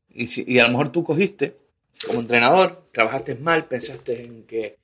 y, 0.10 0.60
a 0.60 0.64
lo 0.64 0.70
mejor 0.70 0.92
tú 0.92 1.04
cogiste 1.04 1.58
como 2.06 2.20
entrenador, 2.22 2.90
trabajaste 2.92 3.36
mal, 3.36 3.68
pensaste 3.68 4.24
en 4.24 4.44
que 4.44 4.78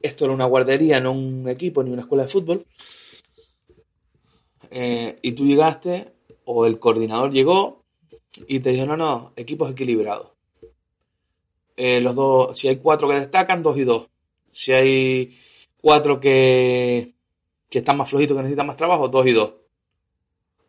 esto 0.00 0.24
era 0.24 0.34
una 0.34 0.44
guardería, 0.44 1.00
no 1.00 1.12
un 1.12 1.48
equipo 1.48 1.82
ni 1.82 1.90
una 1.90 2.02
escuela 2.02 2.24
de 2.24 2.28
fútbol. 2.28 2.66
Eh, 4.70 5.18
y 5.22 5.32
tú 5.32 5.46
llegaste, 5.46 6.12
o 6.44 6.66
el 6.66 6.78
coordinador 6.78 7.32
llegó 7.32 7.84
y 8.46 8.60
te 8.60 8.70
dijo, 8.70 8.86
no, 8.86 8.96
no, 8.96 9.32
equipos 9.36 9.70
equilibrados. 9.70 10.32
Eh, 11.76 12.00
los 12.00 12.14
dos, 12.14 12.58
si 12.58 12.68
hay 12.68 12.76
cuatro 12.76 13.08
que 13.08 13.16
destacan, 13.16 13.62
dos 13.62 13.76
y 13.76 13.84
dos. 13.84 14.08
Si 14.50 14.72
hay 14.72 15.36
cuatro 15.80 16.20
que, 16.20 17.14
que 17.68 17.78
están 17.78 17.96
más 17.96 18.08
flojitos, 18.08 18.36
que 18.36 18.42
necesitan 18.42 18.66
más 18.66 18.76
trabajo, 18.76 19.08
dos 19.08 19.26
y 19.26 19.32
dos 19.32 19.52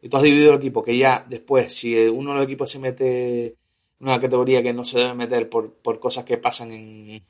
y 0.01 0.09
tú 0.09 0.17
has 0.17 0.23
dividido 0.23 0.51
el 0.51 0.57
equipo, 0.57 0.83
que 0.83 0.97
ya 0.97 1.25
después, 1.27 1.73
si 1.73 1.95
uno 1.95 2.31
de 2.31 2.35
los 2.35 2.43
equipos 2.45 2.69
se 2.69 2.79
mete 2.79 3.45
en 3.47 3.55
una 3.99 4.19
categoría 4.19 4.61
que 4.61 4.73
no 4.73 4.83
se 4.83 4.99
debe 4.99 5.13
meter 5.15 5.49
por, 5.49 5.99
cosas 5.99 6.23
que 6.23 6.37
pasan 6.37 6.71
en, 6.71 7.23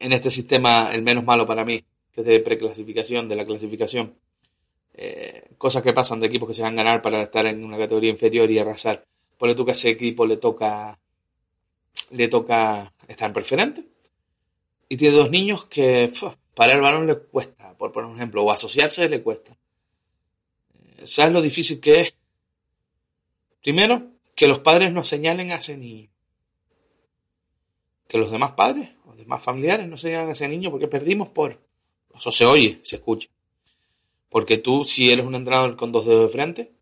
en, 0.00 0.12
este 0.12 0.30
sistema, 0.30 0.90
el 0.92 1.02
menos 1.02 1.24
malo 1.24 1.46
para 1.46 1.64
mí, 1.64 1.84
que 2.12 2.22
es 2.22 2.26
de 2.26 2.40
preclasificación, 2.40 3.28
de 3.28 3.36
la 3.36 3.44
clasificación, 3.44 4.14
eh, 5.00 5.50
cosas 5.58 5.84
que 5.84 5.92
pasan 5.92 6.18
de 6.18 6.26
equipos 6.26 6.48
que 6.48 6.54
se 6.54 6.62
van 6.62 6.74
a 6.74 6.82
ganar 6.82 7.00
para 7.00 7.22
estar 7.22 7.46
en 7.46 7.64
una 7.64 7.78
categoría 7.78 8.10
inferior 8.10 8.50
y 8.50 8.58
arrasar. 8.58 9.04
Ponle 9.38 9.54
tú 9.54 9.64
que 9.64 9.70
a 9.70 9.72
ese 9.72 9.90
equipo 9.90 10.26
le 10.26 10.38
toca, 10.38 10.98
le 12.10 12.26
toca 12.26 12.92
estar 13.06 13.28
en 13.28 13.32
preferente. 13.32 13.84
Y 14.88 14.96
tiene 14.96 15.16
dos 15.16 15.30
niños 15.30 15.66
que 15.66 16.10
para 16.52 16.72
el 16.72 16.80
balón 16.80 17.06
le 17.06 17.16
cuesta, 17.16 17.74
por 17.74 17.92
poner 17.92 18.10
un 18.10 18.16
ejemplo, 18.16 18.42
o 18.42 18.50
asociarse 18.50 19.08
le 19.08 19.22
cuesta. 19.22 19.56
¿Sabes 21.04 21.32
lo 21.32 21.42
difícil 21.42 21.78
que 21.78 22.00
es? 22.00 22.14
Primero, 23.62 24.02
que 24.34 24.48
los 24.48 24.58
padres 24.58 24.92
nos 24.92 25.06
señalen 25.06 25.52
a 25.52 25.56
ese 25.56 25.76
niño. 25.76 26.08
Que 28.08 28.18
los 28.18 28.32
demás 28.32 28.52
padres, 28.52 28.90
los 29.06 29.16
demás 29.16 29.44
familiares 29.44 29.86
nos 29.86 30.00
señalen 30.00 30.30
a 30.30 30.32
ese 30.32 30.48
niño 30.48 30.72
porque 30.72 30.88
perdimos 30.88 31.28
por... 31.28 31.60
Eso 32.16 32.32
se 32.32 32.44
oye, 32.44 32.80
se 32.82 32.96
escucha. 32.96 33.28
Porque 34.28 34.58
tú, 34.58 34.84
si 34.84 35.10
eres 35.10 35.26
un 35.26 35.34
entrenador 35.34 35.76
con 35.76 35.92
dos 35.92 36.04
dedos 36.04 36.26
de 36.26 36.32
frente, 36.32 36.72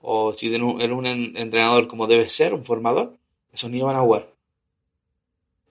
o 0.00 0.32
si 0.32 0.46
eres 0.54 0.90
un 0.90 1.06
entrenador 1.06 1.88
como 1.88 2.06
debe 2.06 2.28
ser, 2.28 2.54
un 2.54 2.64
formador, 2.64 3.16
esos 3.52 3.70
niños 3.70 3.86
van 3.86 3.96
a 3.96 4.00
jugar. 4.00 4.32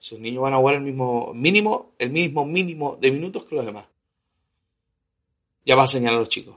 Esos 0.00 0.20
niños 0.20 0.42
van 0.42 0.54
a 0.54 0.58
jugar 0.58 0.76
el 0.76 0.82
mismo 0.82 1.32
mínimo, 1.34 1.92
el 1.98 2.10
mismo 2.10 2.44
mínimo 2.44 2.96
de 3.00 3.10
minutos 3.10 3.44
que 3.44 3.56
los 3.56 3.66
demás. 3.66 3.86
Ya 5.64 5.74
va 5.76 5.84
a 5.84 5.88
señalar 5.88 6.18
a 6.18 6.20
los 6.20 6.28
chicos. 6.28 6.56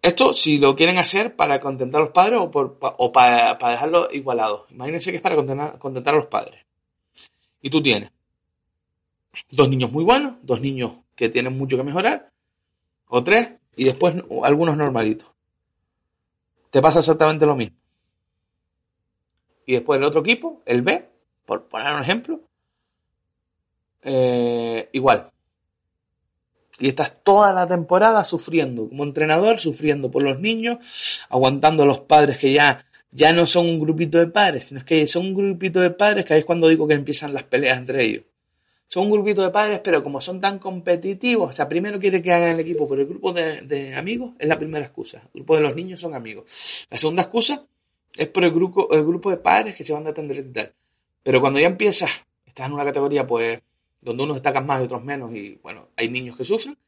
Esto 0.00 0.34
si 0.34 0.58
lo 0.58 0.76
quieren 0.76 0.98
hacer 0.98 1.34
para 1.34 1.60
contentar 1.60 2.02
a 2.02 2.04
los 2.04 2.12
padres 2.12 2.38
o, 2.38 3.12
para, 3.12 3.54
dejarlo 3.54 4.10
igualado. 4.12 4.66
Imagínense 4.70 5.10
que 5.10 5.16
es 5.16 5.22
para 5.22 5.34
contentar, 5.34 6.14
a 6.14 6.18
los 6.18 6.26
padres. 6.26 6.60
Y 7.62 7.70
tú 7.70 7.82
tienes 7.82 8.10
dos 9.50 9.68
niños 9.68 9.90
muy 9.90 10.04
buenos, 10.04 10.34
dos 10.42 10.60
niños 10.60 10.92
que 11.16 11.30
tienen 11.30 11.56
mucho 11.56 11.78
que 11.78 11.84
mejorar, 11.84 12.30
o 13.16 13.22
tres, 13.22 13.48
y 13.76 13.84
después 13.84 14.16
algunos 14.42 14.76
normalitos. 14.76 15.28
Te 16.70 16.82
pasa 16.82 16.98
exactamente 16.98 17.46
lo 17.46 17.54
mismo. 17.54 17.76
Y 19.66 19.74
después 19.74 19.98
el 19.98 20.04
otro 20.04 20.22
equipo, 20.22 20.62
el 20.66 20.82
B, 20.82 21.08
por 21.46 21.68
poner 21.68 21.94
un 21.94 22.02
ejemplo, 22.02 22.40
eh, 24.02 24.88
igual. 24.90 25.30
Y 26.80 26.88
estás 26.88 27.22
toda 27.22 27.52
la 27.52 27.68
temporada 27.68 28.24
sufriendo, 28.24 28.88
como 28.88 29.04
entrenador, 29.04 29.60
sufriendo 29.60 30.10
por 30.10 30.24
los 30.24 30.40
niños, 30.40 30.78
aguantando 31.28 31.84
a 31.84 31.86
los 31.86 32.00
padres 32.00 32.38
que 32.38 32.52
ya, 32.52 32.84
ya 33.12 33.32
no 33.32 33.46
son 33.46 33.66
un 33.66 33.78
grupito 33.78 34.18
de 34.18 34.26
padres, 34.26 34.64
sino 34.64 34.84
que 34.84 35.06
son 35.06 35.26
un 35.26 35.34
grupito 35.34 35.78
de 35.78 35.90
padres 35.90 36.24
que 36.24 36.34
ahí 36.34 36.40
es 36.40 36.44
cuando 36.44 36.66
digo 36.66 36.88
que 36.88 36.94
empiezan 36.94 37.32
las 37.32 37.44
peleas 37.44 37.78
entre 37.78 38.04
ellos. 38.04 38.24
Son 38.94 39.06
un 39.06 39.10
grupito 39.10 39.42
de 39.42 39.50
padres, 39.50 39.80
pero 39.82 40.04
como 40.04 40.20
son 40.20 40.40
tan 40.40 40.60
competitivos, 40.60 41.50
o 41.50 41.52
sea, 41.52 41.68
primero 41.68 41.98
quiere 41.98 42.22
que 42.22 42.32
hagan 42.32 42.50
el 42.50 42.60
equipo, 42.60 42.88
pero 42.88 43.00
el 43.00 43.08
grupo 43.08 43.32
de, 43.32 43.92
amigos 43.96 44.34
es 44.38 44.46
la 44.46 44.56
primera 44.56 44.84
excusa. 44.84 45.18
El 45.34 45.40
grupo 45.40 45.56
de 45.56 45.62
los 45.62 45.74
niños 45.74 46.00
son 46.00 46.14
amigos. 46.14 46.44
La 46.88 46.96
segunda 46.96 47.22
excusa 47.22 47.66
es 48.14 48.28
por 48.28 48.44
el 48.44 48.52
grupo, 48.52 48.94
el 48.94 49.04
grupo 49.04 49.30
de 49.30 49.38
padres 49.38 49.74
que 49.74 49.82
se 49.82 49.92
van 49.92 50.06
a 50.06 50.10
atender 50.10 50.36
y 50.36 50.42
tal. 50.44 50.72
Pero 51.24 51.40
cuando 51.40 51.58
ya 51.58 51.66
empiezas, 51.66 52.08
estás 52.46 52.68
en 52.68 52.74
una 52.74 52.84
categoría, 52.84 53.26
pues, 53.26 53.58
donde 54.00 54.22
unos 54.22 54.36
destacan 54.36 54.64
más 54.64 54.80
y 54.80 54.84
otros 54.84 55.02
menos, 55.02 55.34
y 55.34 55.58
bueno, 55.60 55.88
hay 55.96 56.08
niños 56.08 56.36
que 56.36 56.44
sufren, 56.44 56.78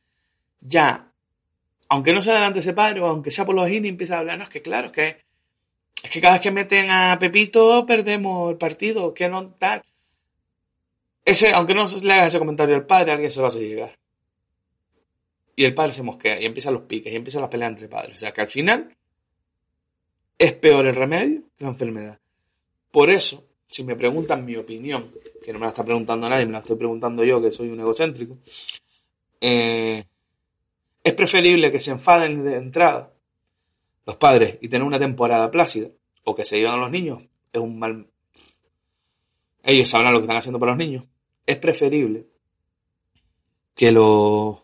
ya, 0.60 1.10
aunque 1.88 2.12
no 2.12 2.22
sea 2.22 2.34
delante 2.34 2.58
de 2.58 2.60
ese 2.60 2.72
padre, 2.72 3.00
o 3.00 3.06
aunque 3.06 3.32
sea 3.32 3.44
por 3.44 3.56
los 3.56 3.68
y 3.68 3.78
empieza 3.78 4.14
a 4.14 4.18
hablar, 4.20 4.38
no, 4.38 4.44
es 4.44 4.50
que 4.50 4.62
claro, 4.62 4.92
que, 4.92 5.24
es 6.04 6.10
que 6.10 6.20
cada 6.20 6.34
vez 6.34 6.42
que 6.42 6.52
meten 6.52 6.88
a 6.88 7.18
Pepito, 7.18 7.84
perdemos 7.84 8.52
el 8.52 8.58
partido, 8.58 9.12
que 9.12 9.28
no 9.28 9.48
tal. 9.58 9.82
Ese, 11.26 11.52
aunque 11.52 11.74
no 11.74 11.88
le 11.88 12.12
haga 12.12 12.28
ese 12.28 12.38
comentario 12.38 12.76
al 12.76 12.86
padre, 12.86 13.10
alguien 13.10 13.32
se 13.32 13.40
lo 13.40 13.48
hace 13.48 13.58
llegar. 13.58 13.98
Y 15.56 15.64
el 15.64 15.74
padre 15.74 15.92
se 15.92 16.04
mosquea, 16.04 16.40
y 16.40 16.46
empiezan 16.46 16.74
los 16.74 16.84
piques, 16.84 17.12
y 17.12 17.16
empiezan 17.16 17.42
las 17.42 17.50
peleas 17.50 17.72
entre 17.72 17.88
padres. 17.88 18.14
O 18.14 18.18
sea 18.18 18.32
que 18.32 18.42
al 18.42 18.48
final 18.48 18.96
es 20.38 20.52
peor 20.52 20.86
el 20.86 20.94
remedio 20.94 21.42
que 21.58 21.64
la 21.64 21.70
enfermedad. 21.70 22.20
Por 22.92 23.10
eso, 23.10 23.44
si 23.66 23.82
me 23.82 23.96
preguntan 23.96 24.44
mi 24.44 24.54
opinión, 24.54 25.12
que 25.44 25.52
no 25.52 25.58
me 25.58 25.64
la 25.64 25.70
está 25.70 25.84
preguntando 25.84 26.28
nadie, 26.28 26.46
me 26.46 26.52
la 26.52 26.60
estoy 26.60 26.76
preguntando 26.76 27.24
yo, 27.24 27.42
que 27.42 27.50
soy 27.50 27.70
un 27.70 27.80
egocéntrico, 27.80 28.38
eh, 29.40 30.04
es 31.02 31.12
preferible 31.14 31.72
que 31.72 31.80
se 31.80 31.90
enfaden 31.90 32.44
de 32.44 32.54
entrada 32.54 33.12
los 34.06 34.14
padres 34.14 34.58
y 34.60 34.68
tener 34.68 34.86
una 34.86 35.00
temporada 35.00 35.50
plácida, 35.50 35.88
o 36.22 36.36
que 36.36 36.44
se 36.44 36.58
llevan 36.58 36.74
a 36.74 36.82
los 36.82 36.90
niños, 36.92 37.24
es 37.52 37.60
un 37.60 37.80
mal... 37.80 38.06
Ellos 39.64 39.88
sabrán 39.88 40.12
lo 40.12 40.20
que 40.20 40.24
están 40.24 40.36
haciendo 40.36 40.60
para 40.60 40.70
los 40.70 40.78
niños. 40.78 41.04
Es 41.46 41.56
preferible 41.58 42.26
que 43.74 43.92
los... 43.92 44.58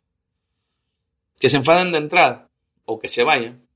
que 1.39 1.49
se 1.49 1.57
enfaden 1.59 1.93
de 1.93 1.99
entrada, 1.99 2.51
o 2.85 2.99
que 2.99 3.09
se 3.09 3.25
vayan, 3.25 3.67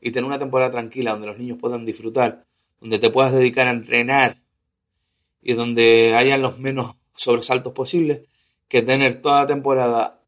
y 0.00 0.10
tener 0.10 0.26
una 0.26 0.38
temporada 0.38 0.70
tranquila 0.70 1.12
donde 1.12 1.28
los 1.28 1.38
niños 1.38 1.58
puedan 1.58 1.84
disfrutar, 1.84 2.44
donde 2.80 2.98
te 2.98 3.10
puedas 3.10 3.32
dedicar 3.32 3.66
a 3.68 3.70
entrenar 3.70 4.36
y 5.42 5.54
donde 5.54 6.14
hayan 6.14 6.42
los 6.42 6.58
menos 6.58 6.96
sobresaltos 7.14 7.72
posibles, 7.72 8.22
que 8.68 8.82
tener 8.82 9.22
toda 9.22 9.42
la 9.42 9.46
temporada 9.46 10.20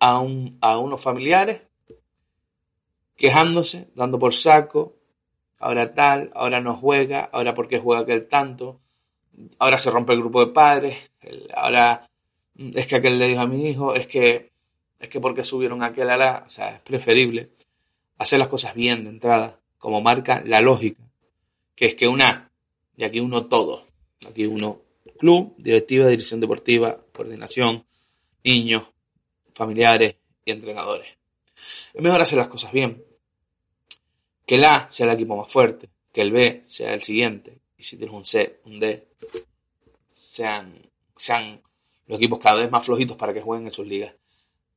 a, 0.00 0.18
un, 0.20 0.56
a 0.60 0.78
unos 0.78 1.02
familiares 1.02 1.62
quejándose, 3.16 3.90
dando 3.94 4.18
por 4.18 4.32
saco, 4.32 4.96
ahora 5.58 5.92
tal, 5.92 6.30
ahora 6.34 6.60
no 6.60 6.76
juega, 6.76 7.28
ahora 7.32 7.54
porque 7.54 7.80
juega 7.80 8.02
aquel 8.02 8.28
tanto, 8.28 8.80
ahora 9.58 9.78
se 9.78 9.90
rompe 9.90 10.12
el 10.12 10.20
grupo 10.20 10.44
de 10.44 10.52
padres, 10.52 10.98
ahora 11.54 12.08
es 12.56 12.86
que 12.86 12.96
aquel 12.96 13.18
le 13.18 13.28
dijo 13.28 13.40
a 13.40 13.46
mi 13.46 13.68
hijo, 13.68 13.94
es 13.94 14.06
que 14.06 14.50
es 14.98 15.08
que 15.08 15.20
porque 15.20 15.44
subieron 15.44 15.82
aquel 15.82 16.10
ala, 16.10 16.44
o 16.46 16.50
sea, 16.50 16.74
es 16.74 16.80
preferible 16.80 17.50
hacer 18.18 18.38
las 18.38 18.48
cosas 18.48 18.74
bien 18.74 19.04
de 19.04 19.10
entrada, 19.10 19.60
como 19.78 20.00
marca 20.00 20.42
la 20.44 20.60
lógica, 20.60 21.02
que 21.76 21.86
es 21.86 21.94
que 21.94 22.08
una, 22.08 22.50
y 22.96 23.04
aquí 23.04 23.20
uno 23.20 23.46
todo, 23.46 23.86
aquí 24.28 24.46
uno 24.46 24.80
club, 25.18 25.54
directiva, 25.56 26.08
dirección 26.08 26.40
deportiva, 26.40 26.98
coordinación, 27.12 27.84
niños, 28.42 28.84
familiares 29.54 30.16
y 30.44 30.50
entrenadores. 30.50 31.08
Es 31.92 32.00
mejor 32.00 32.20
hacer 32.20 32.38
las 32.38 32.48
cosas 32.48 32.72
bien. 32.72 33.04
Que 34.46 34.54
el 34.54 34.64
A 34.64 34.86
sea 34.90 35.06
el 35.06 35.12
equipo 35.12 35.36
más 35.36 35.52
fuerte, 35.52 35.90
que 36.12 36.22
el 36.22 36.32
B 36.32 36.62
sea 36.64 36.94
el 36.94 37.02
siguiente, 37.02 37.58
y 37.76 37.82
si 37.82 37.96
tienes 37.96 38.14
un 38.14 38.24
C, 38.24 38.60
un 38.64 38.80
D, 38.80 39.08
sean, 40.18 40.90
sean 41.16 41.62
los 42.08 42.18
equipos 42.18 42.40
cada 42.40 42.56
vez 42.56 42.70
más 42.70 42.84
flojitos 42.84 43.16
para 43.16 43.32
que 43.32 43.40
jueguen 43.40 43.68
en 43.68 43.72
sus 43.72 43.86
ligas. 43.86 44.14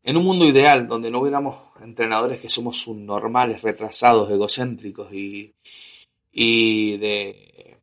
En 0.04 0.16
un 0.16 0.24
mundo 0.24 0.46
ideal 0.46 0.88
donde 0.88 1.10
no 1.10 1.20
hubiéramos 1.20 1.58
entrenadores 1.82 2.39
que 2.39 2.50
somos 2.50 2.78
subnormales, 2.78 3.64
retrasados, 3.64 4.30
egocéntricos 4.30 5.12
y, 5.12 5.54
y 6.32 6.98
de, 6.98 7.78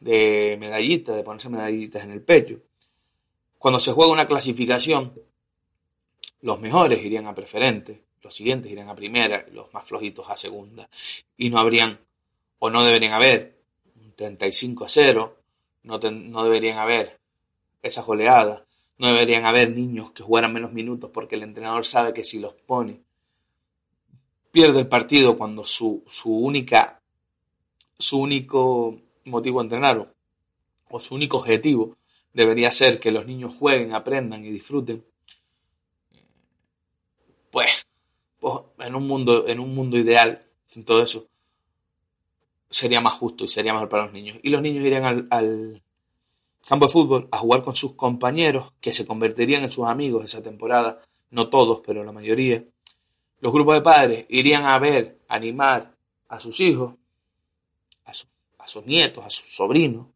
de 0.00 0.56
medallitas, 0.58 1.14
de 1.14 1.22
ponerse 1.22 1.50
medallitas 1.50 2.04
en 2.04 2.12
el 2.12 2.22
pecho. 2.22 2.58
Cuando 3.58 3.78
se 3.78 3.92
juega 3.92 4.10
una 4.10 4.26
clasificación, 4.26 5.12
los 6.40 6.58
mejores 6.58 7.04
irían 7.04 7.26
a 7.26 7.34
preferente, 7.34 8.02
los 8.22 8.34
siguientes 8.34 8.72
irían 8.72 8.88
a 8.88 8.96
primera, 8.96 9.46
los 9.52 9.72
más 9.74 9.86
flojitos 9.86 10.24
a 10.30 10.38
segunda. 10.38 10.88
Y 11.36 11.50
no 11.50 11.58
habrían, 11.58 12.00
o 12.60 12.70
no 12.70 12.82
deberían 12.82 13.12
haber, 13.12 13.58
un 13.96 14.12
35 14.14 14.86
a 14.86 14.88
0, 14.88 15.41
no, 15.82 15.98
deberían 15.98 16.78
haber 16.78 17.20
esas 17.82 18.08
oleadas 18.08 18.62
no 18.98 19.08
deberían 19.08 19.46
haber 19.46 19.70
niños 19.72 20.12
que 20.12 20.22
jugaran 20.22 20.52
menos 20.52 20.72
minutos 20.72 21.10
porque 21.12 21.34
el 21.34 21.42
entrenador 21.42 21.84
sabe 21.84 22.12
que 22.12 22.22
si 22.22 22.38
los 22.38 22.54
pone, 22.54 23.00
pierde 24.52 24.80
el 24.80 24.86
partido 24.86 25.36
cuando 25.36 25.64
su, 25.64 26.04
su 26.06 26.32
única, 26.32 27.00
su 27.98 28.20
único 28.20 29.00
motivo 29.24 29.60
de 29.60 29.64
entrenar 29.64 30.14
o 30.88 31.00
su 31.00 31.14
único 31.16 31.38
objetivo 31.38 31.96
debería 32.32 32.70
ser 32.70 33.00
que 33.00 33.10
los 33.10 33.26
niños 33.26 33.54
jueguen, 33.58 33.94
aprendan 33.94 34.44
y 34.44 34.50
disfruten. 34.50 35.04
Pues, 37.50 37.86
pues 38.38 38.60
en 38.78 38.94
un 38.94 39.06
mundo, 39.06 39.48
en 39.48 39.58
un 39.60 39.74
mundo 39.74 39.98
ideal, 39.98 40.46
sin 40.68 40.84
todo 40.84 41.02
eso, 41.02 41.26
sería 42.72 43.00
más 43.00 43.14
justo 43.14 43.44
y 43.44 43.48
sería 43.48 43.72
mejor 43.72 43.88
para 43.88 44.04
los 44.04 44.12
niños. 44.12 44.38
Y 44.42 44.50
los 44.50 44.60
niños 44.60 44.84
irían 44.84 45.28
al 45.30 45.82
campo 46.66 46.86
de 46.86 46.92
fútbol 46.92 47.28
a 47.30 47.38
jugar 47.38 47.62
con 47.62 47.76
sus 47.76 47.94
compañeros 47.94 48.72
que 48.80 48.92
se 48.92 49.06
convertirían 49.06 49.62
en 49.62 49.72
sus 49.72 49.86
amigos 49.86 50.24
esa 50.24 50.42
temporada, 50.42 51.00
no 51.30 51.48
todos, 51.48 51.80
pero 51.84 52.04
la 52.04 52.12
mayoría. 52.12 52.64
Los 53.40 53.52
grupos 53.52 53.74
de 53.74 53.82
padres 53.82 54.26
irían 54.28 54.64
a 54.64 54.78
ver, 54.78 55.18
animar 55.28 55.94
a 56.28 56.40
sus 56.40 56.60
hijos, 56.60 56.94
a, 58.04 58.12
a 58.58 58.68
sus 58.68 58.86
nietos, 58.86 59.24
a 59.24 59.30
sus 59.30 59.52
sobrinos, 59.54 60.06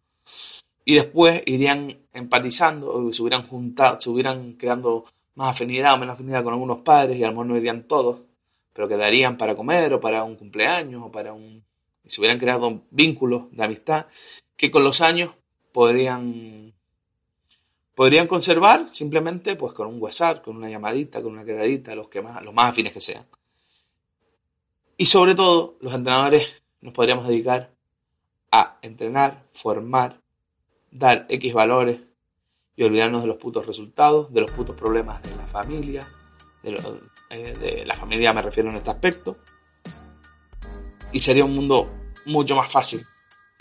y 0.84 0.94
después 0.94 1.42
irían 1.46 1.98
empatizando, 2.12 3.12
se 3.12 3.22
hubieran 3.22 3.46
juntado, 3.46 4.00
se 4.00 4.08
hubieran 4.08 4.52
creando 4.52 5.04
más 5.34 5.50
afinidad 5.50 5.94
o 5.94 5.98
menos 5.98 6.14
afinidad 6.14 6.44
con 6.44 6.52
algunos 6.52 6.78
padres, 6.78 7.18
y 7.18 7.24
a 7.24 7.26
lo 7.26 7.32
mejor 7.32 7.46
no 7.46 7.56
irían 7.56 7.88
todos, 7.88 8.20
pero 8.72 8.86
quedarían 8.86 9.36
para 9.36 9.56
comer 9.56 9.92
o 9.94 10.00
para 10.00 10.22
un 10.22 10.36
cumpleaños 10.36 11.02
o 11.04 11.10
para 11.10 11.32
un... 11.32 11.64
Y 12.06 12.10
se 12.10 12.20
hubieran 12.20 12.38
creado 12.38 12.82
vínculos 12.90 13.50
de 13.50 13.64
amistad 13.64 14.06
que 14.56 14.70
con 14.70 14.84
los 14.84 15.00
años 15.00 15.34
podrían, 15.72 16.72
podrían 17.94 18.26
conservar 18.26 18.88
simplemente 18.90 19.56
pues 19.56 19.72
con 19.74 19.88
un 19.88 20.00
WhatsApp, 20.00 20.42
con 20.42 20.56
una 20.56 20.70
llamadita, 20.70 21.22
con 21.22 21.32
una 21.32 21.44
quedadita, 21.44 21.94
los, 21.94 22.08
que 22.08 22.22
más, 22.22 22.42
los 22.42 22.54
más 22.54 22.70
afines 22.70 22.92
que 22.92 23.00
sean. 23.00 23.26
Y 24.96 25.06
sobre 25.06 25.34
todo, 25.34 25.76
los 25.80 25.92
entrenadores 25.92 26.62
nos 26.80 26.94
podríamos 26.94 27.28
dedicar 27.28 27.70
a 28.50 28.78
entrenar, 28.80 29.44
formar, 29.52 30.20
dar 30.90 31.26
X 31.28 31.52
valores 31.52 32.00
y 32.76 32.84
olvidarnos 32.84 33.22
de 33.22 33.28
los 33.28 33.36
putos 33.36 33.66
resultados, 33.66 34.32
de 34.32 34.40
los 34.40 34.50
putos 34.52 34.76
problemas 34.76 35.22
de 35.22 35.36
la 35.36 35.46
familia, 35.46 36.08
de, 36.62 36.80
eh, 37.30 37.54
de 37.58 37.86
la 37.86 37.94
familia 37.96 38.32
me 38.32 38.42
refiero 38.42 38.70
en 38.70 38.76
este 38.76 38.90
aspecto, 38.90 39.38
y 41.16 41.18
sería 41.18 41.46
un 41.46 41.54
mundo 41.54 41.88
mucho 42.26 42.54
más 42.54 42.70
fácil 42.70 43.00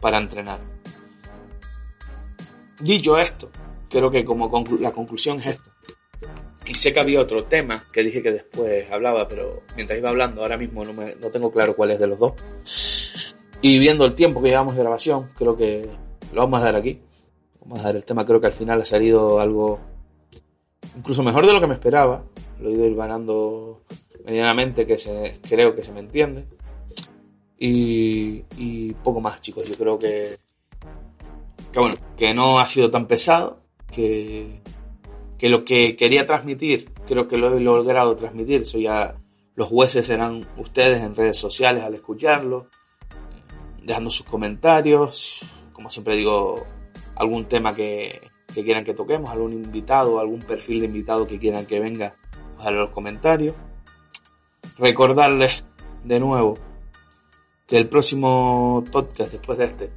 para 0.02 0.18
entrenar. 0.18 0.60
Dicho 2.82 3.18
esto, 3.18 3.50
creo 3.90 4.12
que 4.12 4.26
como 4.26 4.52
la 4.78 4.92
conclusión 4.92 5.40
es 5.40 5.48
esto. 5.48 5.72
Y 6.66 6.76
sé 6.76 6.94
que 6.94 7.00
había 7.00 7.22
otro 7.22 7.46
tema 7.46 7.86
que 7.94 8.04
dije 8.04 8.22
que 8.22 8.34
después 8.34 8.92
hablaba, 8.92 9.26
pero 9.30 9.64
mientras 9.78 9.98
iba 9.98 10.10
hablando, 10.10 10.42
ahora 10.42 10.58
mismo 10.58 10.84
no, 10.84 10.92
me, 10.92 11.16
no 11.16 11.30
tengo 11.30 11.50
claro 11.50 11.78
cuál 11.78 11.92
es 11.92 12.00
de 12.00 12.08
los 12.08 12.20
dos. 12.20 12.34
Y 13.62 13.80
viendo 13.80 14.04
el 14.04 14.16
tiempo 14.16 14.42
que 14.42 14.50
llevamos 14.50 14.76
de 14.76 14.82
grabación, 14.82 15.30
creo 15.38 15.56
que 15.56 15.90
lo 16.34 16.42
vamos 16.42 16.60
a 16.60 16.66
dar 16.66 16.76
aquí. 16.76 17.00
Vamos 17.62 17.80
a 17.80 17.84
dar 17.84 17.96
el 17.96 18.04
tema, 18.04 18.26
creo 18.26 18.42
que 18.42 18.48
al 18.48 18.54
final 18.54 18.82
ha 18.82 18.86
salido 18.86 19.40
algo 19.40 19.80
incluso 20.98 21.24
mejor 21.24 21.48
de 21.48 21.54
lo 21.54 21.62
que 21.62 21.68
me 21.68 21.76
esperaba. 21.76 22.22
Lo 22.60 22.68
he 22.68 22.74
ido 22.74 22.96
ganando 22.98 23.82
medianamente, 24.26 24.86
que 24.86 24.98
se, 24.98 25.40
creo 25.48 25.74
que 25.74 25.86
se 25.86 25.94
me 25.94 26.02
entiende. 26.02 26.48
Y, 27.58 28.44
y 28.58 28.94
poco 29.04 29.22
más, 29.22 29.42
chicos. 29.42 29.68
Yo 29.68 29.76
creo 29.76 29.98
que 29.98 30.38
que 31.76 31.82
bueno, 31.82 31.96
que 32.16 32.34
no 32.34 32.60
ha 32.60 32.66
sido 32.66 32.90
tan 32.90 33.06
pesado, 33.06 33.60
que, 33.92 34.62
que 35.38 35.50
lo 35.50 35.66
que 35.66 35.98
quería 35.98 36.26
transmitir, 36.26 36.90
creo 37.06 37.28
que 37.28 37.36
lo 37.36 37.58
he 37.58 37.60
logrado 37.60 38.16
transmitir, 38.16 38.62
eso 38.62 38.80
ya 38.80 39.18
los 39.56 39.68
jueces 39.68 40.08
serán 40.08 40.40
ustedes 40.56 41.04
en 41.04 41.14
redes 41.14 41.38
sociales 41.38 41.84
al 41.84 41.94
escucharlo, 41.94 42.68
dejando 43.84 44.10
sus 44.10 44.26
comentarios, 44.26 45.42
como 45.74 45.90
siempre 45.90 46.16
digo, 46.16 46.66
algún 47.16 47.50
tema 47.50 47.76
que, 47.76 48.22
que 48.54 48.64
quieran 48.64 48.86
que 48.86 48.94
toquemos, 48.94 49.30
algún 49.30 49.52
invitado, 49.52 50.22
algún 50.22 50.40
perfil 50.40 50.80
de 50.80 50.86
invitado 50.86 51.28
que 51.28 51.40
quieran 51.40 51.66
que 51.66 51.82
venga, 51.82 52.16
pues 52.56 52.70
en 52.70 52.78
los 52.78 52.92
comentarios. 52.92 53.54
Recordarles 54.78 55.66
de 56.06 56.22
nuevo 56.22 56.54
que 57.68 57.78
el 57.78 57.90
próximo 57.90 58.84
podcast 58.92 59.32
después 59.32 59.58
de 59.58 59.66
este 59.66 59.92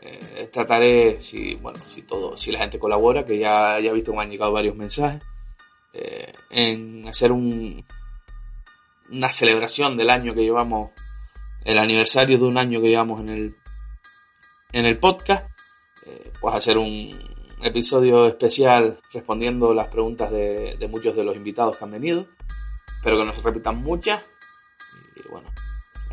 eh, 0.00 0.48
trataré 0.52 1.20
si 1.20 1.54
bueno 1.56 1.80
si 1.86 2.02
todo 2.02 2.36
si 2.36 2.52
la 2.52 2.60
gente 2.60 2.78
colabora 2.78 3.24
que 3.24 3.38
ya, 3.38 3.80
ya 3.80 3.90
he 3.90 3.92
visto 3.92 4.12
que 4.12 4.18
me 4.18 4.22
han 4.22 4.30
llegado 4.30 4.52
varios 4.52 4.76
mensajes 4.76 5.22
eh, 5.92 6.32
en 6.50 7.08
hacer 7.08 7.32
un 7.32 7.84
una 9.10 9.32
celebración 9.32 9.96
del 9.96 10.10
año 10.10 10.34
que 10.34 10.42
llevamos 10.42 10.90
el 11.64 11.78
aniversario 11.78 12.38
de 12.38 12.44
un 12.44 12.58
año 12.58 12.80
que 12.80 12.88
llevamos 12.88 13.20
en 13.20 13.28
el 13.30 13.56
en 14.72 14.86
el 14.86 14.98
podcast 14.98 15.50
eh, 16.06 16.32
pues 16.40 16.54
hacer 16.54 16.76
un 16.76 17.18
episodio 17.62 18.26
especial 18.26 19.00
respondiendo 19.12 19.74
las 19.74 19.88
preguntas 19.88 20.30
de, 20.30 20.76
de 20.78 20.88
muchos 20.88 21.16
de 21.16 21.24
los 21.24 21.34
invitados 21.34 21.76
que 21.76 21.84
han 21.84 21.90
venido 21.90 22.26
espero 22.98 23.18
que 23.18 23.24
no 23.24 23.34
se 23.34 23.42
repitan 23.42 23.78
muchas 23.78 24.22
y 25.16 25.28
bueno 25.28 25.48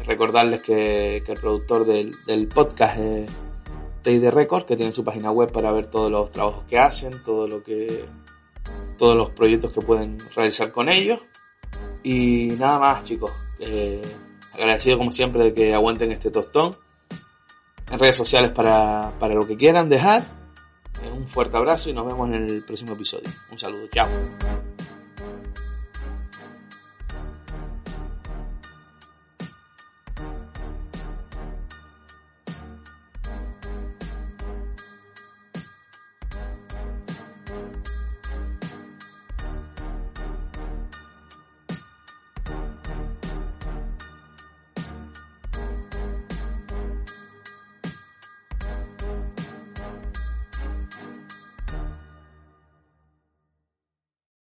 Recordarles 0.03 0.61
que, 0.61 1.17
el 1.17 1.39
productor 1.39 1.85
del, 1.85 2.47
podcast 2.47 2.97
es 2.99 3.31
TID 4.03 4.29
Record, 4.29 4.65
que 4.65 4.75
tiene 4.75 4.93
su 4.93 5.03
página 5.03 5.31
web 5.31 5.51
para 5.51 5.71
ver 5.71 5.87
todos 5.87 6.11
los 6.11 6.29
trabajos 6.29 6.63
que 6.65 6.77
hacen, 6.77 7.23
todo 7.23 7.47
lo 7.47 7.63
que, 7.63 8.05
todos 8.97 9.15
los 9.15 9.31
proyectos 9.31 9.71
que 9.71 9.81
pueden 9.81 10.17
realizar 10.35 10.71
con 10.71 10.89
ellos. 10.89 11.19
Y 12.03 12.49
nada 12.59 12.79
más, 12.79 13.03
chicos. 13.03 13.31
Eh, 13.59 14.01
agradecido 14.53 14.97
como 14.97 15.11
siempre 15.11 15.43
de 15.43 15.53
que 15.53 15.73
aguanten 15.73 16.11
este 16.11 16.29
tostón. 16.29 16.75
En 17.91 17.99
redes 17.99 18.15
sociales 18.15 18.51
para, 18.51 19.11
para 19.19 19.33
lo 19.33 19.47
que 19.47 19.57
quieran 19.57 19.89
dejar. 19.89 20.23
Un 21.13 21.27
fuerte 21.27 21.57
abrazo 21.57 21.89
y 21.89 21.93
nos 21.93 22.05
vemos 22.05 22.27
en 22.29 22.35
el 22.35 22.63
próximo 22.63 22.93
episodio. 22.93 23.29
Un 23.51 23.59
saludo, 23.59 23.87
chao. 23.87 24.09